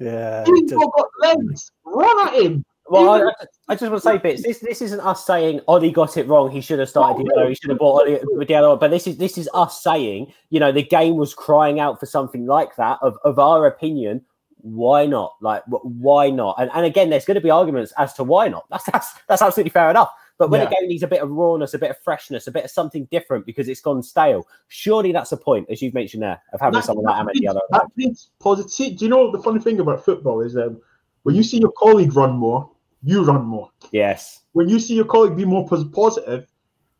Yeah. 0.00 0.44
He's 0.46 0.72
got 0.72 1.08
legs. 1.20 1.70
Run 1.84 2.28
at 2.28 2.42
him. 2.42 2.64
Well, 2.90 3.10
I, 3.10 3.44
I, 3.68 3.74
just 3.74 3.90
want 3.90 4.02
to 4.02 4.08
say, 4.08 4.18
bits. 4.18 4.42
This 4.42 4.58
this 4.58 4.82
isn't 4.82 5.00
us 5.00 5.26
saying 5.26 5.60
Ollie 5.68 5.90
got 5.90 6.16
it 6.16 6.26
wrong. 6.26 6.50
He 6.50 6.60
should 6.60 6.78
have 6.78 6.88
started 6.88 7.26
Diallo. 7.26 7.48
He 7.48 7.54
should 7.54 7.70
have 7.70 7.78
bought 7.78 8.02
Ollie 8.02 8.46
Diallo. 8.46 8.78
But 8.78 8.90
this 8.90 9.06
is 9.06 9.18
this 9.18 9.36
is 9.36 9.48
us 9.54 9.82
saying, 9.82 10.32
you 10.50 10.60
know, 10.60 10.72
the 10.72 10.82
game 10.82 11.16
was 11.16 11.34
crying 11.34 11.80
out 11.80 12.00
for 12.00 12.06
something 12.06 12.46
like 12.46 12.76
that. 12.76 12.98
Of 13.02 13.16
of 13.24 13.38
our 13.38 13.66
opinion, 13.66 14.24
why 14.58 15.06
not? 15.06 15.34
Like, 15.40 15.62
why 15.66 16.30
not? 16.30 16.56
And 16.58 16.70
and 16.74 16.86
again, 16.86 17.10
there's 17.10 17.24
going 17.24 17.36
to 17.36 17.40
be 17.40 17.50
arguments 17.50 17.92
as 17.98 18.12
to 18.14 18.24
why 18.24 18.48
not. 18.48 18.64
That's 18.70 18.84
that's 18.84 19.12
that's 19.28 19.42
absolutely 19.42 19.70
fair 19.70 19.90
enough. 19.90 20.10
But 20.38 20.50
when 20.50 20.60
yeah. 20.60 20.68
a 20.68 20.70
game 20.70 20.88
needs 20.88 21.02
a 21.02 21.08
bit 21.08 21.20
of 21.20 21.30
rawness, 21.30 21.74
a 21.74 21.78
bit 21.78 21.90
of 21.90 21.98
freshness, 21.98 22.46
a 22.46 22.52
bit 22.52 22.64
of 22.64 22.70
something 22.70 23.06
different 23.10 23.44
because 23.44 23.68
it's 23.68 23.80
gone 23.80 24.04
stale, 24.04 24.46
surely 24.68 25.10
that's 25.10 25.32
a 25.32 25.36
point, 25.36 25.68
as 25.68 25.82
you've 25.82 25.94
mentioned 25.94 26.22
there, 26.22 26.40
of 26.52 26.60
having 26.60 26.74
that, 26.74 26.84
someone 26.84 27.04
like 27.04 27.26
Amad 27.26 27.40
Diallo. 27.42 27.58
That 27.70 27.86
needs 27.96 28.30
positive. 28.38 28.98
Do 28.98 29.04
you 29.04 29.10
know 29.10 29.32
the 29.32 29.42
funny 29.42 29.58
thing 29.58 29.80
about 29.80 30.04
football 30.04 30.40
is 30.40 30.56
um, 30.56 30.80
when 31.24 31.34
you 31.34 31.42
see 31.42 31.58
your 31.58 31.72
colleague 31.72 32.14
run 32.14 32.36
more, 32.36 32.70
you 33.02 33.24
run 33.24 33.44
more. 33.44 33.70
Yes. 33.92 34.42
When 34.52 34.68
you 34.68 34.78
see 34.78 34.94
your 34.94 35.04
colleague 35.04 35.36
be 35.36 35.44
more 35.44 35.66
positive, 35.68 36.46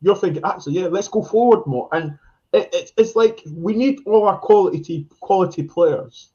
you're 0.01 0.15
thinking, 0.15 0.41
actually, 0.45 0.79
yeah, 0.79 0.87
let's 0.87 1.07
go 1.07 1.21
forward 1.21 1.65
more. 1.67 1.89
And 1.91 2.17
it, 2.53 2.69
it, 2.73 2.91
it's 2.97 3.15
like 3.15 3.41
we 3.51 3.75
need 3.75 3.99
all 4.05 4.27
our 4.27 4.39
quality 4.39 5.07
quality 5.19 5.63
players 5.63 6.31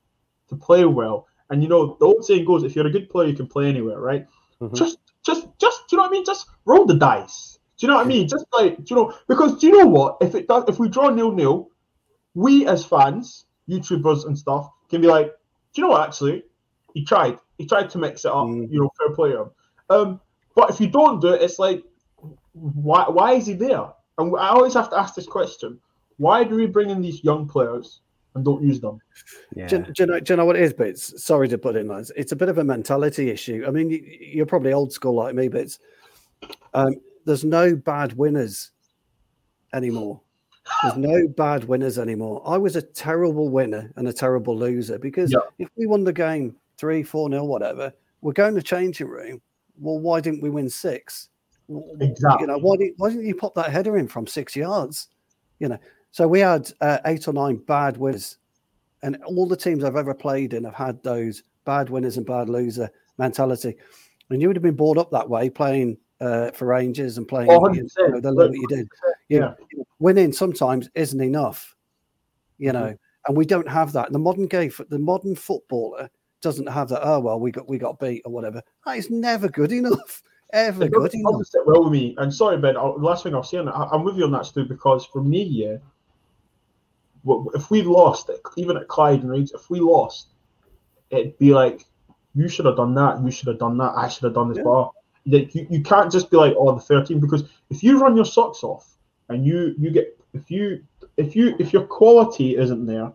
to 0.48 0.56
play 0.56 0.84
well. 0.84 1.26
And 1.50 1.62
you 1.62 1.68
know, 1.68 1.96
the 1.98 2.06
old 2.06 2.24
saying 2.24 2.44
goes, 2.44 2.62
if 2.62 2.76
you're 2.76 2.86
a 2.86 2.90
good 2.90 3.08
player, 3.08 3.28
you 3.28 3.36
can 3.36 3.46
play 3.46 3.68
anywhere, 3.68 3.98
right? 3.98 4.26
Mm-hmm. 4.60 4.74
Just, 4.74 4.98
just, 5.24 5.48
just, 5.58 5.88
do 5.88 5.96
you 5.96 5.98
know 5.98 6.04
what 6.04 6.10
I 6.10 6.12
mean? 6.12 6.24
Just 6.24 6.46
roll 6.64 6.84
the 6.84 6.94
dice. 6.94 7.58
Do 7.76 7.86
you 7.86 7.88
know 7.88 7.96
what 7.96 8.06
I 8.06 8.08
mean? 8.08 8.28
Just 8.28 8.46
like, 8.56 8.76
do 8.76 8.84
you 8.88 8.96
know, 8.96 9.14
because 9.28 9.58
do 9.58 9.66
you 9.66 9.78
know 9.78 9.86
what? 9.86 10.18
If 10.20 10.34
it 10.34 10.46
does, 10.46 10.64
if 10.68 10.78
we 10.78 10.88
draw 10.88 11.10
nil 11.10 11.32
nil, 11.32 11.70
we 12.34 12.66
as 12.66 12.84
fans, 12.84 13.46
YouTubers 13.68 14.26
and 14.26 14.38
stuff, 14.38 14.70
can 14.90 15.00
be 15.00 15.08
like, 15.08 15.26
do 15.26 15.80
you 15.80 15.82
know 15.82 15.90
what? 15.90 16.06
Actually, 16.06 16.44
he 16.94 17.04
tried. 17.04 17.38
He 17.58 17.66
tried 17.66 17.90
to 17.90 17.98
mix 17.98 18.24
it 18.24 18.30
up. 18.30 18.46
Mm. 18.46 18.70
You 18.70 18.80
know, 18.80 18.90
fair 18.98 19.14
play 19.14 19.30
him. 19.30 19.50
Um, 19.90 20.20
but 20.54 20.70
if 20.70 20.80
you 20.80 20.86
don't 20.86 21.20
do 21.20 21.28
it, 21.28 21.42
it's 21.42 21.58
like, 21.58 21.84
why? 22.52 23.04
Why 23.08 23.34
is 23.34 23.46
he 23.46 23.52
there? 23.52 23.86
And 24.16 24.34
I 24.36 24.48
always 24.48 24.74
have 24.74 24.88
to 24.90 24.98
ask 24.98 25.14
this 25.14 25.26
question: 25.26 25.78
Why 26.16 26.44
do 26.44 26.54
we 26.54 26.66
bring 26.66 26.90
in 26.90 27.02
these 27.02 27.22
young 27.22 27.46
players 27.46 28.00
and 28.34 28.44
don't 28.44 28.62
use 28.62 28.80
them? 28.80 29.00
Yeah. 29.54 29.66
Do, 29.66 29.78
do, 29.82 29.92
you 29.98 30.06
know, 30.06 30.20
do 30.20 30.32
you 30.32 30.36
know 30.36 30.44
what 30.44 30.56
it 30.56 30.62
is? 30.62 30.72
But 30.72 30.88
it's, 30.88 31.24
sorry 31.24 31.48
to 31.48 31.58
put 31.58 31.76
it 31.76 31.80
in 31.80 31.88
that. 31.88 32.10
It's 32.16 32.32
a 32.32 32.36
bit 32.36 32.48
of 32.48 32.58
a 32.58 32.64
mentality 32.64 33.30
issue. 33.30 33.64
I 33.66 33.70
mean, 33.70 33.90
you, 33.90 34.42
are 34.42 34.46
probably 34.46 34.72
old 34.72 34.92
school 34.92 35.14
like 35.14 35.34
me, 35.34 35.48
but 35.48 35.62
it's, 35.62 35.78
um, 36.74 36.94
there's 37.24 37.44
no 37.44 37.74
bad 37.74 38.12
winners 38.14 38.70
anymore. 39.72 40.20
There's 40.82 40.96
no 40.96 41.28
bad 41.36 41.64
winners 41.64 41.98
anymore. 41.98 42.42
I 42.44 42.56
was 42.56 42.76
a 42.76 42.82
terrible 42.82 43.48
winner 43.48 43.92
and 43.96 44.08
a 44.08 44.12
terrible 44.12 44.56
loser 44.56 44.98
because 44.98 45.32
yeah. 45.32 45.38
if 45.58 45.68
we 45.76 45.86
won 45.86 46.04
the 46.04 46.12
game 46.12 46.56
three, 46.76 47.02
four 47.02 47.28
nil, 47.28 47.46
whatever, 47.46 47.92
we're 48.20 48.32
going 48.32 48.54
to 48.54 48.62
changing 48.62 49.08
room. 49.08 49.40
Well, 49.78 49.98
why 49.98 50.20
didn't 50.20 50.42
we 50.42 50.50
win 50.50 50.68
six? 50.70 51.28
Exactly. 52.00 52.42
You 52.42 52.46
know, 52.48 52.58
why 52.58 52.76
didn't 52.76 52.94
why 52.98 53.10
didn't 53.10 53.26
you 53.26 53.34
pop 53.34 53.54
that 53.54 53.70
header 53.70 53.96
in 53.96 54.08
from 54.08 54.26
six 54.26 54.54
yards? 54.54 55.08
You 55.58 55.68
know, 55.68 55.78
so 56.10 56.28
we 56.28 56.40
had 56.40 56.70
uh, 56.80 56.98
eight 57.06 57.26
or 57.26 57.32
nine 57.32 57.56
bad 57.56 57.96
winners, 57.96 58.38
and 59.02 59.16
all 59.24 59.46
the 59.46 59.56
teams 59.56 59.82
I've 59.82 59.96
ever 59.96 60.14
played 60.14 60.54
in 60.54 60.64
have 60.64 60.74
had 60.74 61.02
those 61.02 61.42
bad 61.64 61.90
winners 61.90 62.16
and 62.16 62.26
bad 62.26 62.48
loser 62.48 62.90
mentality. 63.18 63.76
And 64.30 64.40
you 64.40 64.48
would 64.48 64.56
have 64.56 64.62
been 64.62 64.76
brought 64.76 64.98
up 64.98 65.10
that 65.10 65.28
way, 65.28 65.50
playing 65.50 65.98
uh, 66.20 66.50
for 66.50 66.66
Rangers 66.66 67.18
and 67.18 67.26
playing 67.26 67.50
oh, 67.50 67.72
you 67.72 67.88
know, 67.98 68.20
the 68.20 68.32
level 68.32 68.54
you 68.54 68.66
did. 68.68 68.88
Yeah. 69.28 69.54
winning 69.98 70.32
sometimes 70.32 70.88
isn't 70.94 71.20
enough, 71.20 71.74
you 72.58 72.72
know, 72.72 72.84
mm-hmm. 72.84 73.26
and 73.26 73.36
we 73.36 73.46
don't 73.46 73.68
have 73.68 73.92
that. 73.92 74.12
The 74.12 74.18
modern 74.18 74.46
game, 74.46 74.70
the 74.88 74.98
modern 74.98 75.34
footballer 75.34 76.10
doesn't 76.44 76.68
have 76.68 76.88
that. 76.90 77.00
Oh 77.02 77.18
well, 77.18 77.40
we 77.40 77.50
got 77.50 77.68
we 77.68 77.78
got 77.78 77.98
beat 77.98 78.22
or 78.24 78.32
whatever. 78.32 78.62
That 78.86 78.98
is 78.98 79.10
never 79.10 79.48
good 79.48 79.72
enough. 79.72 80.22
Ever 80.52 80.88
good 80.88 81.12
enough. 81.14 81.46
Sit 81.46 81.66
well 81.66 81.82
with 81.82 81.92
me. 81.92 82.14
And 82.18 82.32
sorry, 82.32 82.58
Ben. 82.58 82.76
I'll, 82.76 82.96
last 83.00 83.24
thing 83.24 83.34
I'll 83.34 83.42
say, 83.42 83.58
I, 83.58 83.88
I'm 83.90 84.04
with 84.04 84.16
you 84.16 84.24
on 84.24 84.30
that, 84.32 84.46
Stu, 84.46 84.64
because 84.64 85.04
for 85.04 85.20
me, 85.20 85.42
yeah, 85.42 85.78
if 87.54 87.70
we 87.72 87.82
lost, 87.82 88.30
even 88.56 88.76
at 88.76 88.86
Clyde 88.86 89.22
and 89.22 89.30
Rangers, 89.30 89.52
if 89.52 89.68
we 89.68 89.80
lost, 89.80 90.28
it'd 91.10 91.36
be 91.38 91.52
like 91.52 91.84
you 92.36 92.46
should 92.46 92.66
have 92.66 92.76
done 92.76 92.94
that. 92.94 93.20
You 93.24 93.32
should 93.32 93.48
have 93.48 93.58
done 93.58 93.78
that. 93.78 93.94
I 93.96 94.06
should 94.06 94.24
have 94.24 94.34
done 94.34 94.50
this. 94.50 94.58
Yeah. 94.58 94.64
But 94.64 94.90
like 95.26 95.54
you, 95.56 95.66
you 95.70 95.82
can't 95.82 96.12
just 96.12 96.30
be 96.30 96.36
like, 96.36 96.54
oh, 96.56 96.72
the 96.72 96.80
13 96.80 97.18
because 97.18 97.42
if 97.70 97.82
you 97.82 97.98
run 97.98 98.14
your 98.14 98.26
socks 98.26 98.62
off 98.62 98.96
and 99.30 99.44
you 99.44 99.74
you 99.76 99.90
get 99.90 100.16
if 100.34 100.52
you 100.52 100.84
if 101.16 101.34
you 101.34 101.56
if 101.58 101.72
your 101.72 101.84
quality 101.84 102.56
isn't 102.56 102.86
there, 102.86 103.10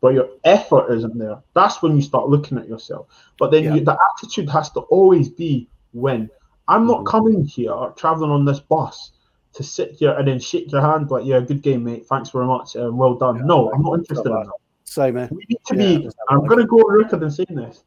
but 0.00 0.14
your 0.14 0.28
effort 0.44 0.92
isn't 0.92 1.16
there, 1.18 1.38
that's 1.54 1.82
when 1.82 1.96
you 1.96 2.02
start 2.02 2.28
looking 2.28 2.58
at 2.58 2.68
yourself. 2.68 3.08
But 3.38 3.50
then 3.50 3.64
Yeah. 3.64 3.74
you, 3.74 3.80
the 3.84 3.98
attitude 4.16 4.48
has 4.50 4.70
to 4.70 4.80
always 4.80 5.28
be 5.28 5.68
when 5.92 6.30
I'm 6.68 6.86
not 6.86 7.00
Mhm. 7.02 7.06
coming 7.06 7.44
here 7.44 7.92
traveling 7.96 8.30
on 8.30 8.44
this 8.44 8.60
bus 8.60 9.12
to 9.52 9.62
sit 9.62 9.92
here 9.92 10.12
and 10.12 10.28
then 10.28 10.38
shake 10.38 10.70
your 10.72 10.82
hand 10.82 11.10
like, 11.10 11.24
yeah, 11.24 11.40
good 11.40 11.62
game, 11.62 11.84
mate. 11.84 12.06
Thanks 12.06 12.30
very 12.30 12.46
much. 12.46 12.76
Uh, 12.76 12.90
well 12.92 13.14
done. 13.14 13.36
Yeah, 13.36 13.42
no, 13.44 13.72
I'm 13.72 13.82
not 13.82 13.98
interested 13.98 14.26
in 14.26 14.34
that. 14.34 14.52
Same 14.84 15.16
here. 15.16 15.28
We 15.30 15.44
need 15.48 15.58
to 15.66 15.76
Yeah, 15.76 15.98
be. 15.98 16.10
I'm 16.28 16.46
going 16.46 16.60
to 16.60 16.66
go 16.66 16.78
record 16.78 17.22
and 17.22 17.32
saying 17.32 17.54
this. 17.54 17.84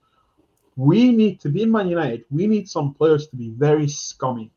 We 0.76 1.12
need 1.12 1.40
to 1.42 1.50
be 1.50 1.64
in 1.64 1.72
Man 1.72 1.90
United. 1.90 2.26
We 2.32 2.48
need 2.48 2.70
some 2.70 2.94
players 2.94 3.28
to 3.28 3.36
be 3.36 3.50
very 3.50 3.88
scummy. 3.88 4.52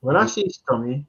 When 0.00 0.16
I 0.16 0.26
say 0.26 0.46
scummy, 0.48 1.06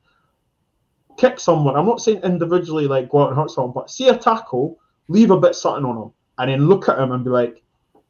kick 1.17 1.39
someone. 1.39 1.75
I'm 1.75 1.85
not 1.85 2.01
saying 2.01 2.21
individually 2.23 2.87
like 2.87 3.09
go 3.09 3.21
out 3.21 3.29
and 3.29 3.37
hurt 3.37 3.51
someone, 3.51 3.73
but 3.73 3.89
see 3.91 4.09
a 4.09 4.17
tackle, 4.17 4.79
leave 5.07 5.31
a 5.31 5.39
bit 5.39 5.55
something 5.55 5.85
on 5.85 5.97
him, 6.03 6.11
and 6.37 6.51
then 6.51 6.67
look 6.67 6.89
at 6.89 6.99
him 6.99 7.11
and 7.11 7.23
be 7.23 7.29
like, 7.29 7.61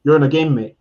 "You're 0.03 0.15
in 0.15 0.23
a 0.23 0.29
game, 0.29 0.55
mate." 0.55 0.77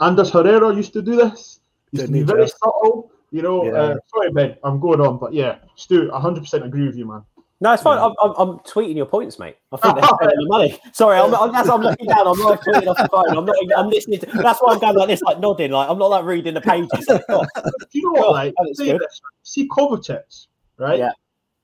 Anders 0.00 0.30
Herrera 0.30 0.74
used 0.74 0.92
to 0.92 1.02
do 1.02 1.16
this. 1.16 1.60
Used 1.92 2.06
Didn't 2.06 2.06
to 2.06 2.12
be 2.12 2.22
very 2.22 2.44
just? 2.44 2.58
subtle. 2.58 3.10
You 3.30 3.42
know. 3.42 3.64
Yeah. 3.64 3.72
Uh, 3.72 3.96
sorry, 4.06 4.30
Ben. 4.32 4.56
I'm 4.64 4.80
going 4.80 5.00
on, 5.00 5.18
but 5.18 5.32
yeah, 5.34 5.58
Stu, 5.74 6.08
100% 6.08 6.64
agree 6.64 6.86
with 6.86 6.96
you, 6.96 7.06
man. 7.06 7.22
No, 7.60 7.72
it's 7.72 7.82
fine. 7.82 7.98
Yeah. 7.98 8.04
I'm, 8.04 8.14
I'm, 8.22 8.34
I'm 8.50 8.58
tweeting 8.60 8.94
your 8.94 9.06
points, 9.06 9.38
mate. 9.40 9.56
I 9.72 9.76
think 9.78 9.96
they're 9.96 10.04
spending 10.14 10.38
the 10.38 10.46
money. 10.48 10.78
Sorry, 10.92 11.18
I'm, 11.18 11.34
I'm, 11.34 11.50
that's, 11.52 11.68
I'm 11.68 11.80
looking 11.80 12.06
down. 12.06 12.26
I'm 12.28 12.38
live 12.38 12.60
tweeting 12.60 12.86
off 12.86 12.96
the 12.96 13.08
phone. 13.10 13.36
I'm 13.36 13.44
not. 13.44 13.56
I'm 13.76 13.90
listening. 13.90 14.20
To, 14.20 14.26
that's 14.26 14.60
why 14.60 14.74
I'm 14.74 14.78
going 14.78 14.94
like 14.94 15.08
this, 15.08 15.20
like 15.22 15.40
nodding. 15.40 15.72
Like 15.72 15.90
I'm 15.90 15.98
not 15.98 16.06
like 16.06 16.24
reading 16.24 16.54
the 16.54 16.60
pages. 16.60 16.88
Like, 17.08 17.24
oh, 17.28 17.44
Do 17.56 17.62
you 17.92 18.04
know 18.04 18.20
what? 18.20 18.28
Oh, 18.28 18.30
Like, 18.30 18.54
that's 18.64 18.78
say 18.78 18.92
this, 18.92 19.20
see 19.42 19.68
Kovacic, 19.68 20.46
right? 20.78 21.00
Yeah. 21.00 21.10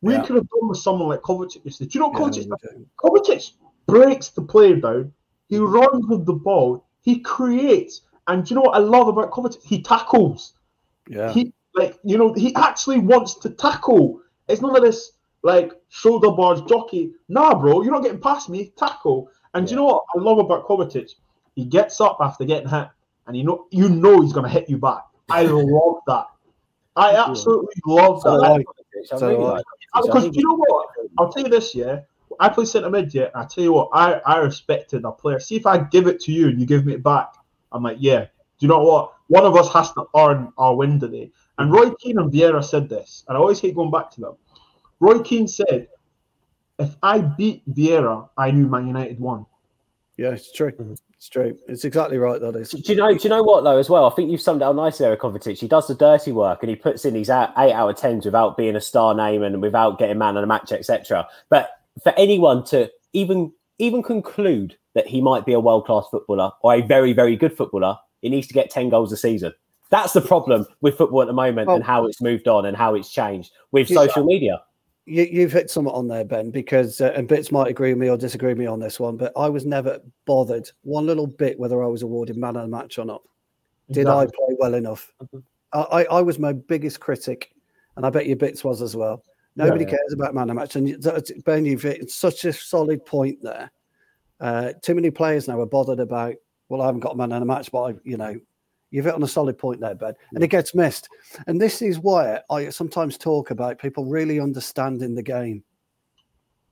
We 0.05 0.13
Yeah. 0.13 0.23
could 0.25 0.37
have 0.37 0.49
done 0.51 0.69
with 0.69 0.79
someone 0.79 1.09
like 1.09 1.23
Kovacic. 1.23 1.63
Do 1.79 1.87
you 1.91 2.01
know 2.01 2.09
what 2.09 2.21
Kovacic? 2.21 2.47
do. 2.63 2.87
Kovacic 2.99 3.53
breaks 3.87 4.29
the 4.29 4.43
play 4.43 4.75
down. 4.79 5.13
He 5.49 5.57
mm-hmm. 5.57 5.73
runs 5.75 6.07
with 6.07 6.27
the 6.27 6.35
ball. 6.35 6.85
He 7.01 7.21
creates. 7.21 8.03
And 8.27 8.45
do 8.45 8.51
you 8.51 8.57
know 8.57 8.67
what 8.69 8.77
I 8.77 8.81
love 8.81 9.09
about 9.09 9.31
Kovacic? 9.31 9.63
He 9.65 9.83
tackles. 9.83 10.53
yeah. 11.09 11.33
He 11.33 11.53
like 11.75 11.99
you 12.05 12.19
know 12.19 12.33
he 12.35 12.55
actually 12.55 12.99
wants 12.99 13.35
to 13.37 13.49
tackle. 13.51 14.21
It's 14.47 14.61
none 14.61 14.77
of 14.77 14.83
this 14.83 15.13
like 15.43 15.73
shoulder 15.89 16.31
bars 16.31 16.61
jockey. 16.63 17.13
Nah, 17.29 17.55
bro, 17.59 17.83
you're 17.83 17.93
not 17.93 18.03
getting 18.03 18.21
past 18.21 18.49
me. 18.51 18.73
Tackle. 18.77 19.31
And 19.55 19.67
do 19.67 19.71
you 19.71 19.77
know 19.77 19.85
what 19.85 20.05
I 20.15 20.19
love 20.21 20.39
about 20.39 20.67
Kovacic? 20.67 21.13
He 21.57 21.65
gets 21.65 21.99
up 22.01 22.19
after 22.21 22.45
getting 22.45 22.69
hit, 22.69 22.89
and 23.27 23.37
you 23.37 23.45
know 23.45 23.67
you 23.71 23.89
know 23.89 24.21
he's 24.21 24.35
gonna 24.35 24.51
hit 24.51 24.69
you 24.69 24.77
back. 24.77 25.03
I 25.31 25.43
love 25.47 26.01
that. 26.07 26.27
I 26.95 27.17
absolutely 27.17 27.75
love 27.87 28.23
that. 28.23 28.31
I 28.31 28.53
like- 28.53 28.67
So 29.05 29.29
really 29.29 29.45
uh, 29.45 29.53
like 29.53 29.65
because 30.03 30.25
you 30.37 30.43
know 30.49 30.57
what? 30.57 30.89
I'll 31.19 31.33
tell 31.33 31.43
you 31.43 31.49
this, 31.49 31.75
yeah. 31.75 32.01
I 32.41 32.49
play 32.49 32.65
centre 32.65 32.91
mid, 32.91 33.15
yeah. 33.15 33.25
And 33.35 33.37
I 33.37 33.47
tell 33.47 33.63
you 33.63 33.73
what, 33.73 33.91
I, 33.93 34.15
I 34.27 34.39
respected 34.39 35.05
a 35.05 35.13
player. 35.13 35.39
See 35.39 35.57
if 35.57 35.67
I 35.67 35.79
give 35.79 36.07
it 36.07 36.21
to 36.23 36.33
you 36.33 36.49
and 36.49 36.61
you 36.61 36.67
give 36.67 36.85
me 36.85 36.95
it 36.95 37.03
back. 37.03 37.33
I'm 37.73 37.83
like, 37.83 37.99
yeah. 38.01 38.21
Do 38.21 38.67
you 38.67 38.69
know 38.69 38.81
what? 38.81 39.15
One 39.29 39.45
of 39.45 39.57
us 39.57 39.73
has 39.73 39.93
to 39.93 40.05
earn 40.17 40.53
our 40.59 40.75
win 40.75 41.01
today. 41.01 41.31
And 41.59 41.73
Roy 41.73 41.91
Keane 42.01 42.19
and 42.19 42.33
Vieira 42.33 42.65
said 42.65 42.89
this, 42.89 43.25
and 43.29 43.37
I 43.37 43.41
always 43.41 43.61
hate 43.61 43.75
going 43.75 43.91
back 43.91 44.11
to 44.13 44.21
them. 44.21 44.37
Roy 45.01 45.21
Keane 45.21 45.49
said, 45.49 45.89
if 46.79 46.97
I 47.03 47.21
beat 47.21 47.63
Vieira, 47.73 48.29
I 48.37 48.51
knew 48.51 48.67
Man 48.67 48.87
United 48.87 49.21
won. 49.21 49.47
Yeah, 50.17 50.31
it's 50.31 50.53
true. 50.53 50.73
It's 51.25 51.31
true. 51.31 51.57
It's 51.69 51.87
exactly 51.87 52.19
right. 52.19 52.39
That 52.39 52.55
is. 52.55 52.69
Do 52.69 52.93
you 52.93 52.99
know? 52.99 53.11
Do 53.17 53.23
you 53.23 53.31
know 53.31 53.43
what 53.43 53.65
though? 53.65 53.79
As 53.79 53.89
well, 53.89 54.05
I 54.05 54.11
think 54.15 54.31
you've 54.31 54.43
summed 54.43 54.61
it 54.61 54.67
up 54.67 54.77
nicely, 54.77 55.07
there, 55.07 55.17
Kovacic. 55.17 55.59
He 55.59 55.67
does 55.67 55.87
the 55.87 55.95
dirty 55.95 56.33
work 56.33 56.59
and 56.63 56.69
he 56.69 56.77
puts 56.77 57.07
in 57.07 57.15
these 57.15 57.31
out, 57.31 57.51
eight 57.57 57.73
out 57.73 57.89
of 57.89 57.97
tens 57.97 58.27
without 58.27 58.59
being 58.59 58.77
a 58.77 58.81
star 58.81 59.15
name 59.15 59.43
and 59.43 59.63
without 59.63 59.99
getting 59.99 60.19
man 60.19 60.37
of 60.37 60.43
the 60.43 60.47
match, 60.47 60.71
etc. 60.71 61.27
But 61.49 61.71
for 62.03 62.13
anyone 62.19 62.63
to 62.65 62.91
even 63.15 63.55
even 63.79 64.03
conclude 64.03 64.77
that 64.93 65.07
he 65.07 65.23
might 65.23 65.47
be 65.47 65.55
a 65.55 65.61
world 65.61 65.87
class 65.87 66.05
footballer 66.11 66.51
or 66.61 66.75
a 66.75 66.83
very 66.83 67.15
very 67.15 67.37
good 67.37 67.57
footballer, 67.57 67.97
he 68.21 68.29
needs 68.29 68.47
to 68.49 68.53
get 68.53 68.69
ten 68.69 68.91
goals 68.91 69.11
a 69.11 69.17
season. 69.17 69.55
That's 69.89 70.13
the 70.13 70.21
problem 70.21 70.67
with 70.83 70.99
football 70.99 71.23
at 71.23 71.27
the 71.27 71.33
moment 71.33 71.69
Well- 71.69 71.77
and 71.77 71.85
how 71.85 72.05
it's 72.05 72.21
moved 72.21 72.49
on 72.49 72.67
and 72.67 72.77
how 72.77 72.95
it's 72.95 73.11
changed 73.11 73.51
with 73.73 73.89
social 73.89 74.25
media. 74.25 74.61
You, 75.07 75.25
you've 75.25 75.53
hit 75.53 75.71
something 75.71 75.93
on 75.93 76.09
there, 76.09 76.25
Ben, 76.25 76.51
because 76.51 77.01
uh, 77.01 77.13
and 77.15 77.29
bits 77.29 77.53
might 77.53 77.69
agree 77.69 77.91
with 77.93 77.99
me 78.01 78.09
or 78.09 78.17
disagree 78.17 78.51
with 78.51 78.59
me 78.59 78.67
on 78.67 78.81
this 78.81 78.99
one, 78.99 79.17
but 79.17 79.33
I 79.37 79.49
was 79.49 79.67
never 79.67 80.01
bothered 80.25 80.71
one 80.83 81.05
little 81.05 81.27
bit 81.27 81.59
whether 81.59 81.85
I 81.85 81.89
was 81.89 82.03
awarded 82.03 82.37
man 82.39 82.57
of 82.57 82.63
the 82.63 82.69
match 82.69 82.99
or 82.99 83.05
not. 83.05 83.23
Did 83.91 84.07
I 84.07 84.25
play 84.25 84.57
well 84.59 84.75
enough? 84.75 85.13
Mhm. 85.23 85.43
I, 85.75 86.07
I, 86.11 86.23
was 86.23 86.39
my 86.39 86.53
biggest 86.53 87.01
critic, 87.01 87.53
and 87.97 88.07
I 88.07 88.11
bet 88.11 88.27
your 88.27 88.37
bits 88.37 88.63
was 88.65 88.81
as 88.81 88.97
well. 88.97 89.23
Nobody 89.57 89.85
Yeah. 89.85 89.91
cares 89.91 90.13
about 90.13 90.35
man 90.35 90.49
of 90.49 90.49
the 90.49 90.55
match, 90.55 90.77
and 90.77 91.45
Ben, 91.45 91.65
you've 91.67 91.83
hit 91.83 92.11
such 92.11 92.45
a 92.45 92.53
solid 92.53 93.05
point 93.05 93.43
there. 93.43 93.71
Uh, 94.41 94.73
too 94.83 94.95
many 94.95 95.11
players 95.11 95.49
now 95.49 95.61
are 95.61 95.67
bothered 95.67 96.01
about. 96.01 96.35
Well, 96.69 96.81
I 96.81 96.87
haven't 96.87 97.01
got 97.01 97.15
a 97.15 97.17
man 97.17 97.33
of 97.33 97.41
the 97.41 97.47
match, 97.47 97.71
but 97.71 97.83
I, 97.83 97.95
you 98.05 98.17
know, 98.17 98.41
you've 98.95 99.07
hit 99.07 99.15
on 99.15 99.23
a 99.25 99.29
solid 99.29 99.59
point 99.59 99.81
there, 99.81 99.97
Ben, 99.97 100.15
and 100.35 100.45
it 100.45 100.49
gets 100.49 100.73
missed. 100.75 101.09
And 101.49 101.61
this 101.61 101.83
is 101.83 101.99
why 101.99 102.41
I 102.49 102.69
sometimes 102.69 103.19
talk 103.19 103.51
about 103.51 103.81
people 103.81 104.05
really 104.05 104.39
understanding 104.39 105.17
the 105.17 105.23
game, 105.23 105.65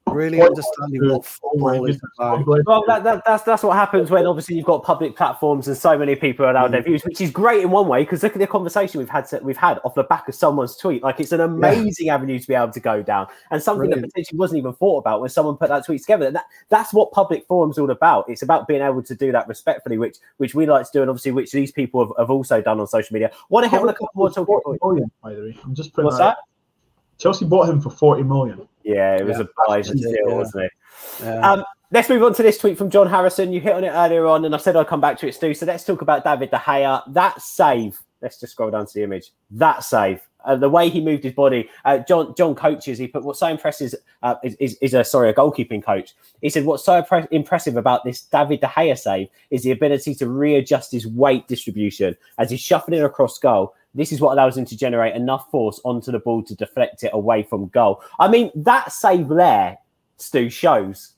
really 0.07 0.41
understanding 0.41 1.07
my 1.07 1.13
what 1.15 1.25
football 1.25 1.87
is 1.87 2.01
about. 2.19 2.47
Well, 2.47 2.85
that, 2.87 3.05
that, 3.05 3.23
that's 3.25 3.43
that's 3.45 3.63
what 3.63 3.77
happens 3.77 4.11
when 4.11 4.27
obviously 4.27 4.57
you've 4.57 4.67
got 4.67 4.83
public 4.83 5.17
platforms 5.17 5.69
and 5.69 5.77
so 5.77 5.97
many 5.97 6.15
people 6.17 6.45
are 6.47 6.57
out 6.57 6.71
their 6.71 6.83
views, 6.83 7.03
mm. 7.03 7.07
which 7.07 7.21
is 7.21 7.31
great 7.31 7.63
in 7.63 7.71
one 7.71 7.89
way 7.89 8.03
because 8.03 8.23
look 8.23 8.33
at 8.33 8.39
the 8.39 8.47
conversation 8.47 8.99
we've 8.99 9.09
had 9.09 9.29
we've 9.43 9.57
had 9.57 9.79
off 9.85 9.95
the 9.95 10.03
back 10.05 10.29
of 10.29 10.35
someone's 10.35 10.77
tweet. 10.77 11.03
Like 11.03 11.21
it's 11.21 11.33
an 11.33 11.41
amazing 11.41 12.09
avenue 12.09 12.39
to 12.39 12.49
be 12.49 12.55
able 12.55 12.73
to 12.73 12.81
go 12.81 13.03
down, 13.03 13.27
and 13.51 13.63
something 13.63 13.91
that 13.91 14.01
potentially 14.01 14.39
wasn't 14.39 14.59
even 14.59 14.73
thought 14.75 14.99
about 14.99 15.21
when 15.21 15.31
someone 15.31 15.57
put 15.57 15.69
that 15.69 15.85
tweet 15.85 16.01
together. 16.01 16.27
And 16.27 16.37
that, 16.37 16.47
that's 16.69 16.93
what 16.93 17.13
public 17.13 17.47
forums 17.47 17.79
all 17.79 17.91
about. 17.91 18.29
It's 18.29 18.43
about 18.43 18.69
being 18.69 18.83
able 18.83 19.03
to 19.03 19.15
do 19.15 19.33
that 19.33 19.49
respectfully, 19.49 19.99
which 19.99 20.17
which 20.39 20.55
we 20.55 20.67
like 20.67 20.87
to 20.87 20.93
do, 20.93 21.01
and 21.03 21.11
obviously 21.11 21.33
which 21.33 21.53
these 21.53 21.73
people 21.73 22.07
have, 22.07 22.13
have 22.19 22.31
also 22.31 22.61
done 22.61 22.81
on 22.81 22.87
social 22.87 23.15
media. 23.15 23.31
Want 23.49 23.65
to 23.65 23.71
hit 23.71 23.81
on 23.81 23.89
a 23.89 23.93
couple 23.93 24.11
more 24.15 24.31
talking 24.31 24.61
40 24.65 24.79
points? 24.79 25.11
by 25.23 25.35
the 25.35 25.41
way. 25.41 25.59
I'm 25.65 25.75
just 25.75 25.93
putting 25.93 26.07
What's 26.07 26.19
that. 26.19 26.37
that? 26.37 26.52
Chelsea 27.19 27.45
bought 27.45 27.69
him 27.69 27.81
for 27.81 27.91
40 27.91 28.23
million. 28.25 28.67
Yeah, 28.83 29.17
it 29.17 29.27
was 29.27 29.39
Yeah. 29.39 29.45
a 29.45 29.69
buys 29.69 29.91
and 29.91 30.01
Yeah. 30.01 30.09
deal, 30.27 30.37
wasn't 30.37 30.65
it? 30.65 30.73
Yeah. 31.23 31.53
Um, 31.53 31.65
let's 31.91 32.09
move 32.09 32.23
on 32.23 32.35
to 32.35 32.43
this 32.43 32.59
tweet 32.59 32.77
from 32.79 32.91
John 32.91 33.09
Harrison. 33.09 33.53
You 33.53 33.61
hit 33.61 33.75
on 33.75 33.85
it 33.85 33.91
earlier 33.91 34.27
on, 34.27 34.45
and 34.45 34.55
I 34.55 34.59
said 34.59 34.77
I'd 34.77 34.87
come 34.89 35.01
back 35.01 35.19
to 35.19 35.29
it, 35.29 35.35
Stu. 35.35 35.55
So 35.55 35.67
let's 35.67 35.85
talk 35.85 36.03
about 36.03 36.25
David 36.25 36.51
De 36.51 36.57
Gea. 36.59 37.03
That 37.13 37.41
save. 37.41 38.01
Let's 38.21 38.39
just 38.39 38.53
scroll 38.53 38.71
down 38.71 38.87
to 38.87 38.95
the 38.95 39.03
image. 39.03 39.33
That 39.51 39.83
save. 39.85 40.21
Uh, 40.45 40.57
the 40.57 40.69
way 40.69 40.89
he 40.89 41.01
moved 41.01 41.23
his 41.23 41.33
body. 41.33 41.69
Uh, 41.85 41.99
John 41.99 42.35
John 42.37 42.55
coaches. 42.57 42.99
He 42.99 43.07
put 43.07 43.23
what's 43.25 43.39
so 43.39 43.47
impressive 43.47 43.95
uh, 44.25 44.35
is, 44.43 44.55
is, 44.57 44.77
is 44.81 44.95
a 44.95 45.05
sorry 45.05 45.29
a 45.31 45.35
goalkeeping 45.35 45.85
coach. 45.85 46.15
He 46.41 46.51
said 46.51 46.65
what's 46.65 46.85
so 46.85 47.01
impre- 47.01 47.29
impressive 47.31 47.77
about 47.77 48.05
this 48.05 48.23
David 48.23 48.61
De 48.61 48.67
Gea 48.67 48.99
save 48.99 49.29
is 49.51 49.63
the 49.63 49.71
ability 49.71 50.17
to 50.17 50.29
readjust 50.29 50.91
his 50.91 51.07
weight 51.07 51.47
distribution 51.47 52.17
as 52.39 52.51
he's 52.51 52.61
shuffling 52.61 53.03
across 53.03 53.39
goal. 53.39 53.75
This 53.95 54.11
is 54.13 54.21
what 54.21 54.33
allows 54.33 54.57
him 54.57 54.65
to 54.67 54.77
generate 54.77 55.15
enough 55.15 55.51
force 55.51 55.81
onto 55.85 56.11
the 56.13 56.19
ball 56.19 56.43
to 56.45 56.55
deflect 56.55 57.03
it 57.05 57.11
away 57.13 57.43
from 57.43 57.69
goal. 57.69 58.03
I 58.19 58.29
mean 58.29 58.51
that 58.55 58.91
save 58.93 59.29
there, 59.29 59.79
Stu, 60.17 60.49
shows 60.49 61.13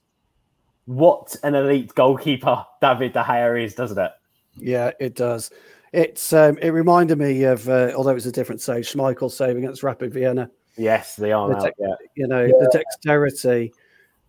what 0.86 1.34
an 1.42 1.54
elite 1.54 1.94
goalkeeper 1.94 2.64
David 2.80 3.12
De 3.12 3.22
Gea 3.22 3.64
is, 3.64 3.74
doesn't 3.74 3.98
it? 3.98 4.10
Yeah, 4.56 4.90
it 5.00 5.14
does. 5.14 5.50
It's 5.92 6.32
um, 6.32 6.58
it 6.58 6.70
reminded 6.70 7.18
me 7.18 7.44
of 7.44 7.68
uh, 7.68 7.92
although 7.96 8.10
it 8.10 8.14
was 8.14 8.26
a 8.26 8.32
different 8.32 8.60
save, 8.60 8.84
Schmeichel's 8.84 9.36
save 9.36 9.56
against 9.56 9.82
Rapid 9.82 10.12
Vienna. 10.12 10.50
Yes, 10.76 11.14
they 11.14 11.30
are 11.30 11.48
The 11.48 11.54
now. 11.54 11.60
tech- 11.60 11.74
Yeah. 11.78 11.94
You 12.16 12.26
know, 12.26 12.46
the 12.48 12.68
dexterity, 12.72 13.72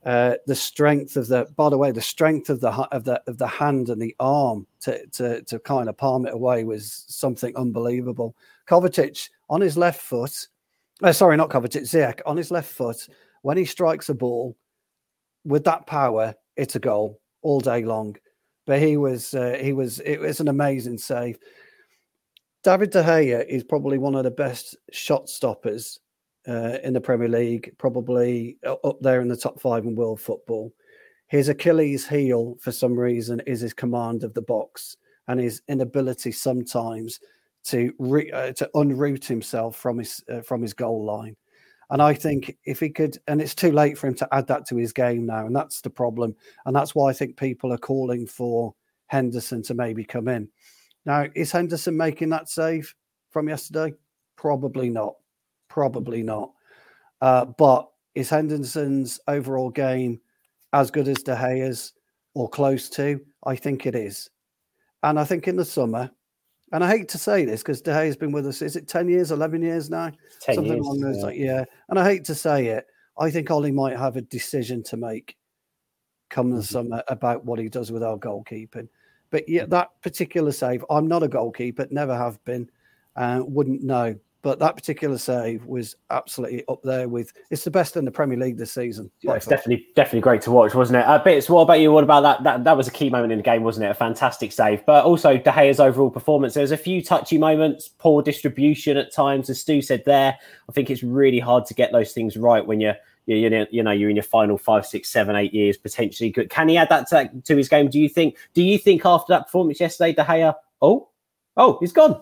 uh, 0.05 0.35
the 0.45 0.55
strength 0.55 1.17
of 1.17 1.27
the. 1.27 1.47
By 1.55 1.69
the 1.69 1.77
way, 1.77 1.91
the 1.91 2.01
strength 2.01 2.49
of 2.49 2.61
the 2.61 2.69
of 2.69 3.03
the 3.03 3.21
of 3.27 3.37
the 3.37 3.47
hand 3.47 3.89
and 3.89 4.01
the 4.01 4.15
arm 4.19 4.67
to 4.81 5.05
to 5.07 5.41
to 5.43 5.59
kind 5.59 5.89
of 5.89 5.97
palm 5.97 6.25
it 6.25 6.33
away 6.33 6.63
was 6.63 7.05
something 7.07 7.55
unbelievable. 7.55 8.35
Kovacic 8.67 9.29
on 9.49 9.61
his 9.61 9.77
left 9.77 10.01
foot, 10.01 10.47
uh, 11.01 11.11
sorry, 11.11 11.37
not 11.37 11.49
Kovacic, 11.49 11.83
Ziyech 11.83 12.21
on 12.25 12.37
his 12.37 12.51
left 12.51 12.71
foot 12.71 13.07
when 13.41 13.57
he 13.57 13.65
strikes 13.65 14.09
a 14.09 14.13
ball 14.15 14.55
with 15.45 15.63
that 15.65 15.85
power, 15.85 16.33
it's 16.55 16.75
a 16.75 16.79
goal 16.79 17.21
all 17.43 17.59
day 17.59 17.83
long. 17.83 18.15
But 18.65 18.79
he 18.79 18.97
was 18.97 19.35
uh, 19.35 19.59
he 19.61 19.71
was 19.71 19.99
it 19.99 20.19
was 20.19 20.39
an 20.39 20.47
amazing 20.47 20.97
save. 20.97 21.37
David 22.63 22.89
De 22.89 23.03
Gea 23.03 23.45
is 23.47 23.63
probably 23.63 23.99
one 23.99 24.15
of 24.15 24.23
the 24.23 24.31
best 24.31 24.75
shot 24.91 25.29
stoppers 25.29 25.99
uh, 26.47 26.77
in 26.83 26.93
the 26.93 27.01
Premier 27.01 27.27
League, 27.27 27.73
probably 27.77 28.57
up 28.65 28.97
there 29.01 29.21
in 29.21 29.27
the 29.27 29.37
top 29.37 29.59
five 29.59 29.85
in 29.85 29.95
world 29.95 30.21
football. 30.21 30.71
His 31.27 31.49
Achilles 31.49 32.07
heel, 32.07 32.55
for 32.61 32.71
some 32.71 32.97
reason, 32.97 33.41
is 33.41 33.61
his 33.61 33.73
command 33.73 34.23
of 34.23 34.33
the 34.33 34.41
box 34.41 34.97
and 35.27 35.39
his 35.39 35.61
inability 35.67 36.31
sometimes 36.31 37.19
to 37.65 37.91
re- 37.97 38.31
uh, 38.31 38.53
to 38.53 38.69
unroot 38.75 39.25
himself 39.25 39.75
from 39.75 39.97
his 39.97 40.23
uh, 40.31 40.41
from 40.41 40.61
his 40.61 40.73
goal 40.73 41.03
line. 41.03 41.35
And 41.89 42.01
I 42.01 42.13
think 42.13 42.57
if 42.65 42.79
he 42.79 42.89
could, 42.89 43.17
and 43.27 43.41
it's 43.41 43.53
too 43.53 43.71
late 43.71 43.97
for 43.97 44.07
him 44.07 44.15
to 44.15 44.27
add 44.31 44.47
that 44.47 44.67
to 44.67 44.77
his 44.77 44.91
game 44.91 45.25
now, 45.25 45.45
and 45.45 45.55
that's 45.55 45.81
the 45.81 45.89
problem. 45.89 46.35
And 46.65 46.75
that's 46.75 46.95
why 46.95 47.09
I 47.09 47.13
think 47.13 47.37
people 47.37 47.71
are 47.73 47.77
calling 47.77 48.25
for 48.25 48.73
Henderson 49.07 49.61
to 49.63 49.73
maybe 49.73 50.03
come 50.03 50.27
in. 50.27 50.49
Now, 51.05 51.27
is 51.35 51.51
Henderson 51.51 51.95
making 51.95 52.29
that 52.29 52.49
save 52.49 52.93
from 53.29 53.49
yesterday? 53.49 53.93
Probably 54.35 54.89
not. 54.89 55.15
Probably 55.75 56.23
not. 56.23 56.53
Uh, 57.19 57.43
but 57.43 57.89
is 58.15 58.29
Henderson's 58.29 59.19
overall 59.27 59.69
game 59.69 60.21
as 60.71 60.89
good 60.89 61.09
as 61.09 61.17
De 61.21 61.35
Gea's 61.35 61.91
or 62.33 62.47
close 62.47 62.87
to? 62.91 63.19
I 63.45 63.57
think 63.57 63.85
it 63.85 63.93
is. 63.93 64.29
And 65.03 65.19
I 65.19 65.25
think 65.25 65.49
in 65.49 65.57
the 65.57 65.65
summer, 65.65 66.09
and 66.71 66.81
I 66.81 66.89
hate 66.89 67.09
to 67.09 67.17
say 67.17 67.43
this 67.43 67.61
because 67.61 67.81
De 67.81 67.91
Gea 67.91 68.05
has 68.05 68.15
been 68.15 68.31
with 68.31 68.47
us, 68.47 68.61
is 68.61 68.77
it 68.77 68.87
10 68.87 69.09
years, 69.09 69.31
11 69.31 69.61
years 69.61 69.89
now? 69.89 70.13
10 70.39 70.55
Something 70.55 70.73
years, 70.75 70.85
along 70.85 71.01
those 71.01 71.17
yeah. 71.17 71.23
like, 71.23 71.37
yeah. 71.37 71.65
And 71.89 71.99
I 71.99 72.05
hate 72.05 72.23
to 72.23 72.35
say 72.35 72.67
it. 72.67 72.87
I 73.19 73.29
think 73.29 73.51
Ollie 73.51 73.73
might 73.73 73.97
have 73.97 74.15
a 74.15 74.21
decision 74.21 74.81
to 74.83 74.95
make 74.95 75.35
come 76.29 76.51
the 76.51 76.61
Mhm. 76.61 76.71
summer 76.71 77.03
about 77.09 77.43
what 77.43 77.59
he 77.59 77.67
does 77.67 77.91
with 77.91 78.01
our 78.01 78.17
goalkeeping. 78.17 78.87
But 79.29 79.49
yeah, 79.49 79.65
that 79.65 79.89
particular 80.01 80.53
save, 80.53 80.85
I'm 80.89 81.09
not 81.09 81.21
a 81.21 81.27
goalkeeper, 81.27 81.85
never 81.91 82.15
have 82.15 82.41
been, 82.45 82.69
uh, 83.17 83.43
wouldn't 83.45 83.83
know. 83.83 84.15
But 84.45 84.59
that 84.59 84.75
particular 84.75 85.17
save 85.17 85.65
was 85.65 85.95
absolutely 86.11 86.63
up 86.69 86.79
there 86.83 87.09
with 87.09 87.33
it's 87.49 87.63
the 87.63 87.71
best 87.71 87.97
in 87.97 88.05
the 88.05 88.11
Premier 88.11 88.37
League 88.37 88.57
this 88.57 88.71
season. 88.71 89.09
Yeah, 89.21 89.33
it's 89.33 89.47
definitely 89.47 89.87
definitely 89.95 90.21
great 90.21 90.43
to 90.43 90.51
watch, 90.51 90.75
wasn't 90.75 90.97
it? 90.99 91.07
Uh, 91.07 91.17
Bits, 91.17 91.49
what 91.49 91.61
about 91.61 91.79
you? 91.79 91.91
What 91.91 92.03
about 92.03 92.21
that? 92.21 92.43
That 92.43 92.63
that 92.63 92.77
was 92.77 92.87
a 92.87 92.91
key 92.91 93.09
moment 93.09 93.31
in 93.31 93.39
the 93.39 93.43
game, 93.43 93.63
wasn't 93.63 93.87
it? 93.87 93.89
A 93.89 93.95
fantastic 93.95 94.51
save, 94.51 94.85
but 94.85 95.03
also 95.03 95.35
De 95.35 95.51
Gea's 95.51 95.79
overall 95.79 96.11
performance. 96.11 96.53
There's 96.53 96.69
a 96.69 96.77
few 96.77 97.01
touchy 97.01 97.39
moments, 97.39 97.87
poor 97.87 98.21
distribution 98.21 98.97
at 98.97 99.11
times, 99.11 99.49
as 99.49 99.59
Stu 99.61 99.81
said 99.81 100.05
there. 100.05 100.37
I 100.69 100.71
think 100.71 100.91
it's 100.91 101.01
really 101.01 101.39
hard 101.39 101.65
to 101.65 101.73
get 101.73 101.91
those 101.91 102.13
things 102.13 102.37
right 102.37 102.63
when 102.63 102.79
you're 102.79 102.97
you 103.25 103.37
you 103.37 103.49
know, 103.49 103.65
you 103.71 103.81
know 103.81 103.89
you're 103.89 104.11
in 104.11 104.15
your 104.15 104.21
final 104.21 104.59
five, 104.59 104.85
six, 104.85 105.09
seven, 105.09 105.35
eight 105.35 105.55
years 105.55 105.75
potentially. 105.75 106.29
Good. 106.29 106.51
Can 106.51 106.69
he 106.69 106.77
add 106.77 106.89
that 106.89 107.07
to, 107.07 107.31
to 107.45 107.57
his 107.57 107.67
game? 107.67 107.89
Do 107.89 107.99
you 107.99 108.09
think? 108.09 108.37
Do 108.53 108.61
you 108.61 108.77
think 108.77 109.07
after 109.07 109.33
that 109.33 109.45
performance 109.47 109.79
yesterday, 109.79 110.13
De 110.13 110.23
Gea? 110.23 110.53
Oh, 110.83 111.09
oh, 111.57 111.79
he's 111.79 111.93
gone. 111.93 112.21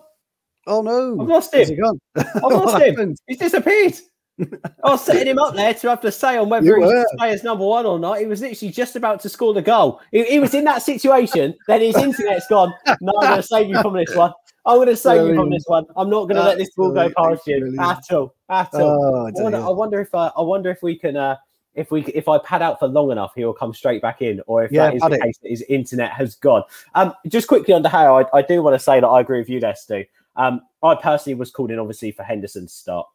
Oh 0.66 0.82
no, 0.82 1.20
I've 1.20 1.28
lost 1.28 1.54
him. 1.54 1.68
I've 2.16 2.24
lost 2.42 2.82
him. 2.82 2.94
happened? 2.94 3.18
He's 3.26 3.38
disappeared. 3.38 3.94
I 4.40 4.90
was 4.90 5.04
setting 5.04 5.28
him 5.28 5.38
up 5.38 5.54
there 5.54 5.72
to 5.74 5.88
have 5.90 6.00
to 6.00 6.10
say 6.10 6.36
on 6.38 6.48
whether 6.48 6.64
he's 6.76 6.86
were. 6.86 7.02
to 7.02 7.08
stay 7.18 7.30
as 7.30 7.44
number 7.44 7.64
one 7.64 7.86
or 7.86 7.98
not. 7.98 8.18
He 8.18 8.26
was 8.26 8.40
literally 8.40 8.72
just 8.72 8.96
about 8.96 9.20
to 9.20 9.28
score 9.28 9.54
the 9.54 9.62
goal. 9.62 10.00
He, 10.10 10.24
he 10.24 10.40
was 10.40 10.54
in 10.54 10.64
that 10.64 10.82
situation. 10.82 11.54
then 11.68 11.80
his 11.80 11.96
internet's 11.96 12.46
gone. 12.48 12.74
No, 13.00 13.12
I'm 13.20 13.28
going 13.28 13.36
to 13.36 13.42
save 13.46 13.68
you 13.68 13.80
from 13.80 13.94
this 13.94 14.14
one. 14.14 14.32
I'm 14.66 14.76
going 14.78 14.88
to 14.88 14.96
save 14.96 15.28
you 15.28 15.34
from 15.36 15.50
this 15.50 15.64
one. 15.66 15.84
I'm 15.96 16.10
not 16.10 16.24
going 16.24 16.36
to 16.36 16.42
let 16.42 16.58
this 16.58 16.70
ball 16.76 16.90
go 16.92 17.10
past 17.16 17.46
you 17.46 17.60
brilliant. 17.60 17.80
at 17.80 18.02
all. 18.12 18.34
At 18.48 18.74
all. 18.74 19.04
Oh, 19.04 19.26
I, 19.26 19.42
wonder. 19.42 19.58
I 19.58 19.68
wonder 19.70 20.00
if 20.00 20.12
uh, 20.14 20.32
I 20.36 20.40
wonder 20.40 20.70
if 20.70 20.82
we 20.82 20.98
can. 20.98 21.16
Uh, 21.16 21.36
if 21.74 21.90
we 21.90 22.04
if 22.06 22.28
I 22.28 22.38
pad 22.38 22.62
out 22.62 22.78
for 22.78 22.86
long 22.86 23.10
enough, 23.10 23.32
he 23.34 23.44
will 23.44 23.52
come 23.52 23.74
straight 23.74 24.00
back 24.00 24.22
in, 24.22 24.40
or 24.46 24.64
if 24.64 24.70
Yeah, 24.72 24.86
that 24.86 24.94
is 24.94 25.02
the 25.02 25.12
it. 25.12 25.22
case 25.22 25.38
that 25.42 25.50
his 25.50 25.62
internet 25.62 26.12
has 26.12 26.36
gone. 26.36 26.62
Um, 26.94 27.12
just 27.28 27.48
quickly 27.48 27.74
on 27.74 27.82
De 27.82 27.88
Gea, 27.88 28.24
I, 28.32 28.38
I 28.38 28.42
do 28.42 28.62
want 28.62 28.74
to 28.74 28.78
say 28.78 29.00
that 29.00 29.06
I 29.06 29.20
agree 29.20 29.38
with 29.40 29.48
you 29.50 29.60
Stu. 29.74 30.04
Um, 30.36 30.60
I 30.82 30.94
personally 30.94 31.34
was 31.34 31.50
called 31.50 31.70
in, 31.70 31.78
obviously, 31.78 32.10
for 32.12 32.22
Henderson 32.22 32.66
to 32.66 32.72
start. 32.72 33.06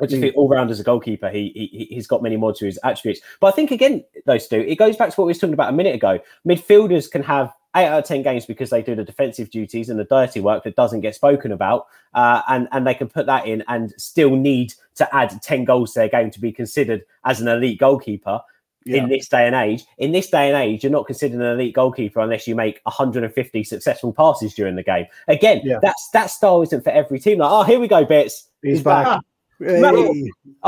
I 0.00 0.06
just 0.06 0.16
Mm. 0.18 0.22
think 0.22 0.36
all 0.36 0.48
round 0.48 0.70
as 0.70 0.80
a 0.80 0.82
goalkeeper, 0.84 1.28
he, 1.28 1.52
he 1.54 1.94
he's 1.94 2.06
got 2.06 2.22
many 2.22 2.36
more 2.36 2.52
to 2.54 2.64
his 2.64 2.78
attributes. 2.82 3.20
But 3.40 3.48
I 3.48 3.50
think 3.52 3.70
again, 3.70 4.04
those 4.26 4.48
two, 4.48 4.60
it 4.60 4.76
goes 4.76 4.96
back 4.96 5.10
to 5.10 5.20
what 5.20 5.26
we 5.26 5.30
were 5.30 5.38
talking 5.38 5.54
about 5.54 5.68
a 5.68 5.76
minute 5.76 5.94
ago. 5.94 6.18
Midfielders 6.46 7.10
can 7.10 7.22
have 7.22 7.52
eight 7.76 7.86
out 7.86 8.00
of 8.00 8.04
ten 8.04 8.22
games 8.22 8.44
because 8.46 8.70
they 8.70 8.82
do 8.82 8.94
the 8.94 9.04
defensive 9.04 9.50
duties 9.50 9.90
and 9.90 9.98
the 10.00 10.04
dirty 10.04 10.40
work 10.40 10.64
that 10.64 10.76
doesn't 10.76 11.02
get 11.02 11.14
spoken 11.14 11.52
about, 11.52 11.86
uh, 12.14 12.42
and 12.48 12.68
and 12.72 12.86
they 12.86 12.94
can 12.94 13.08
put 13.08 13.26
that 13.26 13.46
in 13.46 13.62
and 13.68 13.92
still 13.96 14.34
need 14.34 14.74
to 14.96 15.14
add 15.14 15.40
ten 15.42 15.64
goals 15.64 15.92
to 15.92 16.00
their 16.00 16.08
game 16.08 16.30
to 16.30 16.40
be 16.40 16.52
considered 16.52 17.04
as 17.24 17.40
an 17.40 17.48
elite 17.48 17.78
goalkeeper 17.78 18.40
Yeah. 18.84 19.02
in 19.02 19.08
this 19.08 19.28
day 19.28 19.46
and 19.46 19.54
age. 19.54 19.84
In 19.98 20.12
this 20.12 20.28
day 20.30 20.48
and 20.48 20.56
age, 20.56 20.82
you're 20.82 20.92
not 20.92 21.06
considered 21.06 21.40
an 21.40 21.46
elite 21.46 21.74
goalkeeper 21.74 22.20
unless 22.20 22.46
you 22.46 22.54
make 22.54 22.80
150 22.84 23.64
successful 23.64 24.12
passes 24.12 24.54
during 24.54 24.74
the 24.76 24.82
game. 24.82 25.06
Again, 25.28 25.60
Yeah. 25.64 25.78
that's 25.82 26.08
that 26.12 26.30
style 26.30 26.62
isn't 26.62 26.82
for 26.84 26.90
every 26.90 27.18
team. 27.20 27.38
Like, 27.38 27.50
oh, 27.50 27.62
here 27.62 27.78
we 27.80 27.88
go, 27.88 28.04
bits. 28.04 28.48
He's 28.62 28.82
back. 28.82 29.20
Hey. 29.60 29.82
I 29.84 29.92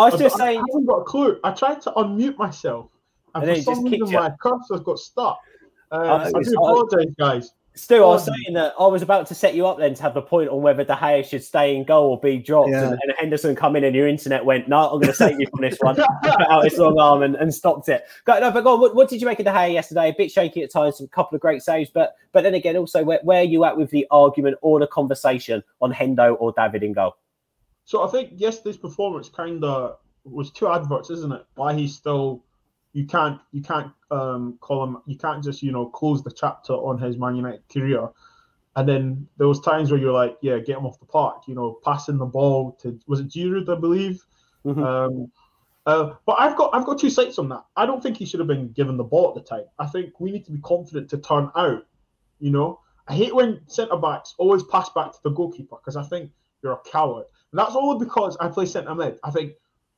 was 0.04 0.14
I- 0.14 0.18
just 0.18 0.36
I, 0.36 0.38
saying. 0.38 0.58
I 0.60 0.64
haven't 0.70 0.86
got 0.86 0.98
a 0.98 1.04
clue. 1.04 1.38
I 1.42 1.50
tried 1.52 1.80
to 1.82 1.90
unmute 1.92 2.36
myself, 2.38 2.86
and, 3.34 3.44
And 3.44 3.52
for 3.52 3.56
just 3.56 3.66
some 3.66 3.84
kicked 3.90 4.02
reason 4.02 4.14
you. 4.14 4.20
my 4.20 4.30
cursor's 4.40 4.80
got 4.84 4.98
stuck. 4.98 5.38
Uh, 5.90 5.96
I 5.96 6.28
it's- 6.28 6.48
do 6.48 6.54
apologise, 6.56 7.14
guys. 7.18 7.52
Stu, 7.76 7.96
I 7.96 8.06
was 8.06 8.24
saying 8.24 8.54
that 8.54 8.72
I 8.78 8.86
was 8.86 9.02
about 9.02 9.26
to 9.26 9.34
set 9.34 9.56
you 9.56 9.66
up 9.66 9.78
then 9.78 9.94
to 9.94 10.02
have 10.04 10.14
the 10.14 10.22
point 10.22 10.48
on 10.48 10.62
whether 10.62 10.84
De 10.84 10.94
Gea 10.94 11.24
should 11.28 11.42
stay 11.42 11.74
in 11.74 11.82
goal 11.82 12.10
or 12.10 12.20
be 12.20 12.38
dropped, 12.38 12.70
Yeah. 12.70 12.84
and, 12.84 12.92
and 12.92 13.12
Henderson 13.18 13.56
come 13.56 13.74
in 13.74 13.82
and 13.82 13.96
your 13.96 14.06
internet 14.06 14.44
went, 14.44 14.68
"No, 14.68 14.88
I'm 14.90 15.00
going 15.00 15.08
to 15.08 15.12
save 15.12 15.40
you 15.40 15.48
from 15.48 15.62
this 15.62 15.76
one." 15.80 15.96
Put 16.22 16.48
out 16.48 16.62
his 16.62 16.78
long 16.78 17.00
arm 17.00 17.22
and, 17.22 17.34
and 17.34 17.52
stopped 17.52 17.88
it. 17.88 18.04
Go, 18.26 18.38
no, 18.38 18.52
but 18.52 18.62
go 18.62 18.74
on. 18.74 18.80
What, 18.80 18.94
what 18.94 19.08
did 19.08 19.20
you 19.20 19.26
make 19.26 19.40
of 19.40 19.46
De 19.46 19.50
Gea 19.50 19.72
yesterday? 19.72 20.10
A 20.10 20.14
bit 20.16 20.30
shaky 20.30 20.62
at 20.62 20.70
times, 20.70 21.00
a 21.00 21.08
couple 21.08 21.34
of 21.34 21.42
great 21.42 21.62
saves, 21.62 21.90
but 21.90 22.14
but 22.30 22.42
then 22.42 22.54
again, 22.54 22.76
also 22.76 23.02
where, 23.02 23.18
where 23.24 23.40
are 23.40 23.44
you 23.44 23.64
at 23.64 23.76
with 23.76 23.90
the 23.90 24.06
argument 24.12 24.56
or 24.62 24.78
the 24.78 24.86
conversation 24.86 25.62
on 25.80 25.92
Hendo 25.92 26.36
or 26.38 26.52
David 26.56 26.84
in 26.84 26.92
goal? 26.92 27.16
So 27.86 28.06
I 28.06 28.10
think 28.10 28.30
yesterday's 28.36 28.76
performance 28.76 29.28
kind 29.28 29.64
of 29.64 29.98
was 30.24 30.52
two 30.52 30.68
adverts, 30.68 31.10
isn't 31.10 31.32
it? 31.32 31.44
Why 31.56 31.74
he's 31.74 31.96
still 31.96 32.44
you 32.94 33.04
can't 33.04 33.40
you 33.52 33.60
can't 33.60 33.92
um, 34.10 34.56
call 34.60 34.84
him 34.84 34.98
you 35.04 35.18
can't 35.18 35.44
just 35.44 35.62
you 35.62 35.72
know 35.72 35.86
close 35.86 36.22
the 36.22 36.30
chapter 36.30 36.72
on 36.72 36.96
his 36.96 37.18
Man 37.18 37.36
United 37.36 37.68
career, 37.68 38.08
and 38.76 38.88
then 38.88 39.28
there 39.36 39.48
was 39.48 39.60
times 39.60 39.90
where 39.90 40.00
you're 40.00 40.12
like, 40.12 40.38
yeah, 40.40 40.58
get 40.58 40.78
him 40.78 40.86
off 40.86 40.98
the 41.00 41.06
park, 41.06 41.42
you 41.46 41.54
know, 41.54 41.78
passing 41.84 42.16
the 42.16 42.24
ball 42.24 42.72
to 42.82 42.98
was 43.06 43.20
it 43.20 43.28
Giroud, 43.28 43.68
I 43.68 43.78
believe. 43.78 44.24
Mhm. 44.64 44.82
Um, 44.82 45.32
uh, 45.86 46.14
but 46.24 46.36
I've 46.38 46.56
got 46.56 46.74
I've 46.74 46.86
got 46.86 46.98
two 46.98 47.10
sides 47.10 47.38
on 47.38 47.48
that. 47.50 47.64
I 47.76 47.84
don't 47.84 48.02
think 48.02 48.16
he 48.16 48.24
should 48.24 48.40
have 48.40 48.46
been 48.46 48.72
given 48.72 48.96
the 48.96 49.04
ball 49.04 49.28
at 49.28 49.34
the 49.34 49.42
time. 49.42 49.66
I 49.78 49.86
think 49.86 50.18
we 50.20 50.30
need 50.30 50.44
to 50.46 50.52
be 50.52 50.60
confident 50.60 51.10
to 51.10 51.18
turn 51.18 51.50
out. 51.56 51.84
You 52.38 52.52
know, 52.52 52.80
I 53.08 53.14
hate 53.14 53.34
when 53.34 53.60
centre 53.66 53.96
backs 53.96 54.34
always 54.38 54.62
pass 54.62 54.88
back 54.90 55.12
to 55.12 55.18
the 55.24 55.30
goalkeeper 55.30 55.76
because 55.76 55.96
I 55.96 56.04
think 56.04 56.30
you're 56.62 56.72
a 56.72 56.90
coward. 56.90 57.26
And 57.50 57.58
that's 57.58 57.74
only 57.74 58.04
because 58.04 58.36
I 58.38 58.48
play 58.48 58.66
centre 58.66 58.94
mid. 58.94 59.18
I 59.24 59.30
think 59.30 59.54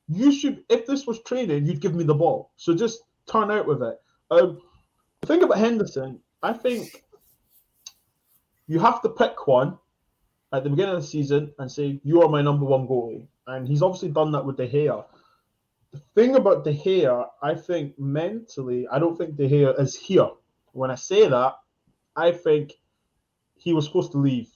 you 0.07 0.31
should, 0.31 0.63
if 0.69 0.85
this 0.85 1.05
was 1.05 1.21
training, 1.23 1.65
you'd 1.65 1.81
give 1.81 1.95
me 1.95 2.03
the 2.03 2.13
ball. 2.13 2.51
So 2.55 2.73
just 2.73 3.01
turn 3.29 3.51
out 3.51 3.67
with 3.67 3.83
it. 3.83 3.99
Um, 4.31 4.61
the 5.21 5.27
thing 5.27 5.43
about 5.43 5.57
Henderson, 5.57 6.19
I 6.41 6.53
think 6.53 7.03
you 8.67 8.79
have 8.79 9.01
to 9.01 9.09
pick 9.09 9.47
one 9.47 9.77
at 10.53 10.63
the 10.63 10.69
beginning 10.69 10.95
of 10.95 11.01
the 11.01 11.07
season 11.07 11.51
and 11.59 11.71
say 11.71 11.99
you 12.03 12.21
are 12.21 12.29
my 12.29 12.41
number 12.41 12.65
one 12.65 12.87
goalie, 12.87 13.27
and 13.47 13.67
he's 13.67 13.81
obviously 13.81 14.09
done 14.09 14.31
that 14.31 14.45
with 14.45 14.57
De 14.57 14.67
Gea. 14.67 15.03
The 15.91 16.01
thing 16.15 16.35
about 16.35 16.63
De 16.63 16.73
Gea, 16.73 17.27
I 17.41 17.55
think 17.55 17.97
mentally, 17.97 18.87
I 18.89 18.99
don't 18.99 19.17
think 19.17 19.35
De 19.35 19.49
Gea 19.49 19.79
is 19.79 19.95
here. 19.95 20.29
When 20.73 20.91
I 20.91 20.95
say 20.95 21.27
that, 21.27 21.55
I 22.15 22.31
think 22.31 22.73
he 23.55 23.73
was 23.73 23.85
supposed 23.85 24.11
to 24.11 24.17
leave, 24.17 24.49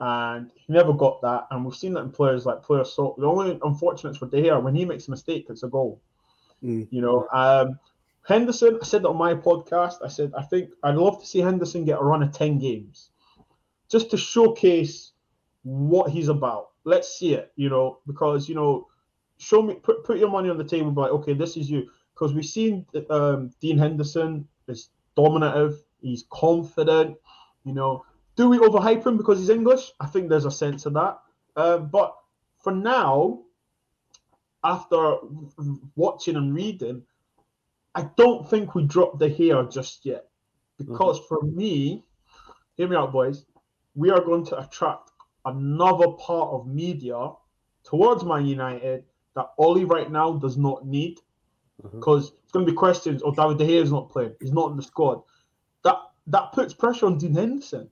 and 0.00 0.50
he 0.54 0.72
never 0.72 0.92
got 0.92 1.20
that. 1.22 1.46
And 1.50 1.64
we've 1.64 1.74
seen 1.74 1.92
that 1.94 2.00
in 2.00 2.10
players 2.10 2.46
like 2.46 2.62
player 2.62 2.84
so. 2.84 3.14
The 3.18 3.26
only 3.26 3.58
unfortunate 3.62 4.16
for 4.16 4.26
De 4.26 4.42
Gea 4.42 4.62
when 4.62 4.74
he 4.74 4.84
makes 4.84 5.08
a 5.08 5.10
mistake, 5.10 5.46
it's 5.50 5.62
a 5.62 5.68
goal. 5.68 6.00
Mm. 6.64 6.88
You 6.90 7.02
know, 7.02 7.28
um, 7.32 7.78
Henderson. 8.26 8.78
I 8.80 8.84
said 8.84 9.02
that 9.02 9.08
on 9.08 9.16
my 9.16 9.34
podcast. 9.34 9.96
I 10.04 10.08
said 10.08 10.32
I 10.36 10.42
think 10.42 10.70
I'd 10.82 10.96
love 10.96 11.20
to 11.20 11.26
see 11.26 11.40
Henderson 11.40 11.84
get 11.84 12.00
a 12.00 12.02
run 12.02 12.22
of 12.22 12.32
ten 12.32 12.58
games, 12.58 13.10
just 13.90 14.10
to 14.10 14.16
showcase 14.16 15.12
what 15.62 16.10
he's 16.10 16.28
about. 16.28 16.70
Let's 16.84 17.18
see 17.18 17.34
it. 17.34 17.52
You 17.56 17.68
know, 17.68 17.98
because 18.06 18.48
you 18.48 18.54
know, 18.54 18.88
show 19.38 19.60
me 19.60 19.74
put 19.74 20.04
put 20.04 20.18
your 20.18 20.30
money 20.30 20.48
on 20.48 20.56
the 20.56 20.64
table. 20.64 20.90
Be 20.90 21.02
like, 21.02 21.10
okay, 21.10 21.34
this 21.34 21.56
is 21.56 21.70
you. 21.70 21.90
Because 22.14 22.34
we've 22.34 22.44
seen 22.44 22.86
um, 23.10 23.50
Dean 23.60 23.78
Henderson 23.78 24.46
is 24.66 24.90
dominative. 25.14 25.82
He's 26.00 26.24
confident. 26.30 27.16
You 27.64 27.74
know, 27.74 28.04
do 28.40 28.48
we 28.48 28.56
overhype 28.56 29.06
him 29.06 29.18
because 29.18 29.38
he's 29.38 29.50
English? 29.50 29.92
I 30.00 30.06
think 30.06 30.30
there's 30.30 30.46
a 30.46 30.50
sense 30.50 30.86
of 30.86 30.94
that. 30.94 31.18
Um, 31.56 31.88
but 31.88 32.16
for 32.56 32.72
now, 32.72 33.40
after 34.64 35.16
watching 35.94 36.36
and 36.36 36.54
reading, 36.54 37.02
I 37.94 38.08
don't 38.16 38.48
think 38.48 38.74
we 38.74 38.84
dropped 38.84 39.18
the 39.18 39.28
hair 39.28 39.64
just 39.64 40.06
yet. 40.06 40.24
Because 40.78 41.20
for 41.28 41.42
me, 41.42 42.02
hear 42.78 42.88
me 42.88 42.96
out, 42.96 43.12
boys, 43.12 43.44
we 43.94 44.08
are 44.08 44.24
going 44.24 44.46
to 44.46 44.58
attract 44.58 45.10
another 45.44 46.08
part 46.12 46.48
of 46.48 46.66
media 46.66 47.32
towards 47.84 48.24
Man 48.24 48.46
United 48.46 49.04
that 49.36 49.50
Ollie 49.58 49.84
right 49.84 50.10
now 50.10 50.32
does 50.32 50.56
not 50.56 50.86
need. 50.86 51.18
Because 51.82 52.32
it's 52.42 52.52
going 52.52 52.64
to 52.64 52.72
be 52.72 52.76
questions, 52.76 53.20
oh, 53.22 53.32
David 53.34 53.58
De 53.58 53.66
Gea 53.66 53.82
is 53.82 53.92
not 53.92 54.08
playing, 54.08 54.34
he's 54.40 54.52
not 54.52 54.70
in 54.70 54.78
the 54.78 54.82
squad. 54.82 55.20
That 55.84 55.96
that 56.28 56.52
puts 56.52 56.72
pressure 56.72 57.04
on 57.04 57.18
Dean 57.18 57.34
Henderson. 57.34 57.90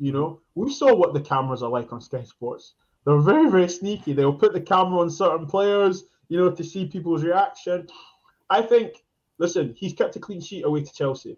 You 0.00 0.12
know, 0.12 0.40
we 0.54 0.72
saw 0.72 0.94
what 0.94 1.12
the 1.12 1.20
cameras 1.20 1.62
are 1.62 1.68
like 1.68 1.92
on 1.92 2.00
Sky 2.00 2.24
Sports. 2.24 2.72
They're 3.04 3.18
very, 3.18 3.50
very 3.50 3.68
sneaky. 3.68 4.14
They'll 4.14 4.32
put 4.32 4.54
the 4.54 4.60
camera 4.60 5.00
on 5.00 5.10
certain 5.10 5.46
players, 5.46 6.04
you 6.28 6.38
know, 6.38 6.50
to 6.50 6.64
see 6.64 6.86
people's 6.86 7.22
reaction. 7.22 7.86
I 8.48 8.62
think, 8.62 9.04
listen, 9.36 9.74
he's 9.76 9.92
kept 9.92 10.16
a 10.16 10.18
clean 10.18 10.40
sheet 10.40 10.64
away 10.64 10.84
to 10.84 10.92
Chelsea. 10.92 11.36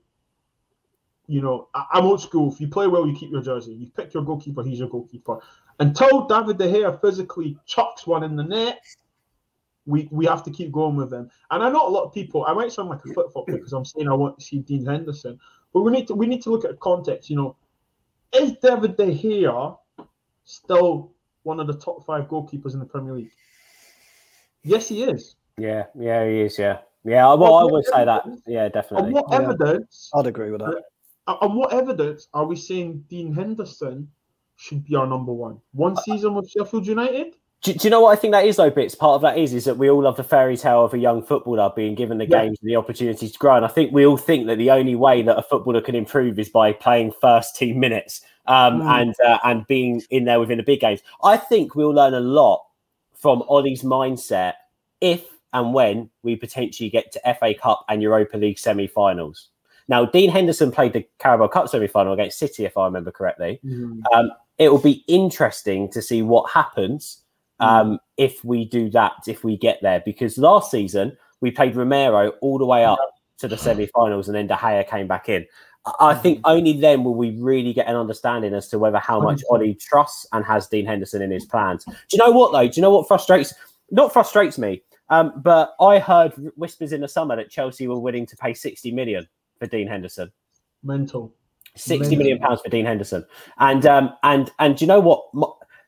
You 1.26 1.40
know, 1.40 1.68
I, 1.74 1.86
I'm 1.94 2.04
old 2.04 2.20
school. 2.20 2.52
If 2.52 2.60
you 2.60 2.68
play 2.68 2.86
well, 2.86 3.06
you 3.06 3.16
keep 3.16 3.32
your 3.32 3.42
jersey. 3.42 3.72
You 3.72 3.88
pick 3.96 4.14
your 4.14 4.24
goalkeeper, 4.24 4.62
he's 4.62 4.78
your 4.78 4.88
goalkeeper. 4.88 5.40
Until 5.80 6.26
David 6.28 6.58
De 6.58 6.72
Gea 6.72 7.00
physically 7.00 7.58
chucks 7.66 8.06
one 8.06 8.22
in 8.22 8.36
the 8.36 8.44
net, 8.44 8.80
we, 9.86 10.08
we 10.12 10.24
have 10.26 10.44
to 10.44 10.50
keep 10.52 10.70
going 10.70 10.94
with 10.94 11.12
him. 11.12 11.28
And 11.50 11.64
I 11.64 11.68
know 11.68 11.88
a 11.88 11.90
lot 11.90 12.04
of 12.04 12.14
people, 12.14 12.44
I 12.46 12.52
might 12.52 12.70
sound 12.70 12.90
like 12.90 13.04
a 13.04 13.12
flip 13.12 13.32
flop 13.32 13.46
because 13.46 13.72
I'm 13.72 13.84
saying 13.84 14.08
I 14.08 14.14
want 14.14 14.38
to 14.38 14.44
see 14.44 14.60
Dean 14.60 14.86
Henderson, 14.86 15.40
but 15.72 15.80
we 15.80 15.90
need 15.90 16.06
to 16.06 16.14
we 16.14 16.26
need 16.26 16.42
to 16.42 16.50
look 16.50 16.64
at 16.64 16.78
context. 16.78 17.28
You 17.28 17.36
know, 17.36 17.56
is 18.34 18.52
David 18.62 18.96
De 18.96 19.06
Gea 19.06 19.76
still 20.44 21.12
one 21.42 21.60
of 21.60 21.66
the 21.66 21.74
top 21.74 22.04
five 22.06 22.28
goalkeepers 22.28 22.74
in 22.74 22.80
the 22.80 22.86
Premier 22.86 23.14
League? 23.14 23.30
Yes, 24.62 24.88
he 24.88 25.02
is. 25.04 25.36
Yeah, 25.58 25.84
yeah, 25.98 26.24
he 26.26 26.40
is. 26.40 26.58
Yeah, 26.58 26.78
yeah. 27.04 27.32
Well, 27.34 27.54
I 27.54 27.64
would 27.64 27.84
say 27.84 28.04
that. 28.04 28.24
Yeah, 28.46 28.68
definitely. 28.68 29.06
And 29.06 29.14
what 29.14 29.26
Yeah. 29.30 29.40
evidence? 29.40 30.10
I'd 30.14 30.26
agree 30.26 30.50
with 30.50 30.60
that. 30.60 30.84
Uh, 31.26 31.36
On 31.40 31.54
what 31.54 31.72
evidence 31.72 32.28
are 32.34 32.46
we 32.46 32.56
saying 32.56 33.04
Dean 33.08 33.32
Henderson 33.32 34.10
should 34.56 34.84
be 34.84 34.96
our 34.96 35.06
number 35.06 35.32
one? 35.32 35.60
One 35.72 35.92
uh, 35.92 36.00
season 36.00 36.34
with 36.34 36.50
Sheffield 36.50 36.86
United. 36.86 37.36
Do, 37.62 37.72
do 37.72 37.86
you 37.86 37.90
know 37.90 38.00
what 38.00 38.10
I 38.16 38.20
think 38.20 38.32
that 38.32 38.44
is 38.44 38.56
though? 38.56 38.70
Bits 38.70 38.94
part 38.96 39.14
of 39.14 39.22
that 39.22 39.38
is 39.38 39.54
is 39.54 39.64
that 39.66 39.76
we 39.78 39.88
all 39.88 40.02
love 40.02 40.16
the 40.16 40.24
fairy 40.24 40.56
tale 40.56 40.84
of 40.84 40.94
a 40.94 40.98
young 40.98 41.22
footballer 41.22 41.72
being 41.76 41.94
given 41.94 42.18
the 42.18 42.26
Yeah. 42.28 42.42
games 42.42 42.58
and 42.60 42.68
the 42.68 42.76
opportunities 42.76 43.32
to 43.32 43.38
grow, 43.38 43.54
and 43.56 43.64
I 43.64 43.68
think 43.68 43.92
we 43.92 44.04
all 44.04 44.16
think 44.16 44.46
that 44.48 44.58
the 44.58 44.70
only 44.72 44.96
way 44.96 45.22
that 45.22 45.38
a 45.38 45.42
footballer 45.42 45.80
can 45.80 45.94
improve 45.94 46.38
is 46.40 46.48
by 46.48 46.72
playing 46.72 47.12
first 47.20 47.54
team 47.56 47.78
minutes 47.78 48.20
um, 48.46 48.80
Mm. 48.80 49.00
and 49.00 49.14
uh, 49.24 49.38
and 49.44 49.66
being 49.68 50.02
in 50.10 50.24
there 50.24 50.40
within 50.40 50.58
the 50.58 50.64
big 50.64 50.80
games. 50.80 51.00
I 51.22 51.36
think 51.36 51.76
we'll 51.76 51.90
learn 51.94 52.14
a 52.14 52.20
lot 52.20 52.64
from 53.14 53.42
Ollie's 53.48 53.82
mindset 53.82 54.54
if 55.00 55.24
and 55.52 55.72
when 55.72 56.10
we 56.24 56.34
potentially 56.34 56.90
get 56.90 57.12
to 57.12 57.20
FA 57.38 57.54
Cup 57.54 57.84
and 57.88 58.02
Europa 58.02 58.36
League 58.38 58.58
semi-finals. 58.58 59.50
Now, 59.86 60.06
Dean 60.06 60.30
Henderson 60.30 60.72
played 60.72 60.94
the 60.94 61.06
Carabao 61.18 61.48
Cup 61.48 61.68
semi-final 61.68 62.14
against 62.14 62.38
City, 62.38 62.64
if 62.64 62.76
I 62.78 62.86
remember 62.86 63.10
correctly 63.12 63.60
um, 64.14 64.30
it 64.58 64.68
will 64.70 64.78
be 64.78 65.04
interesting 65.08 65.90
to 65.90 66.00
see 66.02 66.22
what 66.22 66.50
happens 66.50 67.21
um, 67.62 67.98
if 68.16 68.44
we 68.44 68.64
do 68.64 68.90
that, 68.90 69.12
if 69.26 69.44
we 69.44 69.56
get 69.56 69.78
there. 69.82 70.02
Because 70.04 70.36
last 70.38 70.70
season 70.70 71.16
we 71.40 71.50
played 71.50 71.74
Romero 71.76 72.30
all 72.40 72.58
the 72.58 72.66
way 72.66 72.84
up 72.84 72.98
to 73.38 73.48
the 73.48 73.56
semi-finals, 73.58 74.28
and 74.28 74.36
then 74.36 74.46
De 74.46 74.54
Gea 74.54 74.86
came 74.88 75.06
back 75.08 75.28
in. 75.28 75.46
I- 75.86 76.10
I 76.10 76.14
think 76.14 76.40
only 76.44 76.74
then 76.80 77.02
will 77.02 77.14
we 77.16 77.30
really 77.38 77.72
get 77.72 77.88
an 77.88 77.96
understanding 77.96 78.54
as 78.54 78.68
to 78.68 78.78
whether 78.78 78.98
how 78.98 79.20
much 79.20 79.40
100%. 79.40 79.44
Ollie 79.50 79.74
trusts 79.74 80.26
and 80.32 80.44
has 80.44 80.68
Dean 80.68 80.86
Henderson 80.86 81.22
in 81.22 81.30
his 81.32 81.44
plans. 81.44 81.84
Do 81.84 81.92
you 82.12 82.18
know 82.18 82.30
what 82.30 82.52
though? 82.52 82.68
Do 82.68 82.72
you 82.76 82.82
know 82.82 82.90
what 82.90 83.08
frustrates? 83.08 83.52
Not 83.90 84.12
frustrates 84.12 84.58
me, 84.58 84.82
um, 85.08 85.32
but 85.42 85.74
I 85.80 85.98
heard 85.98 86.32
whispers 86.56 86.92
in 86.92 87.00
the 87.00 87.08
summer 87.08 87.34
that 87.36 87.50
Chelsea 87.50 87.88
were 87.88 87.98
willing 87.98 88.26
to 88.26 88.36
pay 88.36 88.54
sixty 88.54 88.92
million 88.92 89.26
for 89.58 89.66
Dean 89.66 89.88
Henderson. 89.88 90.30
Mental. 90.84 91.32
Sixty 91.74 92.14
million 92.16 92.38
pounds 92.38 92.60
for 92.60 92.68
Dean 92.70 92.84
Henderson, 92.86 93.24
and 93.58 93.84
um, 93.86 94.14
and 94.22 94.50
and 94.60 94.76
do 94.76 94.84
you 94.84 94.88
know 94.88 95.00
what? 95.00 95.24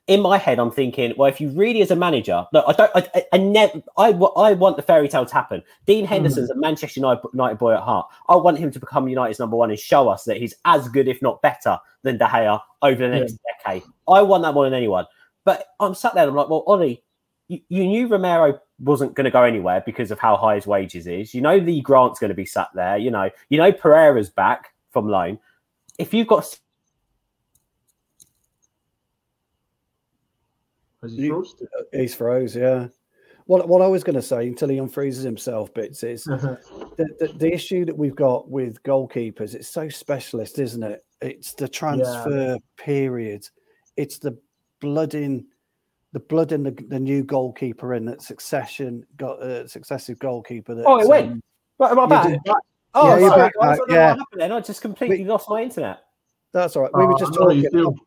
In 0.07 0.21
my 0.21 0.37
head, 0.37 0.59
I'm 0.59 0.71
thinking, 0.71 1.15
well, 1.17 1.31
if 1.31 1.41
you 1.41 1.49
really, 1.51 1.81
as 1.81 1.91
a 1.91 1.97
manager, 1.97 2.47
look, 2.53 2.65
I 2.69 2.73
don't, 2.73 2.91
I, 2.95 3.25
I, 3.33 3.39
never, 3.39 3.83
I, 3.97 4.09
I 4.11 4.53
want 4.53 4.77
the 4.77 4.83
fairy 4.83 5.09
tale 5.09 5.25
to 5.25 5.33
happen. 5.35 5.63
Dean 5.87 6.05
hmm. 6.05 6.13
Henderson's 6.13 6.51
a 6.51 6.57
Manchester 6.57 7.01
United, 7.01 7.59
boy 7.59 7.73
at 7.73 7.81
heart. 7.81 8.09
I 8.29 8.37
want 8.37 8.59
him 8.59 8.71
to 8.71 8.79
become 8.79 9.09
United's 9.09 9.39
number 9.39 9.57
one 9.57 9.71
and 9.71 9.79
show 9.79 10.09
us 10.09 10.25
that 10.25 10.37
he's 10.37 10.55
as 10.67 10.89
good, 10.89 11.09
if 11.09 11.23
not 11.23 11.41
better, 11.41 11.79
than 12.03 12.19
De 12.19 12.27
Gea 12.27 12.61
over 12.83 13.03
the 13.03 13.09
next 13.09 13.33
hmm. 13.33 13.71
decade. 13.71 13.83
I 14.07 14.21
want 14.21 14.43
that 14.43 14.53
more 14.53 14.65
than 14.65 14.75
anyone. 14.75 15.07
But 15.47 15.67
I'm 15.81 15.95
sat 15.95 16.15
there, 16.15 16.25
and 16.25 16.31
I'm 16.31 16.37
like, 16.37 16.49
well, 16.51 16.65
Ollie, 16.67 17.03
you, 17.49 17.61
you 17.69 17.87
knew 17.87 18.07
Romero 18.07 18.59
wasn't 18.81 19.15
going 19.15 19.25
to 19.25 19.31
go 19.31 19.43
anywhere 19.43 19.83
because 19.85 20.11
of 20.11 20.19
how 20.19 20.37
high 20.37 20.57
his 20.57 20.67
wages 20.67 21.07
is. 21.07 21.35
You 21.35 21.41
know 21.41 21.57
Lee 21.57 21.81
Grant's 21.81 22.19
going 22.19 22.31
to 22.31 22.35
be 22.35 22.47
sat 22.47 22.69
there. 22.75 22.97
You 22.97 23.11
know, 23.11 23.31
you 23.49 23.59
know 23.59 23.73
Pereira's 23.73 24.31
back 24.31 24.73
from 24.91 25.09
loan. 25.09 25.39
If 25.99 26.13
you've 26.13 26.27
got 26.27 26.59
Has 31.05 31.13
he 31.17 31.29
froze? 31.29 31.55
He's 31.93 32.15
froze, 32.15 32.57
yeah. 32.57 32.89
What, 33.47 33.69
what 33.69 33.83
I 33.83 33.87
was 33.87 34.03
going 34.03 34.17
to 34.17 34.23
say 34.23 34.47
until 34.47 34.71
he 34.71 34.79
unfreezes 34.79 35.23
himself, 35.23 35.73
bits 35.75 36.03
is 36.03 36.25
the, 36.25 36.59
the, 36.97 37.31
the 37.37 37.53
issue 37.53 37.85
that 37.85 37.97
we've 37.97 38.17
got 38.17 38.49
with 38.51 38.83
goalkeepers. 38.85 39.55
It's 39.55 39.69
so 39.69 39.89
specialist, 39.91 40.59
isn't 40.59 40.83
it? 40.83 41.05
It's 41.21 41.53
the 41.53 41.69
transfer 41.69 42.57
period. 42.79 43.47
It's 43.99 44.19
the 44.19 44.39
blood 44.81 45.15
in 45.15 45.47
the 46.15 46.21
blood 46.21 46.53
in 46.53 46.63
the, 46.63 46.71
the 46.89 46.99
new 46.99 47.25
goalkeeper 47.25 47.95
in 47.95 48.05
that 48.07 48.23
succession 48.23 49.05
got 49.17 49.43
uh, 49.43 49.67
successive 49.67 50.19
goalkeeper. 50.21 50.75
That, 50.75 50.85
Oh, 50.87 51.01
it 51.01 51.09
went. 51.09 51.33
um, 51.33 51.41
What 51.77 51.91
am 51.91 51.99
I 51.99 52.07
back? 52.07 52.39
Oh, 52.95 53.17
Yeah, 53.19 53.29
sorry, 53.29 53.41
back, 53.43 53.53
I 53.61 53.67
back, 53.67 53.79
don't 53.79 53.91
yeah. 53.91 54.09
what 54.11 54.19
happened 54.21 54.41
then. 54.41 54.53
I 54.53 54.61
just 54.61 54.81
completely 54.81 55.25
lost 55.25 55.51
my 55.51 55.63
internet. 55.63 55.99
that's 56.53 56.77
all 56.77 56.83
right. 56.83 56.93
We 56.95 57.05
were 57.05 57.15
Oh, 57.15 57.19
just 57.19 57.33
I 57.33 57.37
know 57.41 57.47
how 57.47 57.51
you 57.51 57.69
talking. 57.69 57.99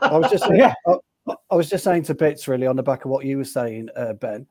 I 0.00 0.16
was 0.18 0.30
just 0.30 0.44
Yeah. 0.54 0.72
I, 0.86 0.94
I 1.28 1.54
was 1.54 1.68
just 1.68 1.84
saying 1.84 2.04
to 2.04 2.14
bits 2.14 2.48
really 2.48 2.66
on 2.66 2.76
the 2.76 2.82
back 2.82 3.04
of 3.04 3.10
what 3.10 3.24
you 3.24 3.38
were 3.38 3.44
saying, 3.44 3.88
uh, 3.96 4.12
Ben, 4.14 4.46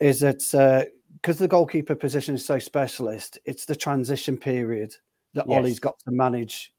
is 0.00 0.20
that 0.20 0.88
because 1.14 1.38
the 1.38 1.48
goalkeeper 1.48 1.94
position 1.94 2.34
is 2.34 2.44
so 2.44 2.58
specialist, 2.58 3.38
it's 3.44 3.64
the 3.64 3.76
transition 3.76 4.36
period 4.36 4.94
that 5.34 5.48
Yes. 5.48 5.58
Ollie's 5.58 5.80
got 5.80 5.98
to 6.00 6.10
manage. 6.10 6.72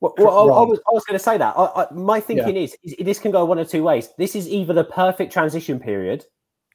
Well, 0.00 0.14
well, 0.16 0.30
I, 0.30 0.62
I 0.62 0.62
was, 0.62 0.78
I 0.88 0.92
was 0.92 1.04
going 1.04 1.18
to 1.18 1.22
say 1.22 1.36
that. 1.36 1.54
I, 1.58 1.82
I, 1.82 1.92
my 1.92 2.20
thinking 2.20 2.56
is, 2.56 2.74
is 2.82 2.94
this 3.00 3.18
can 3.18 3.32
go 3.32 3.44
one 3.44 3.58
of 3.58 3.68
two 3.68 3.82
ways. 3.82 4.08
This 4.16 4.34
is 4.34 4.48
either 4.48 4.72
the 4.72 4.84
perfect 4.84 5.32
transition 5.32 5.78
period, 5.78 6.24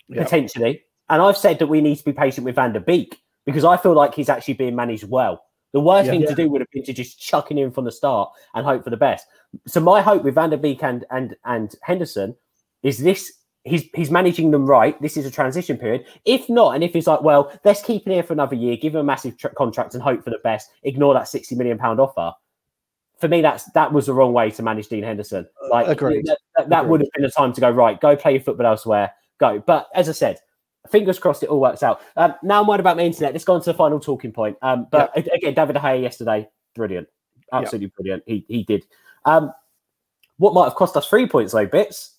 Yeah. 0.08 0.24
potentially, 0.24 0.84
and 1.10 1.22
I've 1.22 1.38
said 1.38 1.58
that 1.60 1.68
we 1.68 1.82
need 1.82 1.96
to 1.96 2.04
be 2.04 2.14
patient 2.14 2.46
with 2.46 2.56
Van 2.56 2.74
der 2.74 2.80
Beek 2.80 3.20
because 3.46 3.64
I 3.64 3.78
feel 3.78 3.94
like 3.94 4.14
he's 4.14 4.30
actually 4.30 4.56
being 4.56 4.76
managed 4.76 5.10
well. 5.10 5.45
The 5.76 5.82
worst 5.82 6.06
Yeah. 6.06 6.12
thing 6.14 6.22
Yeah. 6.22 6.30
to 6.30 6.36
do 6.36 6.50
would 6.50 6.62
have 6.62 6.72
been 6.72 6.86
to 6.86 6.94
just 6.94 7.20
chuck 7.20 7.52
him 7.52 7.58
in 7.58 7.70
from 7.70 7.84
the 7.84 7.92
start 7.92 8.32
and 8.54 8.66
hope 8.66 8.86
for 8.86 8.92
the 8.92 8.96
best. 8.98 9.28
So 9.68 9.82
my 9.82 10.02
hope 10.02 10.24
with 10.24 10.36
Van 10.36 10.50
der 10.50 10.56
Beek 10.58 10.82
and 10.82 11.04
and 11.12 11.36
and 11.44 11.76
Henderson 11.84 12.36
is 12.82 12.98
this. 13.00 13.32
He's, 13.68 13.90
he's 13.96 14.12
managing 14.12 14.52
them 14.52 14.68
right. 14.68 15.02
This 15.02 15.18
is 15.18 15.26
a 15.26 15.32
transition 15.32 15.76
period. 15.76 16.06
If 16.24 16.48
not, 16.50 16.76
and 16.76 16.84
if 16.84 16.94
he's 16.94 17.08
like, 17.08 17.24
well, 17.24 17.52
let's 17.66 17.82
keep 17.82 18.06
him 18.06 18.14
here 18.14 18.22
for 18.22 18.34
another 18.34 18.56
year, 18.56 18.78
give 18.78 18.94
him 18.94 19.02
a 19.02 19.04
massive 19.04 19.40
tr- 19.40 19.48
contract, 19.58 19.96
and 19.96 20.04
hope 20.04 20.24
for 20.24 20.30
the 20.30 20.38
best. 20.44 20.70
Ignore 20.84 21.16
that 21.16 21.28
sixty 21.28 21.56
million 21.56 21.78
pound 21.80 22.00
offer 22.00 22.32
for 23.20 23.28
me, 23.28 23.42
that's 23.42 23.66
that 23.72 23.92
was 23.92 24.06
the 24.06 24.14
wrong 24.14 24.34
way 24.34 24.52
to 24.52 24.64
manage 24.64 24.88
Dean 24.88 25.04
Henderson. 25.04 25.48
Uh, 25.64 25.70
like 25.72 25.88
agreed. 25.88 26.26
that, 26.26 26.38
that, 26.56 26.70
that 26.70 26.88
would 26.88 27.02
have 27.02 27.10
been 27.16 27.24
the 27.24 27.32
time 27.32 27.54
to 27.54 27.62
go 27.62 27.70
right. 27.70 28.00
Go 28.00 28.16
play 28.16 28.34
your 28.34 28.42
football 28.42 28.68
elsewhere. 28.68 29.12
Go. 29.40 29.60
But 29.60 29.88
as 29.94 30.08
I 30.08 30.14
said, 30.14 30.38
fingers 30.92 31.20
crossed 31.20 31.44
it 31.44 31.50
all 31.50 31.60
works 31.60 31.84
out. 31.84 32.02
Um, 32.16 32.34
now 32.44 32.62
I'm 32.62 32.68
worried 32.68 32.80
about 32.80 32.98
my 32.98 33.04
internet. 33.04 33.34
Let's 33.34 33.46
go 33.46 33.54
on 33.56 33.62
to 33.62 33.72
the 33.72 33.78
final 33.78 34.00
talking 34.00 34.32
point. 34.32 34.58
Um, 34.62 34.88
but 34.92 35.12
a- 35.16 35.34
again, 35.34 35.54
David 35.54 35.76
Gea 35.76 36.02
yesterday, 36.02 36.48
brilliant, 36.76 37.08
absolutely 37.52 37.92
brilliant. 37.98 38.24
He 38.26 38.46
he 38.48 38.64
did. 38.64 38.86
Um, 39.26 39.52
what 40.38 40.54
might 40.54 40.66
have 40.66 40.76
cost 40.76 40.96
us 40.98 41.08
three 41.08 41.28
points 41.28 41.54
though, 41.54 41.66
bits. 41.66 42.12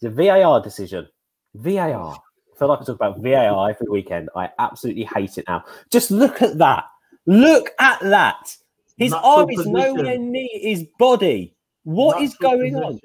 The 0.00 0.10
VAR 0.10 0.60
decision. 0.60 1.06
VAR. 1.54 2.14
I 2.14 2.58
feel 2.58 2.68
like 2.68 2.80
I 2.80 2.84
talk 2.84 2.96
about 2.96 3.20
VAR 3.20 3.70
every 3.70 3.88
weekend. 3.88 4.30
I 4.34 4.50
absolutely 4.58 5.04
hate 5.04 5.38
it 5.38 5.44
now. 5.48 5.64
Just 5.90 6.10
look 6.10 6.42
at 6.42 6.58
that. 6.58 6.84
Look 7.26 7.70
at 7.78 8.00
that. 8.00 8.56
His 8.96 9.12
Natural 9.12 9.30
arm 9.30 9.50
is 9.50 9.56
position. 9.58 9.72
nowhere 9.72 10.18
near 10.18 10.48
his 10.52 10.84
body. 10.98 11.54
What 11.84 12.20
is 12.20 12.32
Natural 12.40 12.58
going 12.58 12.76
on? 12.76 13.00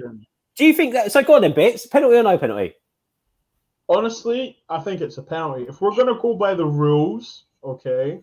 Do 0.56 0.66
you 0.66 0.74
think 0.74 0.94
that? 0.94 1.12
So 1.12 1.22
go 1.24 1.36
on 1.36 1.42
then, 1.42 1.54
bits. 1.54 1.86
Penalty 1.86 2.16
or 2.18 2.24
no 2.24 2.38
penalty? 2.38 2.74
Honestly, 3.90 4.58
I 4.70 4.80
think 4.80 5.02
it's 5.02 5.18
a 5.18 5.24
penalty. 5.24 5.64
If 5.64 5.82
we're 5.82 5.96
gonna 5.96 6.20
go 6.20 6.36
by 6.36 6.54
the 6.54 6.66
rules, 6.66 7.46
okay. 7.64 8.22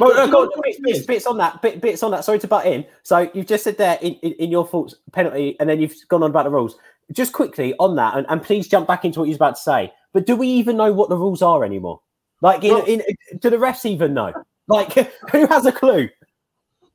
Well, 0.00 0.12
no, 0.12 0.22
uh, 0.22 0.26
go 0.26 0.32
know 0.32 0.38
on, 0.40 0.46
what 0.48 0.64
bits, 0.64 0.80
bits, 0.80 1.06
bits 1.06 1.26
on 1.26 1.38
that. 1.38 1.62
Bit, 1.62 1.80
bits 1.80 2.02
on 2.02 2.10
that. 2.10 2.24
Sorry 2.24 2.38
to 2.40 2.48
butt 2.48 2.66
in. 2.66 2.84
So 3.04 3.30
you've 3.32 3.46
just 3.46 3.62
said 3.62 3.78
there 3.78 3.98
in, 4.02 4.14
in, 4.14 4.32
in 4.32 4.50
your 4.50 4.66
thoughts 4.66 4.96
penalty, 5.12 5.56
and 5.60 5.68
then 5.68 5.80
you've 5.80 5.94
gone 6.08 6.22
on 6.22 6.30
about 6.30 6.44
the 6.44 6.50
rules. 6.50 6.76
Just 7.12 7.32
quickly 7.32 7.74
on 7.78 7.94
that, 7.96 8.16
and, 8.16 8.26
and 8.28 8.42
please 8.42 8.66
jump 8.66 8.88
back 8.88 9.04
into 9.04 9.20
what 9.20 9.26
you 9.26 9.30
was 9.30 9.36
about 9.36 9.56
to 9.56 9.62
say. 9.62 9.92
But 10.12 10.26
do 10.26 10.36
we 10.36 10.48
even 10.48 10.76
know 10.76 10.92
what 10.92 11.10
the 11.10 11.16
rules 11.16 11.42
are 11.42 11.64
anymore? 11.64 12.00
Like, 12.40 12.64
in, 12.64 12.78
in, 12.86 13.02
do 13.38 13.50
the 13.50 13.56
refs 13.56 13.84
even 13.84 14.14
know? 14.14 14.32
Like, 14.66 14.92
who 15.32 15.46
has 15.46 15.66
a 15.66 15.72
clue? 15.72 16.08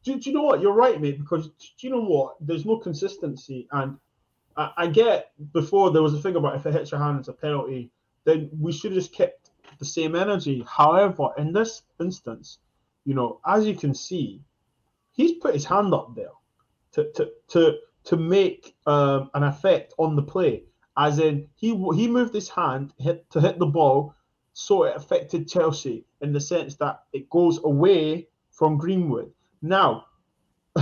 Do, 0.03 0.19
do 0.19 0.29
you 0.29 0.35
know 0.35 0.43
what? 0.43 0.61
You're 0.61 0.73
right, 0.73 0.99
mate. 0.99 1.19
Because 1.19 1.47
do 1.47 1.87
you 1.87 1.89
know 1.89 2.03
what? 2.03 2.35
There's 2.41 2.65
no 2.65 2.77
consistency, 2.77 3.67
and 3.71 3.97
I, 4.57 4.71
I 4.77 4.87
get 4.87 5.31
before 5.53 5.91
there 5.91 6.01
was 6.01 6.13
a 6.13 6.21
thing 6.21 6.35
about 6.35 6.55
if 6.55 6.65
it 6.65 6.73
hits 6.73 6.91
your 6.91 6.99
hand, 6.99 7.19
it's 7.19 7.29
a 7.29 7.33
penalty. 7.33 7.91
Then 8.29 8.51
we 8.59 8.71
should 8.71 8.91
have 8.91 9.01
just 9.01 9.11
kept 9.11 9.49
the 9.79 9.85
same 9.85 10.15
energy. 10.15 10.63
However, 10.67 11.29
in 11.39 11.51
this 11.51 11.81
instance, 11.99 12.59
you 13.03 13.15
know, 13.15 13.39
as 13.43 13.65
you 13.65 13.75
can 13.75 13.95
see, 13.95 14.43
he's 15.13 15.39
put 15.39 15.55
his 15.55 15.65
hand 15.65 15.95
up 15.95 16.13
there 16.15 16.35
to 16.91 17.11
to 17.13 17.31
to 17.47 17.79
to 18.03 18.17
make 18.17 18.75
um, 18.85 19.31
an 19.33 19.41
effect 19.41 19.95
on 19.97 20.15
the 20.15 20.21
play. 20.21 20.65
As 20.95 21.17
in, 21.17 21.47
he 21.55 21.69
he 21.95 22.07
moved 22.07 22.35
his 22.35 22.49
hand 22.49 22.93
hit 22.99 23.27
to 23.31 23.41
hit 23.41 23.57
the 23.57 23.65
ball, 23.65 24.13
so 24.53 24.83
it 24.83 24.95
affected 24.95 25.49
Chelsea 25.49 26.05
in 26.21 26.31
the 26.31 26.39
sense 26.39 26.75
that 26.75 27.05
it 27.13 27.31
goes 27.31 27.59
away 27.63 28.27
from 28.51 28.77
Greenwood. 28.77 29.31
Now, 29.63 30.05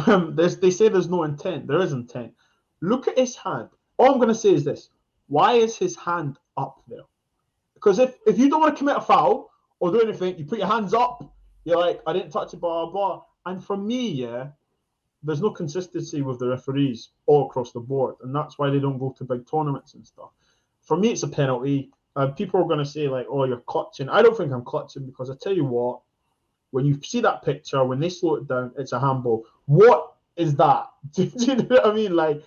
um, 0.06 0.36
they 0.62 0.72
say 0.72 0.90
there's 0.90 1.08
no 1.08 1.24
intent. 1.24 1.68
There 1.68 1.80
is 1.80 1.94
intent. 1.94 2.34
Look 2.82 3.08
at 3.08 3.18
his 3.18 3.38
hand. 3.38 3.70
All 3.98 4.12
I'm 4.12 4.18
going 4.18 4.28
to 4.28 4.36
say 4.36 4.54
is 4.54 4.66
this: 4.66 4.90
Why 5.28 5.54
is 5.54 5.78
his 5.78 5.96
hand 5.96 6.40
up 6.58 6.84
there? 6.90 7.08
Because 7.78 8.00
if, 8.00 8.16
if 8.26 8.38
you 8.38 8.50
don't 8.50 8.62
want 8.62 8.76
to 8.76 8.78
commit 8.78 8.98
a 8.98 9.02
foul 9.02 9.52
or 9.80 9.92
do 9.92 10.02
anything, 10.02 10.38
you 10.38 10.46
put 10.46 10.60
your 10.60 10.68
hands 10.68 10.94
up. 10.94 11.24
You're 11.64 11.80
like, 11.80 12.02
I 12.08 12.14
didn't 12.14 12.32
touch 12.32 12.54
it, 12.54 12.60
blah 12.60 12.86
blah. 12.86 12.92
blah. 12.92 13.24
And 13.46 13.64
for 13.64 13.78
me, 13.78 14.10
yeah, 14.10 14.48
there's 15.24 15.42
no 15.42 15.52
consistency 15.52 16.22
with 16.22 16.40
the 16.40 16.48
referees 16.48 17.10
all 17.26 17.46
across 17.46 17.72
the 17.72 17.80
board, 17.80 18.16
and 18.24 18.36
that's 18.36 18.58
why 18.58 18.70
they 18.70 18.80
don't 18.80 18.98
go 18.98 19.14
to 19.18 19.24
big 19.24 19.50
tournaments 19.50 19.94
and 19.94 20.06
stuff. 20.06 20.30
For 20.82 20.98
me, 20.98 21.12
it's 21.12 21.24
a 21.24 21.28
penalty. 21.28 21.92
Uh, 22.16 22.28
people 22.28 22.60
are 22.60 22.68
going 22.68 22.80
to 22.80 22.86
say 22.86 23.08
like, 23.08 23.28
"Oh, 23.30 23.44
you're 23.44 23.62
clutching." 23.62 24.10
I 24.10 24.22
don't 24.22 24.36
think 24.38 24.52
I'm 24.52 24.64
clutching 24.64 25.06
because 25.06 25.30
I 25.30 25.36
tell 25.40 25.54
you 25.54 25.66
what, 25.66 26.02
when 26.72 26.86
you 26.86 27.00
see 27.04 27.22
that 27.22 27.44
picture, 27.44 27.84
when 27.84 28.00
they 28.00 28.10
slow 28.10 28.36
it 28.36 28.48
down, 28.48 28.72
it's 28.78 28.92
a 28.92 29.00
handball. 29.00 29.46
What 29.66 30.14
is 30.36 30.56
that? 30.56 30.88
Do, 31.14 31.32
you 31.36 31.56
know 31.56 31.64
what 31.64 31.86
I 31.86 31.94
mean? 31.94 32.16
Like, 32.16 32.44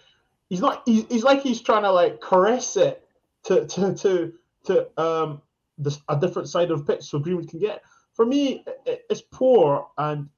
he's 0.49 0.61
not. 0.61 0.83
He's, 0.87 1.05
he's 1.09 1.25
like 1.25 1.43
he's 1.43 1.61
trying 1.61 1.83
to 1.83 1.93
like 1.93 2.21
caress 2.21 2.77
it 2.77 3.07
to 3.45 3.67
to 3.67 3.95
to 3.95 4.33
to 4.65 4.89
um 5.01 5.43
this 5.79 6.01
a 6.09 6.19
different 6.19 6.49
side 6.49 6.71
of 6.71 6.85
the 6.85 6.93
pitch 6.93 7.05
so 7.05 7.19
Greenwood 7.19 7.49
can 7.49 7.59
get. 7.59 7.83
For 8.15 8.27
me, 8.27 8.65
it, 8.85 9.05
it's 9.09 9.23
poor, 9.23 9.89
and 9.97 10.29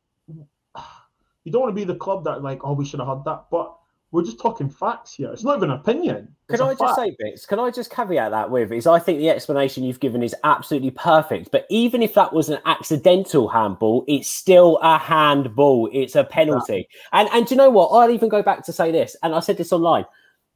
you 1.44 1.50
don't 1.50 1.62
want 1.62 1.74
to 1.74 1.80
be 1.80 1.84
the 1.84 1.96
club 1.96 2.24
that 2.24 2.42
like, 2.42 2.60
oh, 2.64 2.74
we 2.74 2.84
should 2.84 3.00
have 3.00 3.08
had 3.08 3.24
that, 3.24 3.46
but 3.50 3.76
we're 4.12 4.22
just 4.22 4.38
talking 4.38 4.68
facts 4.68 5.14
here. 5.14 5.32
It's 5.32 5.42
not 5.42 5.56
even 5.56 5.70
opinion. 5.70 6.36
Can 6.48 6.60
I 6.60 6.74
just 6.74 6.96
say, 6.96 7.16
Bits? 7.18 7.46
Can 7.46 7.58
I 7.58 7.70
just 7.70 7.90
caveat 7.90 8.30
that 8.30 8.50
with 8.50 8.70
is 8.70 8.86
I 8.86 8.98
think 8.98 9.18
the 9.18 9.30
explanation 9.30 9.84
you've 9.84 10.00
given 10.00 10.22
is 10.22 10.36
absolutely 10.44 10.90
perfect. 10.90 11.50
But 11.50 11.66
even 11.70 12.02
if 12.02 12.12
that 12.14 12.32
was 12.32 12.50
an 12.50 12.58
accidental 12.66 13.48
handball, 13.48 14.04
it's 14.06 14.30
still 14.30 14.78
a 14.82 14.98
handball. 14.98 15.88
It's 15.94 16.14
a 16.14 16.24
penalty. 16.24 16.86
Yeah. 17.12 17.20
And 17.20 17.28
and 17.32 17.46
do 17.46 17.54
you 17.54 17.56
know 17.56 17.70
what? 17.70 17.88
I'll 17.88 18.10
even 18.10 18.28
go 18.28 18.42
back 18.42 18.64
to 18.66 18.72
say 18.72 18.92
this, 18.92 19.16
and 19.22 19.34
I 19.34 19.40
said 19.40 19.56
this 19.56 19.72
online. 19.72 20.04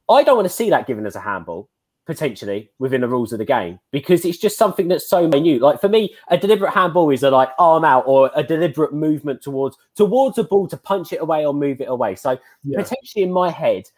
I 0.07 0.23
don't 0.23 0.37
want 0.37 0.47
to 0.47 0.53
see 0.53 0.69
that 0.69 0.85
given 0.85 1.05
as 1.07 1.15
a 1.15 1.19
handball 1.19 1.67
potentially 2.07 2.71
within 2.79 3.01
the 3.01 3.07
rules 3.07 3.33
of 3.33 3.37
the 3.37 3.45
game 3.45 3.77
because 3.91 4.23
it's 4.23 4.37
just 4.37 4.57
something 4.57 4.87
that's 4.87 5.07
so 5.07 5.27
minute. 5.27 5.61
Like 5.61 5.81
for 5.81 5.89
me, 5.89 6.15
a 6.29 6.37
deliberate 6.37 6.73
handball 6.73 7.09
is 7.11 7.21
a 7.21 7.29
like 7.29 7.49
arm 7.59 7.83
out 7.83 8.05
or 8.07 8.31
a 8.33 8.41
deliberate 8.41 8.93
movement 8.93 9.41
towards 9.41 9.77
towards 9.93 10.37
a 10.37 10.43
ball 10.43 10.67
to 10.69 10.77
punch 10.77 11.11
it 11.11 11.21
away 11.21 11.45
or 11.45 11.53
move 11.53 11.81
it 11.81 11.89
away. 11.89 12.15
So 12.15 12.39
yeah. 12.63 12.81
potentially 12.81 13.23
in 13.23 13.31
my 13.31 13.51
head, 13.51 13.89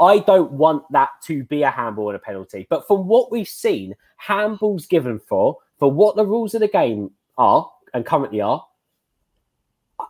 I 0.00 0.20
don't 0.20 0.50
want 0.52 0.90
that 0.92 1.10
to 1.26 1.44
be 1.44 1.62
a 1.62 1.70
handball 1.70 2.08
and 2.08 2.16
a 2.16 2.20
penalty. 2.20 2.66
But 2.70 2.86
from 2.86 3.06
what 3.06 3.30
we've 3.30 3.48
seen, 3.48 3.94
handballs 4.26 4.88
given 4.88 5.18
for 5.18 5.58
for 5.78 5.92
what 5.92 6.16
the 6.16 6.26
rules 6.26 6.54
of 6.54 6.62
the 6.62 6.68
game 6.68 7.10
are 7.36 7.70
and 7.92 8.04
currently 8.06 8.40
are, 8.40 8.64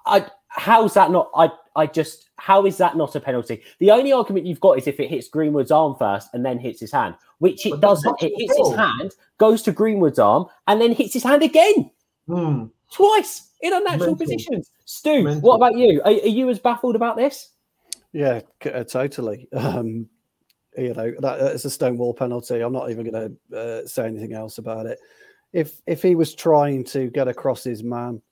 I 0.07 0.27
how's 0.47 0.95
that 0.95 1.11
not? 1.11 1.29
I 1.35 1.51
I 1.75 1.87
just 1.87 2.31
how 2.37 2.67
is 2.67 2.77
that 2.77 2.97
not 2.97 3.17
a 3.17 3.21
penalty? 3.21 3.63
The 3.81 3.91
only 3.91 4.13
argument 4.13 4.47
you've 4.47 4.61
got 4.61 4.79
is 4.79 4.87
if 4.87 5.01
it 5.01 5.11
hits 5.11 5.29
Greenwood's 5.29 5.73
arm 5.73 5.97
first 5.99 6.29
and 6.33 6.45
then 6.45 6.59
hits 6.59 6.81
his 6.81 6.93
hand, 6.93 7.17
which 7.39 7.67
it 7.67 7.81
doesn't. 7.81 8.23
It 8.23 8.33
hits 8.37 8.57
his 8.57 8.75
hand, 8.75 9.15
goes 9.39 9.63
to 9.63 9.73
Greenwood's 9.73 10.19
arm, 10.19 10.47
and 10.67 10.81
then 10.81 10.93
hits 10.93 11.15
his 11.15 11.23
hand 11.23 11.43
again 11.43 11.91
hmm. 12.27 12.65
twice 12.93 13.51
in 13.61 13.73
unnatural 13.73 14.11
Mental. 14.11 14.17
positions. 14.17 14.71
Stu, 14.85 15.25
Mental. 15.25 15.41
what 15.41 15.57
about 15.57 15.77
you? 15.77 16.01
Are, 16.05 16.13
are, 16.13 16.13
you 16.13 16.49
as 16.49 16.59
baffled 16.59 16.97
about 16.97 17.17
this? 17.17 17.51
Yeah, 18.13 18.41
uh, 18.65 18.85
totally. 18.85 19.49
Um, 19.53 20.09
you 20.77 20.95
know 20.95 21.13
that 21.21 21.41
it's 21.41 21.65
a 21.65 21.71
stonewall 21.71 22.15
penalty. 22.15 22.61
I'm 22.61 22.73
not 22.73 22.91
even 22.91 23.11
going 23.11 23.39
to 23.51 23.59
uh, 23.59 23.87
say 23.87 24.07
anything 24.07 24.33
else 24.33 24.59
about 24.59 24.87
it. 24.87 25.01
If 25.53 25.81
if 25.87 26.03
he 26.03 26.15
was 26.15 26.35
trying 26.35 26.85
to 26.85 27.11
get 27.11 27.27
across 27.27 27.65
his 27.65 27.83
man 27.83 28.23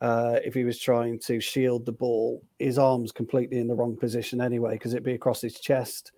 uh, 0.00 0.38
if 0.44 0.54
he 0.54 0.64
was 0.64 0.78
trying 0.78 1.18
to 1.18 1.40
shield 1.40 1.86
the 1.86 1.92
ball, 1.92 2.42
his 2.58 2.78
arm's 2.78 3.12
completely 3.12 3.58
in 3.58 3.66
the 3.66 3.74
wrong 3.74 3.96
position 3.96 4.40
anyway, 4.40 4.72
because 4.72 4.92
it'd 4.92 5.04
be 5.04 5.14
across 5.14 5.40
his 5.40 5.58
chest 5.58 6.12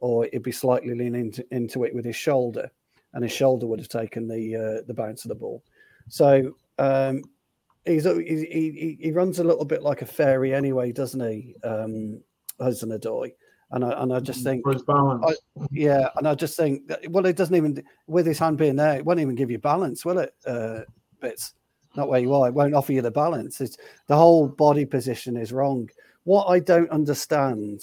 or 0.00 0.26
it'd 0.26 0.42
be 0.42 0.52
slightly 0.52 0.94
leaning 0.94 1.26
into, 1.26 1.46
into, 1.50 1.84
it 1.84 1.94
with 1.94 2.04
his 2.04 2.16
shoulder, 2.16 2.70
and 3.12 3.22
his 3.22 3.32
shoulder 3.32 3.66
would 3.66 3.78
have 3.78 3.88
taken 3.88 4.28
the 4.28 4.56
uh, 4.56 4.82
the 4.86 4.94
bounce 4.94 5.24
of 5.24 5.28
the 5.30 5.34
ball. 5.34 5.62
So 6.08 6.56
um, 6.78 7.22
he's 7.84 8.04
he, 8.04 8.46
he, 8.46 8.98
he 9.00 9.12
runs 9.12 9.38
a 9.38 9.44
little 9.44 9.64
bit 9.64 9.82
like 9.82 10.02
a 10.02 10.06
fairy 10.06 10.54
anyway, 10.54 10.92
doesn't 10.92 11.20
he, 11.20 11.54
um, 11.64 12.20
Hudson-Odoi? 12.60 13.32
And 13.70 13.84
I 13.84 14.02
and 14.02 14.12
I 14.12 14.20
just 14.20 14.44
think, 14.44 14.62
I, 14.66 15.34
yeah, 15.70 16.08
and 16.16 16.28
I 16.28 16.34
just 16.34 16.56
think, 16.56 16.86
that, 16.88 17.10
well, 17.10 17.26
it 17.26 17.36
doesn't 17.36 17.56
even 17.56 17.82
with 18.06 18.26
his 18.26 18.38
hand 18.38 18.58
being 18.58 18.76
there, 18.76 18.96
it 18.96 19.04
won't 19.04 19.20
even 19.20 19.34
give 19.34 19.50
you 19.50 19.58
balance, 19.58 20.04
will 20.04 20.18
it? 20.18 20.34
Uh, 20.46 20.80
bits 21.20 21.54
not 21.96 22.08
where 22.08 22.20
you 22.20 22.34
are. 22.34 22.48
It 22.48 22.54
won't 22.54 22.74
offer 22.74 22.92
you 22.92 23.02
the 23.02 23.10
balance. 23.10 23.60
It's 23.60 23.76
the 24.06 24.16
whole 24.16 24.48
body 24.48 24.84
position 24.84 25.36
is 25.36 25.52
wrong. 25.52 25.88
What 26.24 26.46
I 26.46 26.58
don't 26.58 26.90
understand 26.90 27.82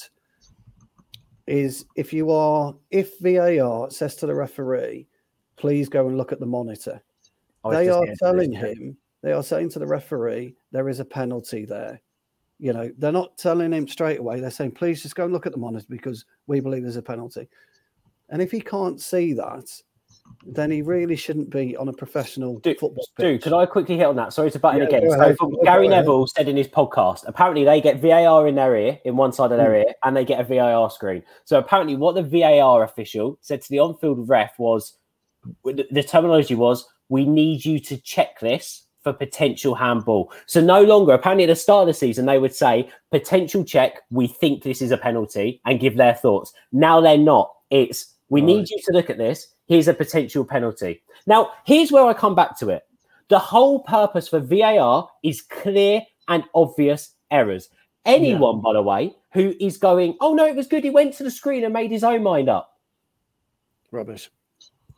is 1.51 1.85
if 1.95 2.13
you 2.13 2.31
are 2.31 2.73
if 2.91 3.19
VAR 3.19 3.91
says 3.91 4.15
to 4.15 4.25
the 4.25 4.33
referee, 4.33 5.07
please 5.57 5.89
go 5.89 6.07
and 6.07 6.17
look 6.17 6.31
at 6.31 6.39
the 6.39 6.45
monitor. 6.45 7.03
They 7.69 7.89
are 7.89 8.05
telling 8.19 8.53
him, 8.53 8.97
they 9.21 9.33
are 9.33 9.43
saying 9.43 9.69
to 9.71 9.79
the 9.79 9.85
referee, 9.85 10.55
there 10.71 10.87
is 10.87 11.01
a 11.01 11.05
penalty 11.05 11.65
there. 11.65 12.01
You 12.57 12.71
know, 12.73 12.91
they're 12.97 13.11
not 13.11 13.37
telling 13.37 13.73
him 13.73 13.87
straight 13.87 14.19
away. 14.19 14.39
They're 14.39 14.49
saying, 14.49 14.71
please 14.71 15.01
just 15.03 15.15
go 15.15 15.25
and 15.25 15.33
look 15.33 15.45
at 15.45 15.51
the 15.51 15.57
monitor 15.57 15.85
because 15.89 16.25
we 16.47 16.61
believe 16.61 16.83
there's 16.83 16.95
a 16.95 17.01
penalty. 17.01 17.49
And 18.29 18.41
if 18.41 18.49
he 18.49 18.61
can't 18.61 19.01
see 19.01 19.33
that, 19.33 19.69
then 20.45 20.71
he 20.71 20.81
really 20.81 21.15
shouldn't 21.15 21.49
be 21.49 21.75
on 21.77 21.87
a 21.87 21.93
professional 21.93 22.59
do, 22.59 22.73
football 22.73 23.07
pitch. 23.15 23.25
Dude, 23.25 23.41
could 23.43 23.53
I 23.53 23.65
quickly 23.65 23.97
hit 23.97 24.05
on 24.05 24.15
that? 24.15 24.33
Sorry 24.33 24.51
to 24.51 24.59
butt 24.59 24.75
in 24.75 24.81
yeah, 24.81 24.87
again. 24.87 25.35
So 25.37 25.51
Gary 25.63 25.87
Neville 25.87 26.27
said 26.27 26.47
in 26.47 26.57
his 26.57 26.67
podcast, 26.67 27.23
apparently 27.27 27.63
they 27.63 27.81
get 27.81 28.01
VAR 28.01 28.47
in 28.47 28.55
their 28.55 28.75
ear, 28.75 28.99
in 29.05 29.17
one 29.17 29.31
side 29.31 29.51
of 29.51 29.57
their 29.57 29.71
mm. 29.71 29.85
ear, 29.85 29.93
and 30.03 30.15
they 30.15 30.25
get 30.25 30.39
a 30.39 30.43
VAR 30.43 30.89
screen. 30.89 31.23
So 31.45 31.59
apparently, 31.59 31.95
what 31.95 32.15
the 32.15 32.23
VAR 32.23 32.83
official 32.83 33.37
said 33.41 33.61
to 33.61 33.69
the 33.69 33.79
on-field 33.79 34.27
ref 34.27 34.57
was, 34.57 34.97
the 35.63 36.05
terminology 36.07 36.55
was, 36.55 36.85
"We 37.09 37.25
need 37.25 37.65
you 37.65 37.79
to 37.79 37.97
check 37.97 38.39
this." 38.39 38.83
For 39.03 39.13
potential 39.13 39.73
handball. 39.73 40.31
So, 40.45 40.61
no 40.61 40.83
longer, 40.83 41.13
apparently, 41.13 41.45
at 41.45 41.47
the 41.47 41.55
start 41.55 41.81
of 41.81 41.87
the 41.87 41.93
season, 41.95 42.27
they 42.27 42.37
would 42.37 42.53
say, 42.53 42.87
potential 43.09 43.63
check, 43.63 43.99
we 44.11 44.27
think 44.27 44.61
this 44.61 44.79
is 44.79 44.91
a 44.91 44.97
penalty, 44.97 45.59
and 45.65 45.79
give 45.79 45.97
their 45.97 46.13
thoughts. 46.13 46.53
Now 46.71 47.01
they're 47.01 47.17
not. 47.17 47.51
It's, 47.71 48.10
we 48.31 48.39
right. 48.41 48.47
need 48.47 48.69
you 48.69 48.79
to 48.85 48.93
look 48.93 49.09
at 49.09 49.17
this 49.17 49.49
here's 49.67 49.87
a 49.87 49.93
potential 49.93 50.43
penalty. 50.43 51.01
Now, 51.27 51.51
here's 51.65 51.91
where 51.91 52.05
I 52.05 52.13
come 52.13 52.35
back 52.35 52.57
to 52.59 52.69
it. 52.69 52.83
The 53.29 53.39
whole 53.39 53.83
purpose 53.83 54.27
for 54.27 54.39
VAR 54.39 55.07
is 55.23 55.41
clear 55.41 56.01
and 56.27 56.43
obvious 56.53 57.15
errors. 57.29 57.69
Anyone, 58.05 58.57
yeah. 58.57 58.61
by 58.61 58.73
the 58.73 58.81
way, 58.81 59.15
who 59.31 59.53
is 59.61 59.77
going, 59.77 60.17
oh 60.19 60.33
no, 60.33 60.45
it 60.45 60.55
was 60.55 60.67
good. 60.67 60.83
He 60.83 60.89
went 60.89 61.13
to 61.15 61.23
the 61.23 61.31
screen 61.31 61.63
and 61.63 61.71
made 61.71 61.91
his 61.91 62.03
own 62.03 62.23
mind 62.23 62.49
up. 62.49 62.79
Rubbish. 63.91 64.29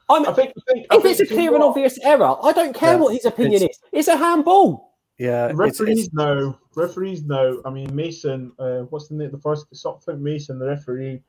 I'm, 0.10 0.28
I 0.28 0.34
think, 0.34 0.54
I 0.68 0.74
think, 0.74 0.88
if 0.92 1.06
it's 1.06 1.20
a 1.20 1.26
clear 1.26 1.54
and 1.54 1.64
obvious 1.64 2.00
error, 2.00 2.36
I 2.44 2.52
don't 2.52 2.76
care 2.76 2.94
yeah, 2.94 3.00
what 3.00 3.14
his 3.14 3.26
opinion 3.26 3.64
it's, 3.64 3.78
is. 3.78 3.84
It's 3.92 4.08
a 4.08 4.18
handball. 4.18 4.96
Yeah, 5.18 5.52
referees 5.54 6.00
it's, 6.00 6.08
it's... 6.08 6.14
know. 6.14 6.58
Referees 6.76 7.24
know. 7.24 7.62
I 7.66 7.70
mean, 7.70 7.96
Mason. 7.96 8.52
Uh, 8.58 8.82
what's 8.90 9.08
the 9.08 9.16
name? 9.16 9.32
The 9.32 9.38
first 9.38 9.68
something 9.76 10.22
Mason, 10.22 10.60
the 10.60 10.68
referee 10.68 11.22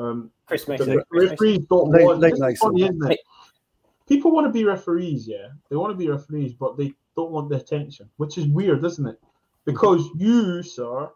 um, 0.00 0.30
Chris 0.46 0.66
Mason. 0.68 0.88
The 0.88 1.04
referees 1.10 1.66
don't 1.66 1.90
want. 1.90 2.20
Late, 2.20 2.38
late 2.38 2.58
funny. 2.58 2.90
People 4.08 4.32
want 4.32 4.46
to 4.46 4.52
be 4.52 4.64
referees, 4.64 5.28
yeah. 5.28 5.48
They 5.68 5.76
want 5.76 5.92
to 5.92 5.96
be 5.96 6.08
referees, 6.08 6.52
but 6.52 6.76
they 6.76 6.92
don't 7.14 7.30
want 7.30 7.48
the 7.48 7.56
attention, 7.56 8.10
which 8.16 8.38
is 8.38 8.46
weird, 8.48 8.84
isn't 8.84 9.06
it? 9.06 9.20
Because 9.64 10.08
you, 10.16 10.62
sir, 10.64 11.08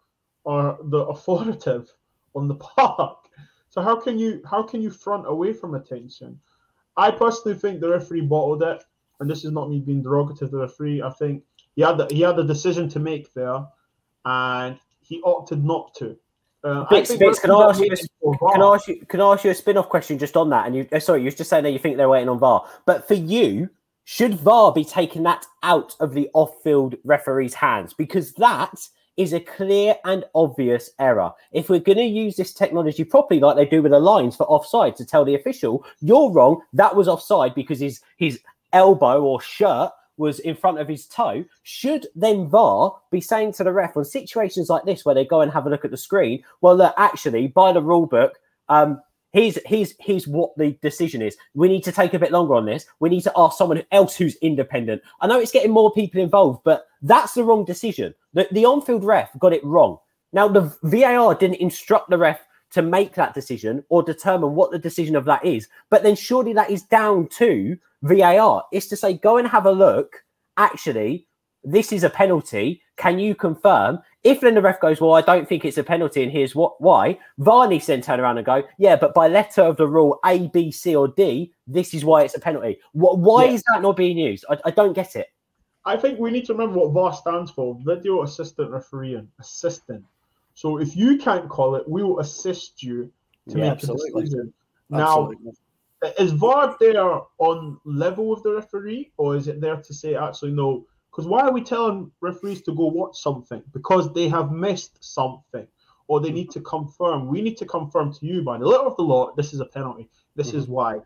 are 0.46 0.78
the 0.84 1.00
authoritative 1.06 1.92
on 2.36 2.46
the 2.46 2.54
park. 2.76 3.18
So 3.70 3.82
how 3.82 4.00
can 4.00 4.18
you 4.18 4.40
how 4.48 4.62
can 4.62 4.80
you 4.80 4.90
front 4.90 5.26
away 5.26 5.52
from 5.52 5.74
attention? 5.74 6.38
I 6.96 7.10
personally 7.10 7.58
think 7.58 7.80
the 7.80 7.88
referee 7.88 8.20
bottled 8.20 8.62
it, 8.62 8.84
and 9.18 9.28
this 9.28 9.44
is 9.44 9.50
not 9.50 9.70
me 9.70 9.80
being 9.80 10.02
derogative 10.02 10.38
to 10.38 10.46
the 10.48 10.58
referee. 10.58 11.02
I 11.02 11.10
think 11.10 11.42
he 11.74 11.82
had 11.82 11.98
the, 11.98 12.06
he 12.06 12.20
had 12.20 12.38
a 12.38 12.44
decision 12.44 12.88
to 12.90 13.00
make 13.00 13.34
there, 13.34 13.66
and 14.24 14.78
he 15.00 15.20
opted 15.24 15.64
not 15.64 15.92
to. 15.96 16.16
Uh, 16.62 16.84
Bits, 16.88 17.14
Bits, 17.16 17.40
can, 17.40 17.50
I 17.50 17.68
ask 17.68 17.80
you, 17.80 17.94
can 18.32 18.62
I 18.62 18.74
ask 18.74 18.88
you 18.88 19.04
can 19.06 19.20
I 19.20 19.32
ask 19.32 19.44
you 19.44 19.50
a 19.50 19.54
spin-off 19.54 19.88
question 19.88 20.18
just 20.18 20.36
on 20.36 20.50
that? 20.50 20.66
And 20.66 20.76
you 20.76 20.88
uh, 20.92 21.00
sorry, 21.00 21.22
you 21.22 21.28
are 21.28 21.32
just 21.32 21.50
saying 21.50 21.64
that 21.64 21.72
you 21.72 21.78
think 21.78 21.96
they're 21.96 22.08
waiting 22.08 22.28
on 22.28 22.38
VAR. 22.38 22.66
But 22.86 23.06
for 23.06 23.14
you, 23.14 23.68
should 24.04 24.34
VAR 24.34 24.72
be 24.72 24.84
taking 24.84 25.22
that 25.24 25.46
out 25.62 25.94
of 26.00 26.14
the 26.14 26.28
off-field 26.34 26.96
referee's 27.04 27.54
hands? 27.54 27.94
Because 27.94 28.32
that 28.34 28.88
is 29.16 29.32
a 29.32 29.40
clear 29.40 29.96
and 30.04 30.24
obvious 30.34 30.90
error. 30.98 31.32
If 31.52 31.68
we're 31.68 31.78
going 31.78 31.98
to 31.98 32.04
use 32.04 32.36
this 32.36 32.52
technology 32.52 33.04
properly, 33.04 33.40
like 33.40 33.56
they 33.56 33.64
do 33.64 33.80
with 33.80 33.92
the 33.92 34.00
lines 34.00 34.36
for 34.36 34.44
offside, 34.44 34.96
to 34.96 35.04
tell 35.04 35.24
the 35.24 35.36
official, 35.36 35.84
you're 36.00 36.30
wrong, 36.30 36.60
that 36.72 36.96
was 36.96 37.08
offside 37.08 37.54
because 37.54 37.80
his 37.80 38.00
his 38.16 38.40
elbow 38.72 39.22
or 39.22 39.40
shirt 39.40 39.90
was 40.16 40.40
in 40.40 40.54
front 40.54 40.78
of 40.78 40.88
his 40.88 41.06
toe, 41.06 41.44
should 41.62 42.06
then 42.14 42.48
VAR 42.48 42.96
be 43.10 43.20
saying 43.20 43.52
to 43.54 43.64
the 43.64 43.72
ref 43.72 43.96
on 43.96 44.04
situations 44.04 44.68
like 44.68 44.84
this 44.84 45.04
where 45.04 45.14
they 45.14 45.24
go 45.24 45.40
and 45.40 45.52
have 45.52 45.66
a 45.66 45.70
look 45.70 45.84
at 45.84 45.90
the 45.90 45.96
screen, 45.96 46.42
well, 46.60 46.76
look, 46.76 46.94
actually, 46.96 47.48
by 47.48 47.72
the 47.72 47.82
rule 47.82 48.06
book, 48.06 48.38
um, 48.68 49.00
here's 49.32 49.58
here's 49.66 49.94
here's 50.00 50.26
what 50.26 50.56
the 50.56 50.78
decision 50.80 51.20
is. 51.20 51.36
We 51.54 51.68
need 51.68 51.84
to 51.84 51.92
take 51.92 52.14
a 52.14 52.18
bit 52.18 52.32
longer 52.32 52.54
on 52.54 52.64
this. 52.64 52.86
We 53.00 53.10
need 53.10 53.22
to 53.22 53.32
ask 53.36 53.58
someone 53.58 53.82
else 53.92 54.16
who's 54.16 54.36
independent. 54.36 55.02
I 55.20 55.26
know 55.26 55.38
it's 55.38 55.52
getting 55.52 55.72
more 55.72 55.92
people 55.92 56.20
involved, 56.20 56.60
but 56.64 56.86
that's 57.02 57.34
the 57.34 57.44
wrong 57.44 57.64
decision. 57.64 58.14
The, 58.32 58.48
the 58.52 58.64
on-field 58.64 59.04
ref 59.04 59.30
got 59.38 59.52
it 59.52 59.64
wrong. 59.64 59.98
Now 60.32 60.48
the 60.48 60.74
VAR 60.82 61.34
didn't 61.34 61.60
instruct 61.60 62.10
the 62.10 62.18
ref 62.18 62.40
to 62.74 62.82
make 62.82 63.14
that 63.14 63.34
decision 63.34 63.84
or 63.88 64.02
determine 64.02 64.54
what 64.54 64.70
the 64.70 64.78
decision 64.78 65.16
of 65.16 65.24
that 65.24 65.44
is. 65.44 65.68
But 65.90 66.02
then 66.02 66.16
surely 66.16 66.52
that 66.54 66.70
is 66.70 66.82
down 66.82 67.28
to 67.38 67.78
VAR. 68.02 68.64
It's 68.72 68.88
to 68.88 68.96
say, 68.96 69.14
go 69.14 69.38
and 69.38 69.48
have 69.48 69.66
a 69.66 69.72
look. 69.72 70.24
Actually, 70.56 71.26
this 71.62 71.92
is 71.92 72.04
a 72.04 72.10
penalty. 72.10 72.82
Can 72.96 73.18
you 73.18 73.34
confirm? 73.34 74.00
If 74.24 74.40
then 74.40 74.54
the 74.54 74.62
ref 74.62 74.80
goes, 74.80 75.00
well, 75.00 75.14
I 75.14 75.20
don't 75.20 75.48
think 75.48 75.64
it's 75.64 75.78
a 75.78 75.84
penalty, 75.84 76.22
and 76.22 76.32
here's 76.32 76.54
what 76.54 76.80
why. 76.80 77.18
Varney 77.38 77.78
then 77.78 78.00
turn 78.00 78.20
around 78.20 78.38
and 78.38 78.46
go, 78.46 78.62
yeah, 78.78 78.96
but 78.96 79.14
by 79.14 79.28
letter 79.28 79.62
of 79.62 79.76
the 79.76 79.86
rule 79.86 80.18
A, 80.24 80.48
B, 80.48 80.70
C, 80.70 80.96
or 80.96 81.08
D, 81.08 81.52
this 81.66 81.94
is 81.94 82.04
why 82.04 82.22
it's 82.22 82.36
a 82.36 82.40
penalty. 82.40 82.78
Why 82.92 83.44
yeah. 83.44 83.52
is 83.52 83.62
that 83.72 83.82
not 83.82 83.96
being 83.96 84.18
used? 84.18 84.44
I, 84.48 84.58
I 84.64 84.70
don't 84.70 84.94
get 84.94 85.16
it. 85.16 85.28
I 85.84 85.96
think 85.96 86.18
we 86.18 86.30
need 86.30 86.46
to 86.46 86.54
remember 86.54 86.78
what 86.78 86.92
VAR 86.92 87.12
stands 87.12 87.50
for: 87.50 87.78
video 87.84 88.22
assistant 88.22 88.70
refereeing, 88.70 89.28
assistant. 89.38 90.04
So 90.54 90.78
if 90.78 90.96
you 90.96 91.18
can't 91.18 91.48
call 91.48 91.74
it, 91.74 91.88
we 91.88 92.02
will 92.02 92.20
assist 92.20 92.82
you 92.82 93.10
to 93.48 93.58
Yeah, 93.58 93.64
make 93.64 93.72
absolutely. 93.72 94.08
a 94.08 94.24
decision. 94.24 94.54
Now, 94.88 95.30
Absolutely. 95.32 95.52
is 96.18 96.32
VAR 96.32 96.76
there 96.78 97.20
on 97.38 97.80
level 97.84 98.28
with 98.28 98.42
the 98.42 98.52
referee, 98.52 99.12
or 99.16 99.36
is 99.36 99.48
it 99.48 99.60
there 99.60 99.76
to 99.76 99.94
say 99.94 100.14
actually 100.14 100.52
no? 100.52 100.86
Because 101.10 101.26
why 101.26 101.42
are 101.42 101.52
we 101.52 101.62
telling 101.62 102.10
referees 102.20 102.62
to 102.62 102.74
go 102.74 102.86
watch 102.86 103.20
something? 103.20 103.62
Because 103.72 104.12
they 104.12 104.28
have 104.28 104.52
missed 104.52 105.02
something, 105.02 105.66
or 106.08 106.20
they 106.20 106.30
need 106.30 106.50
to 106.50 106.60
confirm. 106.60 107.28
We 107.28 107.40
need 107.42 107.56
to 107.58 107.66
confirm 107.66 108.12
to 108.14 108.26
you 108.26 108.42
by 108.42 108.58
the 108.58 108.66
letter 108.66 108.84
of 108.84 108.96
the 108.96 109.02
law. 109.02 109.32
This 109.34 109.52
is 109.52 109.60
a 109.60 109.66
penalty. 109.66 110.08
This 110.36 110.52
is 110.52 110.66
why. 110.68 111.00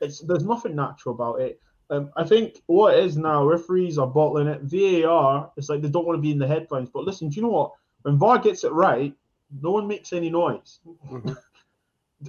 It's 0.00 0.20
there's 0.20 0.44
nothing 0.44 0.76
natural 0.76 1.14
about 1.14 1.40
it. 1.40 1.60
Um, 1.88 2.10
I 2.16 2.24
think 2.24 2.62
what 2.66 2.94
it 2.94 3.04
is 3.04 3.16
now, 3.16 3.46
referees 3.46 3.96
are 3.98 4.06
bottling 4.06 4.48
it. 4.48 4.60
VAR, 4.62 5.50
it's 5.56 5.68
like 5.68 5.82
they 5.82 5.88
don't 5.88 6.04
want 6.04 6.18
to 6.18 6.22
be 6.22 6.32
in 6.32 6.38
the 6.38 6.46
headlines. 6.46 6.90
But 6.92 7.04
listen, 7.04 7.28
do 7.28 7.36
you 7.36 7.42
know 7.42 7.48
what? 7.48 7.72
When 8.06 8.18
VAR 8.18 8.38
gets 8.38 8.62
it 8.62 8.70
right, 8.70 9.12
no 9.60 9.72
one 9.72 9.88
makes 9.88 10.12
any 10.12 10.30
noise. 10.30 10.78
Mm-hmm. 11.10 11.32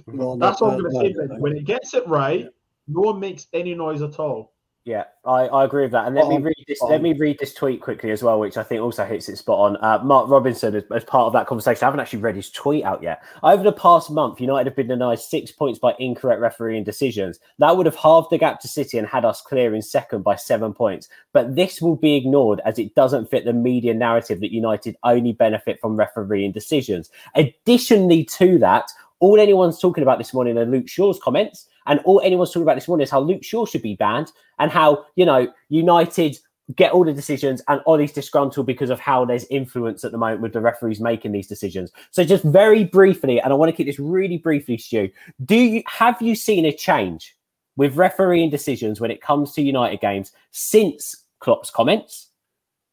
Well, 0.08 0.36
That's 0.36 0.60
no, 0.60 0.66
all 0.66 0.72
I'm 0.72 0.82
going 0.82 0.92
to 0.92 0.98
say. 0.98 1.26
no, 1.26 1.36
When 1.36 1.56
it 1.56 1.66
gets 1.66 1.94
it 1.94 2.04
right, 2.08 2.48
no 2.88 3.00
one 3.02 3.20
makes 3.20 3.46
any 3.52 3.76
noise 3.76 4.02
at 4.02 4.18
all. 4.18 4.54
Yeah, 4.88 5.04
I, 5.26 5.48
I 5.48 5.64
agree 5.66 5.82
with 5.82 5.92
that. 5.92 6.06
And 6.06 6.16
let 6.16 6.28
me 6.28 6.38
read 6.38 6.64
this. 6.66 6.80
Let 6.80 7.02
me 7.02 7.12
read 7.12 7.38
this 7.38 7.52
tweet 7.52 7.82
quickly 7.82 8.10
as 8.10 8.22
well, 8.22 8.40
which 8.40 8.56
I 8.56 8.62
think 8.62 8.80
also 8.80 9.04
hits 9.04 9.28
it 9.28 9.36
spot 9.36 9.58
on. 9.58 9.76
Uh, 9.84 10.02
Mark 10.02 10.30
Robinson, 10.30 10.74
as, 10.74 10.84
as 10.94 11.04
part 11.04 11.26
of 11.26 11.34
that 11.34 11.46
conversation, 11.46 11.84
I 11.84 11.88
haven't 11.88 12.00
actually 12.00 12.20
read 12.20 12.36
his 12.36 12.50
tweet 12.50 12.84
out 12.84 13.02
yet. 13.02 13.22
Over 13.42 13.62
the 13.62 13.72
past 13.72 14.10
month, 14.10 14.40
United 14.40 14.66
have 14.66 14.76
been 14.76 14.88
denied 14.88 15.20
six 15.20 15.52
points 15.52 15.78
by 15.78 15.94
incorrect 15.98 16.40
refereeing 16.40 16.84
decisions. 16.84 17.38
That 17.58 17.76
would 17.76 17.84
have 17.84 17.96
halved 17.96 18.30
the 18.30 18.38
gap 18.38 18.60
to 18.60 18.68
City 18.68 18.96
and 18.96 19.06
had 19.06 19.26
us 19.26 19.42
clear 19.42 19.74
in 19.74 19.82
second 19.82 20.22
by 20.22 20.36
seven 20.36 20.72
points. 20.72 21.10
But 21.34 21.54
this 21.54 21.82
will 21.82 21.96
be 21.96 22.14
ignored 22.16 22.62
as 22.64 22.78
it 22.78 22.94
doesn't 22.94 23.30
fit 23.30 23.44
the 23.44 23.52
media 23.52 23.92
narrative 23.92 24.40
that 24.40 24.54
United 24.54 24.96
only 25.04 25.34
benefit 25.34 25.82
from 25.82 25.96
refereeing 25.96 26.50
decisions. 26.50 27.10
Additionally 27.34 28.24
to 28.24 28.58
that, 28.60 28.90
all 29.20 29.38
anyone's 29.38 29.80
talking 29.80 30.02
about 30.02 30.18
this 30.18 30.32
morning 30.32 30.56
are 30.56 30.64
Luke 30.64 30.88
Shaw's 30.88 31.18
comments, 31.22 31.66
and 31.88 32.00
all 32.04 32.20
anyone's 32.22 32.50
talking 32.50 32.62
about 32.62 32.76
this 32.76 32.86
morning 32.86 33.02
is 33.02 33.10
how 33.10 33.20
Luke 33.20 33.42
Shaw 33.42 33.66
should 33.66 33.82
be 33.82 33.96
banned 33.96 34.30
and 34.58 34.70
how 34.70 35.04
you 35.16 35.26
know 35.26 35.52
United 35.68 36.38
get 36.76 36.92
all 36.92 37.04
the 37.04 37.12
decisions 37.12 37.62
and 37.68 37.80
Ollie's 37.86 38.12
disgruntled 38.12 38.66
because 38.66 38.90
of 38.90 39.00
how 39.00 39.24
there's 39.24 39.46
influence 39.46 40.04
at 40.04 40.12
the 40.12 40.18
moment 40.18 40.42
with 40.42 40.52
the 40.52 40.60
referees 40.60 41.00
making 41.00 41.32
these 41.32 41.46
decisions. 41.46 41.90
So 42.10 42.24
just 42.24 42.44
very 42.44 42.84
briefly, 42.84 43.40
and 43.40 43.52
I 43.52 43.56
want 43.56 43.70
to 43.70 43.76
keep 43.76 43.86
this 43.86 43.98
really 43.98 44.36
briefly, 44.36 44.76
Stu. 44.76 45.10
Do 45.44 45.56
you 45.56 45.82
have 45.86 46.20
you 46.20 46.34
seen 46.34 46.66
a 46.66 46.72
change 46.72 47.36
with 47.76 47.96
refereeing 47.96 48.50
decisions 48.50 49.00
when 49.00 49.10
it 49.10 49.22
comes 49.22 49.52
to 49.52 49.62
United 49.62 50.00
games 50.00 50.32
since 50.50 51.24
Klopp's 51.40 51.70
comments 51.70 52.28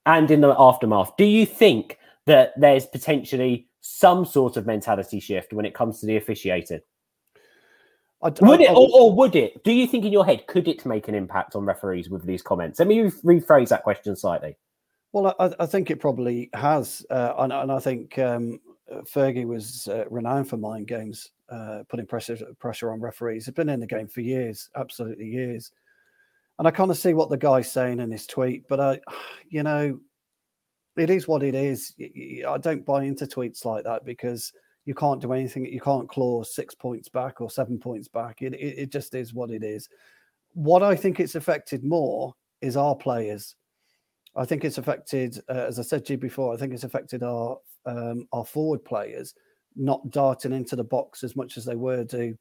and 0.06 0.30
in 0.32 0.42
the 0.42 0.56
aftermath? 0.58 1.18
Do 1.18 1.26
you 1.26 1.46
think 1.46 1.98
that 2.28 2.54
there's 2.58 2.86
potentially 2.86 3.68
some 3.82 4.26
sort 4.26 4.58
of 4.58 4.66
mentality 4.66 5.20
shift 5.20 5.54
when 5.54 5.66
it 5.66 5.74
comes 5.74 6.00
to 6.00 6.06
the 6.06 6.18
officiating? 6.18 6.82
I, 8.24 8.30
Would 8.42 8.62
I- 8.62 8.64
it, 8.64 8.70
I- 8.70 8.74
or, 8.74 8.90
or 8.94 9.14
would 9.16 9.36
it? 9.36 9.64
Do 9.64 9.72
you 9.72 9.88
think 9.88 10.06
in 10.06 10.12
your 10.14 10.26
head 10.26 10.48
could 10.48 10.68
it 10.68 10.86
make 10.86 11.08
an 11.08 11.16
impact 11.16 11.56
on 11.56 11.66
referees 11.66 12.10
with 12.10 12.26
these 12.26 12.42
comments? 12.42 12.80
Let 12.80 12.88
me 12.88 13.00
rephrase 13.24 13.70
that 13.70 13.84
question 13.84 14.16
slightly. 14.16 14.58
Well, 15.12 15.36
I, 15.40 15.52
I 15.60 15.66
think 15.66 15.92
it 15.92 16.00
probably 16.00 16.50
has, 16.54 17.06
uh, 17.10 17.34
and, 17.38 17.54
and 17.54 17.72
I 17.72 17.80
think 17.80 18.18
um, 18.20 18.60
Fergie 19.04 19.46
was 19.46 19.88
uh, 19.88 20.04
renowned 20.10 20.50
for 20.50 20.58
mind 20.58 20.88
games, 20.88 21.32
uh, 21.50 21.84
putting 21.88 22.06
pressure 22.06 22.38
pressure 22.60 22.92
on 22.92 23.00
referees. 23.00 23.46
He's 23.46 23.54
been 23.54 23.70
in 23.70 23.80
the 23.80 23.88
game 23.88 24.08
for 24.08 24.22
years, 24.22 24.70
absolutely 24.76 25.26
years. 25.28 25.72
And 26.60 26.68
I 26.68 26.72
kind 26.72 26.92
of 26.92 26.98
see 26.98 27.14
what 27.14 27.30
the 27.30 27.38
guy's 27.38 27.72
saying 27.72 28.00
in 28.00 28.12
his 28.12 28.28
tweet, 28.28 28.68
but 28.68 28.80
I, 28.80 29.00
you 29.50 29.64
know, 29.64 30.00
it 30.98 31.10
is 31.10 31.28
what 31.28 31.44
it 31.44 31.56
is. 31.56 31.94
I 32.48 32.58
don't 32.58 32.86
buy 32.86 33.04
into 33.04 33.26
tweets 33.26 33.64
like 33.66 33.84
that 33.86 34.06
because 34.06 34.52
you 34.86 34.94
can't 34.94 35.22
do 35.22 35.34
anything. 35.34 35.66
You 35.66 35.82
can't 35.82 36.08
claw 36.08 36.44
six 36.44 36.76
points 36.76 37.10
back 37.10 37.42
or 37.42 37.50
seven 37.50 37.80
points 37.80 38.08
back. 38.08 38.42
It, 38.42 38.54
it, 38.54 38.78
it 38.78 38.92
just 38.92 39.16
is 39.16 39.34
what 39.34 39.50
it 39.50 39.64
is. 39.64 39.90
What 40.54 40.84
I 40.84 40.96
think 40.96 41.20
it's 41.20 41.36
affected 41.36 41.84
more 41.84 42.34
is 42.62 42.78
our 42.78 42.96
players. 42.96 43.56
I 44.36 44.46
think 44.46 44.64
it's 44.64 44.78
affected, 44.78 45.40
uh, 45.50 45.66
as 45.68 45.80
I 45.80 45.82
said 45.82 46.06
to 46.06 46.14
you 46.14 46.18
before, 46.18 46.54
I 46.54 46.58
think 46.58 46.74
it's 46.74 46.84
affected 46.84 47.24
our 47.24 47.58
um, 47.86 48.28
our 48.34 48.46
forward 48.46 48.84
players 48.84 49.36
not 49.76 50.10
darting 50.10 50.54
into 50.54 50.76
the 50.76 50.84
box 50.84 51.24
as 51.24 51.36
much 51.36 51.58
as 51.58 51.66
they 51.66 51.76
were 51.76 52.04
do 52.04 52.36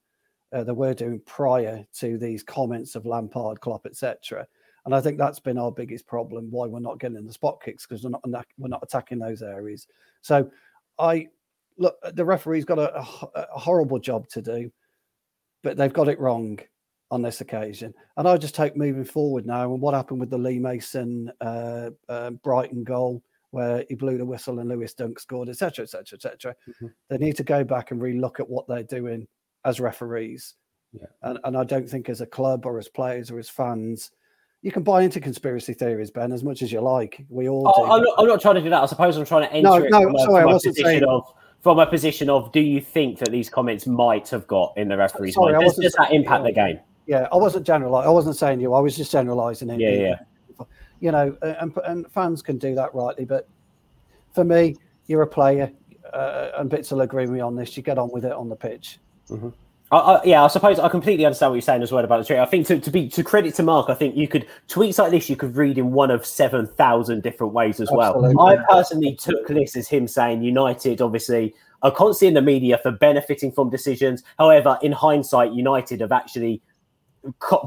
uh, 0.54 0.64
they 0.64 0.72
were 0.72 0.94
doing 0.94 1.20
prior 1.26 1.84
to 1.92 2.16
these 2.16 2.42
comments 2.42 2.94
of 2.94 3.06
Lampard, 3.06 3.60
Klopp, 3.60 3.86
etc. 3.86 4.46
And 4.84 4.94
I 4.94 5.00
think 5.00 5.18
that's 5.18 5.40
been 5.40 5.58
our 5.58 5.72
biggest 5.72 6.06
problem. 6.06 6.50
Why 6.50 6.66
we're 6.66 6.80
not 6.80 7.00
getting 7.00 7.26
the 7.26 7.32
spot 7.32 7.60
kicks 7.62 7.86
because 7.86 8.04
we're 8.04 8.10
not 8.10 8.46
we're 8.58 8.68
not 8.68 8.82
attacking 8.82 9.18
those 9.18 9.42
areas. 9.42 9.86
So 10.20 10.50
I 10.98 11.28
look, 11.78 11.96
the 12.14 12.24
referee's 12.24 12.64
got 12.64 12.78
a, 12.78 12.98
a 12.98 13.46
a 13.54 13.58
horrible 13.58 13.98
job 13.98 14.28
to 14.28 14.42
do, 14.42 14.70
but 15.62 15.76
they've 15.76 15.92
got 15.92 16.08
it 16.08 16.20
wrong 16.20 16.58
on 17.10 17.22
this 17.22 17.40
occasion. 17.40 17.94
And 18.16 18.26
I 18.26 18.36
just 18.36 18.56
hope 18.56 18.76
moving 18.76 19.04
forward 19.04 19.46
now, 19.46 19.72
and 19.72 19.80
what 19.80 19.94
happened 19.94 20.20
with 20.20 20.30
the 20.30 20.38
Lee 20.38 20.58
Mason 20.58 21.30
uh, 21.40 21.90
uh, 22.08 22.30
Brighton 22.30 22.84
goal, 22.84 23.22
where 23.50 23.84
he 23.88 23.94
blew 23.94 24.18
the 24.18 24.24
whistle 24.24 24.58
and 24.58 24.68
Lewis 24.68 24.94
Dunk 24.94 25.18
scored, 25.20 25.48
etc., 25.48 25.84
etc., 25.84 26.16
etc. 26.16 26.56
They 27.08 27.18
need 27.18 27.36
to 27.36 27.44
go 27.44 27.62
back 27.62 27.90
and 27.92 28.00
relook 28.00 28.40
at 28.40 28.48
what 28.48 28.66
they're 28.66 28.82
doing 28.82 29.28
as 29.64 29.80
referees. 29.80 30.54
Yeah. 30.92 31.06
And, 31.22 31.38
and 31.44 31.56
I 31.56 31.64
don't 31.64 31.88
think 31.88 32.08
as 32.08 32.20
a 32.20 32.26
club 32.26 32.66
or 32.66 32.78
as 32.78 32.88
players 32.88 33.30
or 33.30 33.38
as 33.38 33.48
fans, 33.48 34.10
you 34.62 34.72
can 34.72 34.82
buy 34.82 35.02
into 35.02 35.20
conspiracy 35.20 35.74
theories, 35.74 36.10
Ben, 36.10 36.32
as 36.32 36.42
much 36.42 36.62
as 36.62 36.72
you 36.72 36.80
like. 36.80 37.24
We 37.28 37.48
all 37.48 37.64
do. 37.64 37.72
Oh, 37.76 37.92
I'm, 37.92 38.02
not, 38.02 38.14
I'm 38.18 38.26
not 38.26 38.40
trying 38.40 38.54
to 38.56 38.60
do 38.62 38.70
that. 38.70 38.82
I 38.82 38.86
suppose 38.86 39.16
I'm 39.16 39.24
trying 39.24 39.48
to 39.48 39.52
enter 39.52 39.68
No, 39.68 39.74
it 39.76 39.90
no, 39.90 40.24
sorry, 40.24 40.42
I 40.42 40.46
wasn't 40.46 40.76
saying- 40.76 41.04
of 41.04 41.24
from 41.64 41.78
a 41.78 41.86
position 41.86 42.28
of 42.28 42.52
do 42.52 42.60
you 42.60 42.78
think 42.78 43.18
that 43.18 43.30
these 43.30 43.48
comments 43.48 43.86
might 43.86 44.28
have 44.28 44.46
got 44.46 44.74
in 44.76 44.86
the 44.86 44.98
referee's 44.98 45.34
Sorry, 45.34 45.54
mind? 45.54 45.64
Does, 45.64 45.76
does 45.76 45.94
that 45.94 46.12
impact 46.12 46.44
the 46.44 46.52
game? 46.52 46.78
yeah, 47.06 47.26
I 47.32 47.36
wasn't 47.36 47.66
general. 47.66 47.96
I 47.96 48.08
wasn't 48.08 48.36
saying 48.36 48.60
you. 48.60 48.74
I 48.74 48.80
was 48.80 48.94
just 48.94 49.10
generalising 49.10 49.70
it. 49.70 49.80
Yeah, 49.80 49.90
yeah. 49.90 50.64
You 51.00 51.10
know, 51.10 51.36
and, 51.40 51.74
and 51.86 52.10
fans 52.12 52.42
can 52.42 52.58
do 52.58 52.74
that 52.74 52.94
rightly, 52.94 53.24
but 53.24 53.48
for 54.34 54.44
me, 54.44 54.76
you're 55.06 55.22
a 55.22 55.26
player, 55.26 55.72
uh, 56.12 56.50
and 56.58 56.68
Bits 56.68 56.90
will 56.90 57.00
agree 57.00 57.22
with 57.22 57.30
me 57.30 57.40
on 57.40 57.56
this. 57.56 57.76
You 57.78 57.82
get 57.82 57.98
on 57.98 58.10
with 58.12 58.26
it 58.26 58.32
on 58.32 58.50
the 58.50 58.56
pitch. 58.56 58.98
I, 59.90 59.96
I, 59.98 60.24
yeah, 60.24 60.42
I 60.42 60.48
suppose 60.48 60.78
I 60.78 60.88
completely 60.88 61.24
understand 61.26 61.50
what 61.52 61.56
you're 61.56 61.62
saying 61.62 61.82
as 61.82 61.92
well 61.92 62.04
about 62.04 62.18
the 62.18 62.24
tweet. 62.24 62.38
I 62.38 62.46
think 62.46 62.66
to, 62.68 62.80
to 62.80 62.90
be 62.90 63.08
to 63.10 63.22
credit 63.22 63.54
to 63.56 63.62
Mark, 63.62 63.90
I 63.90 63.94
think 63.94 64.16
you 64.16 64.26
could 64.26 64.46
tweets 64.68 64.98
like 64.98 65.10
this 65.10 65.28
you 65.28 65.36
could 65.36 65.54
read 65.56 65.78
in 65.78 65.92
one 65.92 66.10
of 66.10 66.24
seven 66.24 66.66
thousand 66.66 67.22
different 67.22 67.52
ways 67.52 67.80
as 67.80 67.90
well. 67.92 68.24
I 68.40 68.56
personally 68.70 69.14
took 69.14 69.46
this 69.46 69.76
as 69.76 69.86
him 69.88 70.08
saying 70.08 70.42
United 70.42 71.00
obviously 71.00 71.54
are 71.82 71.90
constantly 71.90 72.28
in 72.28 72.34
the 72.34 72.42
media 72.42 72.78
for 72.82 72.90
benefiting 72.92 73.52
from 73.52 73.68
decisions. 73.68 74.22
However, 74.38 74.78
in 74.82 74.90
hindsight, 74.92 75.52
United 75.52 76.00
have 76.00 76.12
actually 76.12 76.62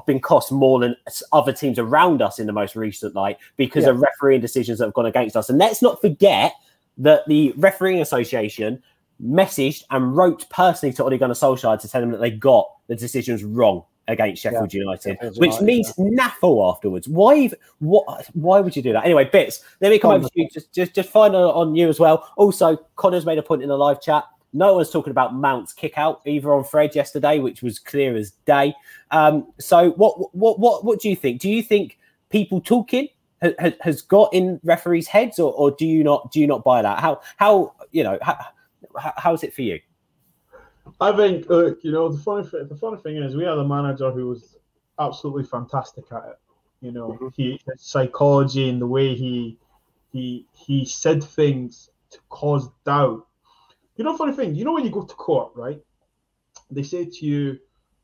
been 0.05 0.20
cost 0.20 0.51
more 0.51 0.80
than 0.80 0.95
other 1.32 1.53
teams 1.53 1.80
around 1.80 2.22
us 2.22 2.39
in 2.39 2.47
the 2.47 2.53
most 2.53 2.76
recent 2.76 3.13
night 3.15 3.38
because 3.57 3.86
Yeah. 3.86 3.91
of 3.91 4.01
refereeing 4.01 4.41
decisions 4.41 4.80
that 4.80 4.86
have 4.86 4.93
gone 4.93 5.05
against 5.05 5.36
us. 5.36 5.49
And 5.49 5.57
let's 5.57 5.82
not 5.82 6.01
forget 6.01 6.53
that 6.97 7.28
the 7.28 7.53
refereeing 7.57 8.01
association 8.01 8.82
messaged 9.24 9.84
and 9.89 10.15
wrote 10.15 10.49
personally 10.49 10.93
to 10.93 11.03
Ole 11.03 11.18
Gunnar 11.18 11.34
Solskjaer 11.34 11.80
to 11.82 11.88
tell 11.88 12.03
him 12.03 12.11
that 12.11 12.20
they 12.20 12.32
got 12.32 12.70
the 12.88 12.95
decisions 12.95 13.43
wrong 13.43 13.84
against 14.07 14.41
Sheffield 14.41 14.74
United, 14.74 15.18
Sheffield 15.18 15.38
which 15.38 15.59
United, 15.59 15.65
means 15.65 15.93
naffle 15.93 16.74
afterwards. 16.74 17.07
Why? 17.07 17.39
ev- 17.39 17.55
What? 17.80 18.28
Why 18.34 18.59
would 18.61 18.76
you 18.76 18.82
do 18.82 18.93
that? 18.93 19.03
Anyway, 19.03 19.26
bits. 19.26 19.63
Let 19.82 19.89
me 19.89 19.99
come 19.99 20.11
over 20.11 20.28
to 20.28 20.32
you. 20.34 20.47
Just, 20.49 20.74
just, 20.74 20.95
just 20.95 21.09
final 21.09 21.51
on 21.51 21.76
you 21.76 21.89
as 21.89 21.99
well. 21.99 22.30
Also, 22.38 22.78
Connor's 22.95 23.26
made 23.26 23.38
a 23.38 23.43
point 23.43 23.63
in 23.63 23.70
the 23.70 23.78
live 23.78 24.01
chat. 24.01 24.24
No 24.53 24.76
one's 24.76 24.89
talking 24.89 25.11
about 25.11 25.36
Mount's 25.36 25.74
kick 25.74 25.97
out 25.97 26.22
either 26.26 26.53
on 26.53 26.63
Fred 26.63 26.95
yesterday, 26.95 27.39
which 27.39 27.61
was 27.61 27.80
clear 27.80 28.15
as 28.15 28.32
day. 28.45 28.74
Um, 29.11 29.51
so, 29.59 29.91
what, 29.91 30.34
what, 30.34 30.57
what, 30.57 30.86
what 30.86 31.01
do 31.01 31.09
you 31.09 31.15
think? 31.15 31.41
Do 31.41 31.49
you 31.49 31.61
think 31.61 31.97
people 32.30 32.61
talking 32.61 33.09
ha- 33.41 33.53
ha- 33.59 33.76
has 33.82 34.01
got 34.01 34.34
in 34.34 34.59
referees' 34.63 35.07
heads, 35.07 35.38
or, 35.38 35.51
or 35.53 35.72
do 35.72 35.86
you 35.86 36.03
not? 36.03 36.32
Do 36.32 36.39
you 36.39 36.47
not 36.47 36.63
buy 36.63 36.82
that? 36.82 36.99
How, 36.99 37.20
how, 37.36 37.74
you 37.91 38.03
know, 38.03 38.18
how, 38.22 38.38
how's 38.97 39.43
it 39.43 39.53
for 39.53 39.61
you? 39.61 39.79
I 40.99 41.15
think, 41.15 41.47
look, 41.49 41.83
you 41.83 41.91
know, 41.91 42.09
the 42.09 42.17
funny 42.17 42.47
th- 42.47 42.67
the 42.69 42.75
funny 42.75 42.97
thing 43.01 43.17
is, 43.17 43.35
we 43.35 43.43
had 43.43 43.57
a 43.57 43.65
manager 43.67 44.11
who 44.11 44.27
was 44.27 44.57
absolutely 44.99 45.43
fantastic 45.43 46.11
at 46.11 46.23
it. 46.25 46.39
You 46.81 46.91
know, 46.91 47.21
Mhm. 47.21 47.33
he 47.33 47.59
his 47.65 47.81
psychology 47.81 48.69
and 48.69 48.81
the 48.81 48.87
way 48.87 49.15
he 49.15 49.57
he 50.11 50.47
he 50.53 50.85
said 50.85 51.23
things 51.23 51.89
to 52.11 52.19
cause 52.29 52.69
doubt. 52.85 53.25
You 53.97 54.03
know, 54.05 54.15
funny 54.17 54.33
thing, 54.33 54.55
you 54.55 54.65
know, 54.65 54.73
when 54.73 54.85
you 54.85 54.91
go 54.91 55.03
to 55.03 55.15
court, 55.15 55.51
right? 55.55 55.81
They 56.71 56.83
say 56.83 57.05
to 57.05 57.25
you, 57.25 57.59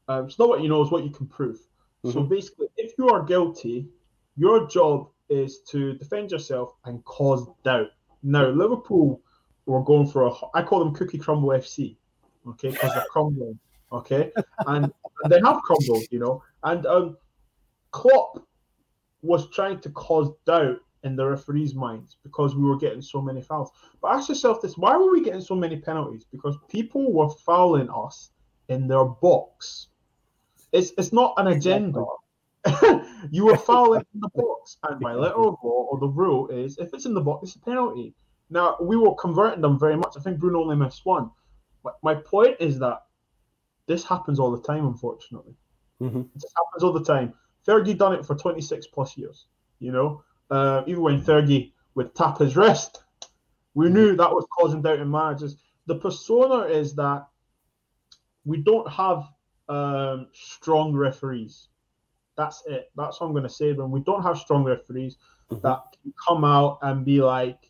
um, 0.07 0.25
"It's 0.25 0.39
not 0.39 0.49
what 0.49 0.61
you 0.61 0.69
know; 0.69 0.81
it's 0.81 0.91
what 0.91 1.03
you 1.03 1.09
can 1.11 1.27
prove." 1.27 1.59
So 2.03 2.23
basically, 2.23 2.67
if 2.77 2.97
you 2.97 3.07
are 3.09 3.23
guilty, 3.23 3.87
your 4.35 4.67
job 4.67 5.09
is 5.29 5.61
to 5.71 5.93
defend 5.93 6.31
yourself 6.31 6.75
and 6.85 7.03
cause 7.05 7.47
doubt. 7.63 7.89
Now, 8.23 8.49
Liverpool 8.49 9.21
were 9.65 9.83
going 9.83 10.07
for 10.07 10.27
a, 10.27 10.31
I 10.53 10.61
call 10.63 10.79
them 10.79 10.93
cookie 10.93 11.17
crumble 11.17 11.49
FC, 11.49 11.95
okay, 12.47 12.71
because 12.71 12.93
they're 12.93 13.05
crumbling, 13.09 13.57
okay, 13.91 14.31
and, 14.67 14.91
and 15.23 15.31
they 15.31 15.39
have 15.43 15.61
crumbled, 15.63 16.03
you 16.11 16.19
know. 16.19 16.43
And 16.63 16.85
um, 16.85 17.17
Klopp 17.91 18.45
was 19.21 19.49
trying 19.51 19.79
to 19.81 19.89
cause 19.91 20.31
doubt 20.45 20.79
in 21.03 21.15
the 21.15 21.25
referees' 21.25 21.75
minds 21.75 22.17
because 22.23 22.55
we 22.55 22.63
were 22.63 22.77
getting 22.77 23.01
so 23.01 23.21
many 23.21 23.41
fouls. 23.41 23.71
But 24.01 24.13
ask 24.13 24.29
yourself 24.29 24.61
this: 24.61 24.77
Why 24.77 24.95
were 24.97 25.11
we 25.11 25.23
getting 25.23 25.41
so 25.41 25.55
many 25.55 25.77
penalties? 25.77 26.25
Because 26.31 26.57
people 26.69 27.11
were 27.11 27.29
fouling 27.29 27.89
us 27.89 28.31
in 28.69 28.87
their 28.87 29.05
box. 29.05 29.87
It's 30.71 30.91
it's 30.97 31.13
not 31.13 31.33
an 31.37 31.47
agenda. 31.47 32.03
you 33.31 33.45
were 33.45 33.57
fouling 33.57 34.05
in 34.13 34.19
the 34.21 34.29
box, 34.35 34.77
and 34.83 34.99
by 34.99 35.13
letter 35.13 35.37
law 35.37 35.57
or 35.63 35.99
the 35.99 36.07
rule 36.07 36.47
is 36.47 36.77
if 36.77 36.93
it's 36.93 37.05
in 37.05 37.13
the 37.13 37.21
box, 37.21 37.49
it's 37.49 37.55
a 37.57 37.59
penalty. 37.59 38.13
Now 38.49 38.77
we 38.81 38.97
were 38.97 39.15
converting 39.15 39.61
them 39.61 39.79
very 39.79 39.95
much. 39.97 40.15
I 40.17 40.21
think 40.21 40.39
Bruno 40.39 40.61
only 40.61 40.75
missed 40.75 41.05
one. 41.05 41.31
But 41.83 41.97
my 42.03 42.15
point 42.15 42.57
is 42.59 42.79
that 42.79 43.03
this 43.87 44.05
happens 44.05 44.39
all 44.39 44.51
the 44.51 44.61
time, 44.61 44.85
unfortunately. 44.85 45.55
Mm-hmm. 46.01 46.21
It 46.21 46.41
just 46.41 46.53
happens 46.55 46.83
all 46.83 46.93
the 46.93 47.03
time. 47.03 47.33
Fergie 47.67 47.97
done 47.97 48.13
it 48.13 48.25
for 48.25 48.35
26 48.35 48.87
plus 48.87 49.17
years. 49.17 49.47
You 49.79 49.91
know, 49.91 50.23
uh, 50.49 50.83
even 50.87 51.01
when 51.03 51.21
Fergie 51.21 51.73
would 51.95 52.15
tap 52.15 52.37
his 52.39 52.55
wrist, 52.55 53.03
we 53.73 53.89
knew 53.89 54.15
that 54.15 54.31
was 54.31 54.45
causing 54.57 54.81
doubt 54.81 54.99
in 54.99 55.09
managers. 55.09 55.57
The 55.87 55.95
persona 55.95 56.65
is 56.67 56.95
that 56.95 57.27
we 58.45 58.57
don't 58.57 58.89
have 58.89 59.25
um, 59.69 60.27
strong 60.33 60.93
referees. 60.93 61.69
That's 62.35 62.63
it. 62.65 62.91
That's 62.95 63.19
what 63.19 63.27
I'm 63.27 63.33
going 63.33 63.43
to 63.43 63.49
say. 63.49 63.73
When 63.73 63.91
we 63.91 64.01
don't 64.01 64.23
have 64.23 64.37
strong 64.37 64.63
referees 64.63 65.17
Mhm. 65.51 65.61
that 65.61 65.83
can 66.01 66.13
come 66.25 66.43
out 66.45 66.79
and 66.81 67.03
be 67.05 67.21
like, 67.21 67.69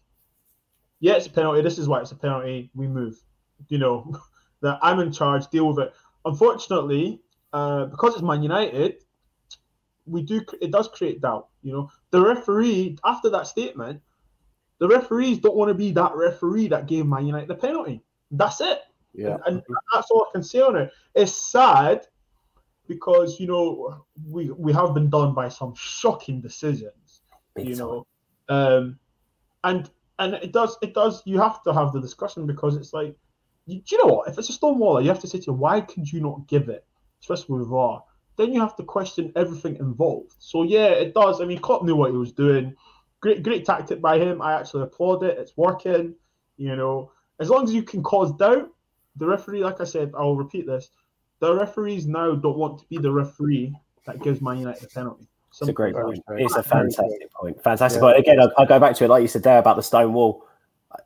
"Yeah, 1.03 1.15
it's 1.15 1.27
a 1.27 1.29
penalty. 1.29 1.61
This 1.61 1.77
is 1.77 1.89
why 1.89 1.99
it's 1.99 2.13
a 2.13 2.15
penalty. 2.15 2.71
We 2.73 2.87
move." 2.87 3.19
You 3.67 3.77
know, 3.77 4.15
that 4.61 4.79
I'm 4.81 4.99
in 4.99 5.11
charge. 5.11 5.47
Deal 5.49 5.67
with 5.67 5.79
it. 5.79 5.93
Unfortunately, 6.23 7.21
uh, 7.51 7.85
because 7.87 8.13
it's 8.13 8.23
Man 8.23 8.41
United, 8.41 9.03
we 10.05 10.21
do. 10.21 10.41
It 10.61 10.71
does 10.71 10.87
create 10.87 11.19
doubt. 11.19 11.49
You 11.61 11.73
know, 11.73 11.91
the 12.11 12.21
referee 12.21 12.97
after 13.03 13.29
that 13.31 13.47
statement, 13.47 14.01
the 14.79 14.87
referees 14.87 15.39
don't 15.39 15.57
want 15.57 15.69
to 15.69 15.73
be 15.73 15.91
that 15.91 16.15
referee 16.15 16.69
that 16.69 16.87
gave 16.87 17.05
Man 17.05 17.25
United 17.25 17.49
the 17.49 17.55
penalty. 17.55 18.01
That's 18.31 18.61
it. 18.61 18.79
Yeah. 19.13 19.37
And, 19.45 19.57
and 19.67 19.77
that's 19.93 20.09
all 20.09 20.27
I 20.29 20.31
can 20.31 20.43
say 20.43 20.61
on 20.61 20.77
it. 20.77 20.91
It's 21.13 21.51
sad 21.51 22.07
because 22.87 23.39
you 23.39 23.47
know 23.47 24.05
we 24.25 24.51
we 24.51 24.71
have 24.71 24.93
been 24.93 25.09
done 25.09 25.33
by 25.33 25.49
some 25.49 25.73
shocking 25.75 26.39
decisions. 26.39 27.21
You 27.57 27.75
know, 27.75 28.07
um, 28.49 28.97
and 29.63 29.89
and 30.19 30.35
it 30.35 30.51
does 30.51 30.77
it 30.81 30.93
does. 30.93 31.21
You 31.25 31.39
have 31.39 31.63
to 31.63 31.73
have 31.73 31.93
the 31.93 32.01
discussion 32.01 32.45
because 32.45 32.75
it's 32.75 32.93
like, 32.93 33.15
you, 33.65 33.81
do 33.81 33.95
you 33.95 34.05
know 34.05 34.13
what? 34.13 34.29
If 34.29 34.37
it's 34.37 34.49
a 34.49 34.53
Stonewaller, 34.53 35.01
you 35.01 35.09
have 35.09 35.21
to 35.21 35.27
say 35.27 35.39
to 35.39 35.45
you, 35.47 35.53
why 35.53 35.81
could 35.81 36.11
you 36.11 36.21
not 36.21 36.47
give 36.47 36.69
it, 36.69 36.85
especially 37.21 37.59
with 37.59 37.69
VAR? 37.69 38.03
Then 38.37 38.53
you 38.53 38.59
have 38.61 38.75
to 38.77 38.83
question 38.83 39.31
everything 39.35 39.75
involved. 39.77 40.33
So 40.39 40.63
yeah, 40.63 40.87
it 40.87 41.13
does. 41.13 41.41
I 41.41 41.45
mean, 41.45 41.59
Klopp 41.59 41.83
knew 41.83 41.95
what 41.95 42.11
he 42.11 42.17
was 42.17 42.31
doing. 42.31 42.75
Great, 43.21 43.43
great 43.43 43.65
tactic 43.65 44.01
by 44.01 44.19
him. 44.19 44.41
I 44.41 44.53
actually 44.53 44.83
applaud 44.83 45.23
it. 45.23 45.37
It's 45.37 45.55
working. 45.55 46.15
You 46.57 46.75
know, 46.75 47.11
as 47.39 47.49
long 47.49 47.63
as 47.63 47.73
you 47.73 47.83
can 47.83 48.03
cause 48.03 48.31
doubt, 48.33 48.69
the 49.15 49.27
referee, 49.27 49.63
like 49.63 49.81
I 49.81 49.85
said, 49.85 50.11
I'll 50.17 50.35
repeat 50.35 50.67
this: 50.67 50.89
the 51.39 51.53
referees 51.53 52.05
now 52.07 52.35
don't 52.35 52.57
want 52.57 52.79
to 52.79 52.85
be 52.87 52.97
the 52.97 53.11
referee 53.11 53.75
that 54.05 54.21
gives 54.21 54.41
Man 54.41 54.59
United 54.59 54.83
a 54.83 54.87
penalty. 54.87 55.27
It's 55.61 55.69
a 55.69 55.73
great 55.73 55.95
point. 55.95 56.23
It's 56.29 56.55
a 56.55 56.63
fantastic 56.63 57.31
point. 57.33 57.61
Fantastic 57.63 58.01
Yeah. 58.01 58.07
point. 58.07 58.19
Again, 58.19 58.39
I'll, 58.39 58.51
I'll 58.57 58.65
go 58.65 58.79
back 58.79 58.95
to 58.97 59.03
it, 59.05 59.09
like 59.09 59.21
you 59.21 59.27
said 59.27 59.43
there 59.43 59.59
about 59.59 59.75
the 59.75 59.83
stone 59.83 60.13
wall. 60.13 60.45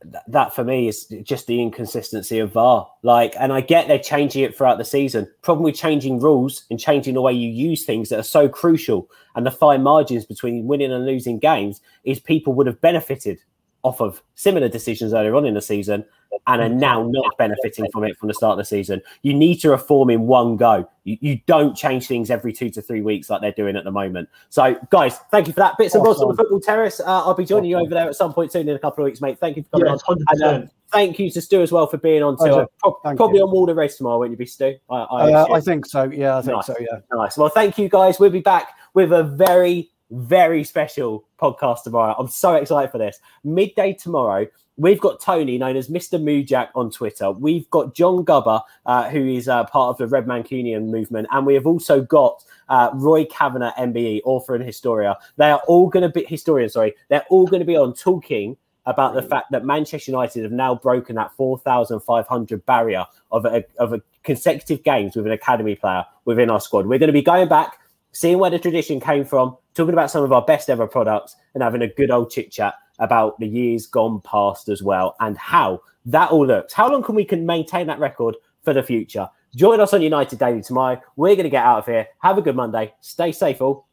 Th- 0.04 0.24
That 0.28 0.54
for 0.56 0.64
me 0.64 0.88
is 0.88 1.06
just 1.24 1.48
the 1.48 1.62
inconsistency 1.62 2.39
of 2.39 2.52
VAR. 2.54 2.89
Like, 3.04 3.36
and 3.39 3.52
I 3.54 3.62
get 3.62 3.88
they're 3.88 4.00
changing 4.00 4.43
it 4.43 4.56
throughout 4.58 4.78
the 4.78 4.86
season. 4.86 5.30
Problem 5.41 5.64
with 5.64 5.76
changing 5.76 6.20
rules 6.20 6.64
and 6.70 6.80
changing 6.80 7.14
the 7.14 7.22
way 7.22 7.34
you 7.34 7.50
use 7.50 7.86
things 7.86 8.10
that 8.10 8.20
are 8.20 8.24
so 8.24 8.48
crucial 8.50 9.10
and 9.36 9.45
the 9.45 9.52
fine 9.52 9.84
margins 9.84 10.26
between 10.26 10.66
winning 10.68 10.91
and 10.91 11.06
losing 11.06 11.39
games 11.39 11.82
is 12.04 12.20
people 12.20 12.54
would 12.54 12.68
have 12.68 12.82
benefited 12.82 13.39
off 13.84 14.02
of 14.02 14.22
similar 14.36 14.68
decisions 14.70 15.14
earlier 15.14 15.36
on 15.36 15.46
in 15.46 15.54
the 15.54 15.62
season 15.62 16.04
and 16.46 16.62
are 16.62 16.70
now 16.70 17.04
not 17.10 17.26
benefiting 17.38 17.88
from 17.92 18.04
it 18.04 18.18
from 18.18 18.28
the 18.28 18.34
start 18.34 18.54
of 18.54 18.58
the 18.58 18.66
season. 18.66 19.02
You 19.22 19.34
need 19.34 19.56
to 19.62 19.70
reform 19.70 20.10
in 20.10 20.28
one 20.28 20.58
go. 20.58 20.90
You, 21.04 21.18
you 21.22 21.42
don't 21.46 21.76
change 21.76 22.08
things 22.08 22.30
every 22.30 22.52
two 22.54 22.70
to 22.72 22.82
three 22.82 23.02
weeks 23.02 23.30
like 23.30 23.42
they're 23.42 23.52
doing 23.54 23.76
at 23.76 23.84
the 23.86 23.92
moment. 23.92 24.28
So, 24.50 24.76
guys, 24.90 25.18
thank 25.32 25.48
you 25.48 25.54
for 25.54 25.62
that. 25.62 25.78
Bits 25.78 25.96
and 25.96 26.04
bobs 26.04 26.22
on 26.22 26.30
the 26.30 26.36
football 26.36 26.60
terrace. 26.60 27.00
Uh, 27.00 27.06
I'll 27.06 27.34
be 27.34 27.46
joining 27.46 27.70
you 27.70 27.78
over 27.78 27.90
there 27.90 28.08
at 28.10 28.16
some 28.16 28.34
point 28.34 28.52
soon 28.52 28.68
in 28.68 28.76
a 28.76 28.80
couple 28.80 29.04
of 29.04 29.06
weeks, 29.06 29.22
mate. 29.22 29.40
Thank 29.40 29.58
you 29.58 29.64
for 29.64 29.80
coming 29.80 29.88
Yes, 29.94 30.02
on. 30.08 30.18
And, 30.30 30.44
um, 30.44 30.70
thank 30.92 31.18
you 31.20 31.30
to 31.32 31.42
Stu 31.42 31.62
as 31.62 31.72
well 31.72 31.88
for 31.88 31.98
being 31.98 32.24
on. 32.24 32.34
To, 32.38 32.44
Pleasure. 32.44 32.68
pro- 32.80 32.94
probably 33.16 33.38
you. 33.38 33.46
on 33.46 33.66
the 33.68 33.76
race 33.76 33.98
tomorrow, 33.98 34.20
won't 34.20 34.32
you 34.32 34.38
be, 34.38 34.46
Stu? 34.46 34.76
I, 34.90 34.96
I, 34.96 35.34
Uh. 35.34 35.54
I 35.54 35.62
think 35.62 35.86
so. 35.86 36.04
Yeah, 36.04 36.38
I 36.38 36.42
think 36.42 36.56
Nice. 36.58 36.66
so. 36.68 36.76
Yeah. 36.80 37.00
Nice. 37.12 37.38
Well, 37.38 37.50
thank 37.50 37.78
you 37.78 37.90
guys. 37.90 38.20
We'll 38.20 38.30
be 38.30 38.42
back 38.42 38.76
with 38.94 39.12
a 39.14 39.24
very, 39.24 39.92
very 40.12 40.64
special 40.64 41.26
podcast 41.39 41.84
tomorrow. 41.84 42.16
I'm 42.18 42.28
so 42.28 42.55
excited 42.55 42.91
for 42.91 42.97
this. 42.97 43.20
Midday 43.43 43.93
tomorrow, 43.93 44.47
we've 44.78 44.99
got 44.99 45.20
Tony, 45.20 45.58
known 45.58 45.76
as 45.76 45.89
Mr. 45.89 46.22
Moojak 46.22 46.70
on 46.76 46.89
Twitter. 46.91 47.32
We've 47.32 47.70
got 47.70 47.93
John 47.93 48.24
Gubber, 48.24 48.62
uh, 48.86 49.10
who 49.10 49.28
is 49.28 49.47
uh, 49.47 49.66
part 49.66 49.89
of 49.89 49.97
the 49.97 50.08
Red 50.08 50.26
Mancunian 50.26 50.89
movement. 50.89 51.28
And 51.32 51.45
we 51.45 51.55
have 51.55 51.68
also 51.68 52.01
got 52.01 52.43
uh, 52.70 52.91
Roy 52.93 53.26
Cavanagh, 53.26 53.74
MBE, 53.78 54.22
author 54.24 54.55
and 54.55 54.64
historia. 54.64 55.18
They 55.38 55.51
are 55.51 55.62
all 55.68 55.89
going 55.89 56.03
to 56.03 56.10
be, 56.10 56.26
historian, 56.26 56.70
sorry, 56.70 56.93
they're 57.10 57.26
all 57.30 57.47
going 57.47 57.62
to 57.62 57.66
be 57.66 57.78
on 57.78 57.93
talking 57.93 58.58
about 58.86 59.14
the 59.14 59.22
fact 59.22 59.51
that 59.51 59.66
Manchester 59.66 60.12
United 60.12 60.43
have 60.43 60.51
now 60.53 60.74
broken 60.74 61.16
that 61.18 61.34
4,500 61.36 62.66
barrier 62.66 63.05
of 63.34 63.45
a, 63.45 63.66
of 63.78 63.91
a 63.91 64.01
consecutive 64.24 64.82
games 64.84 65.16
with 65.16 65.26
an 65.26 65.34
academy 65.34 65.76
player 65.76 66.05
within 66.24 66.49
our 66.49 66.62
squad. 66.62 66.86
We're 66.86 66.97
going 66.97 67.08
to 67.08 67.14
be 67.14 67.22
going 67.22 67.49
back, 67.49 67.80
seeing 68.14 68.39
where 68.39 68.49
the 68.49 68.60
tradition 68.60 69.01
came 69.01 69.26
from, 69.26 69.58
talking 69.78 69.94
about 69.94 70.12
some 70.12 70.24
of 70.24 70.34
our 70.34 70.42
best 70.42 70.70
ever 70.70 70.88
products, 70.88 71.36
and 71.54 71.64
having 71.64 71.84
a 71.84 71.88
good 71.88 72.12
old 72.12 72.30
chit 72.30 72.52
chat 72.52 72.74
about 73.00 73.40
the 73.40 73.48
years 73.48 73.86
gone 73.86 74.20
past 74.22 74.70
as 74.70 74.84
well 74.84 75.16
and 75.20 75.38
how 75.38 75.80
that 76.06 76.32
all 76.32 76.46
looks. 76.46 76.74
How 76.74 76.92
long 76.92 77.04
can 77.04 77.16
we 77.16 77.24
can 77.24 77.46
maintain 77.46 77.88
that 77.88 78.00
record 78.00 78.36
for 78.64 78.74
the 78.74 78.84
future? 78.84 79.30
Join 79.56 79.80
us 79.80 79.94
on 79.94 80.02
United 80.02 80.40
Daily 80.40 80.62
tomorrow. 80.62 81.02
We're 81.16 81.36
going 81.36 81.46
to 81.46 81.50
get 81.50 81.66
out 81.66 81.80
of 81.80 81.86
here. 81.86 82.08
Have 82.20 82.38
a 82.38 82.42
good 82.42 82.56
Monday. 82.56 82.94
Stay 83.02 83.32
safe, 83.32 83.62
all. 83.62 83.87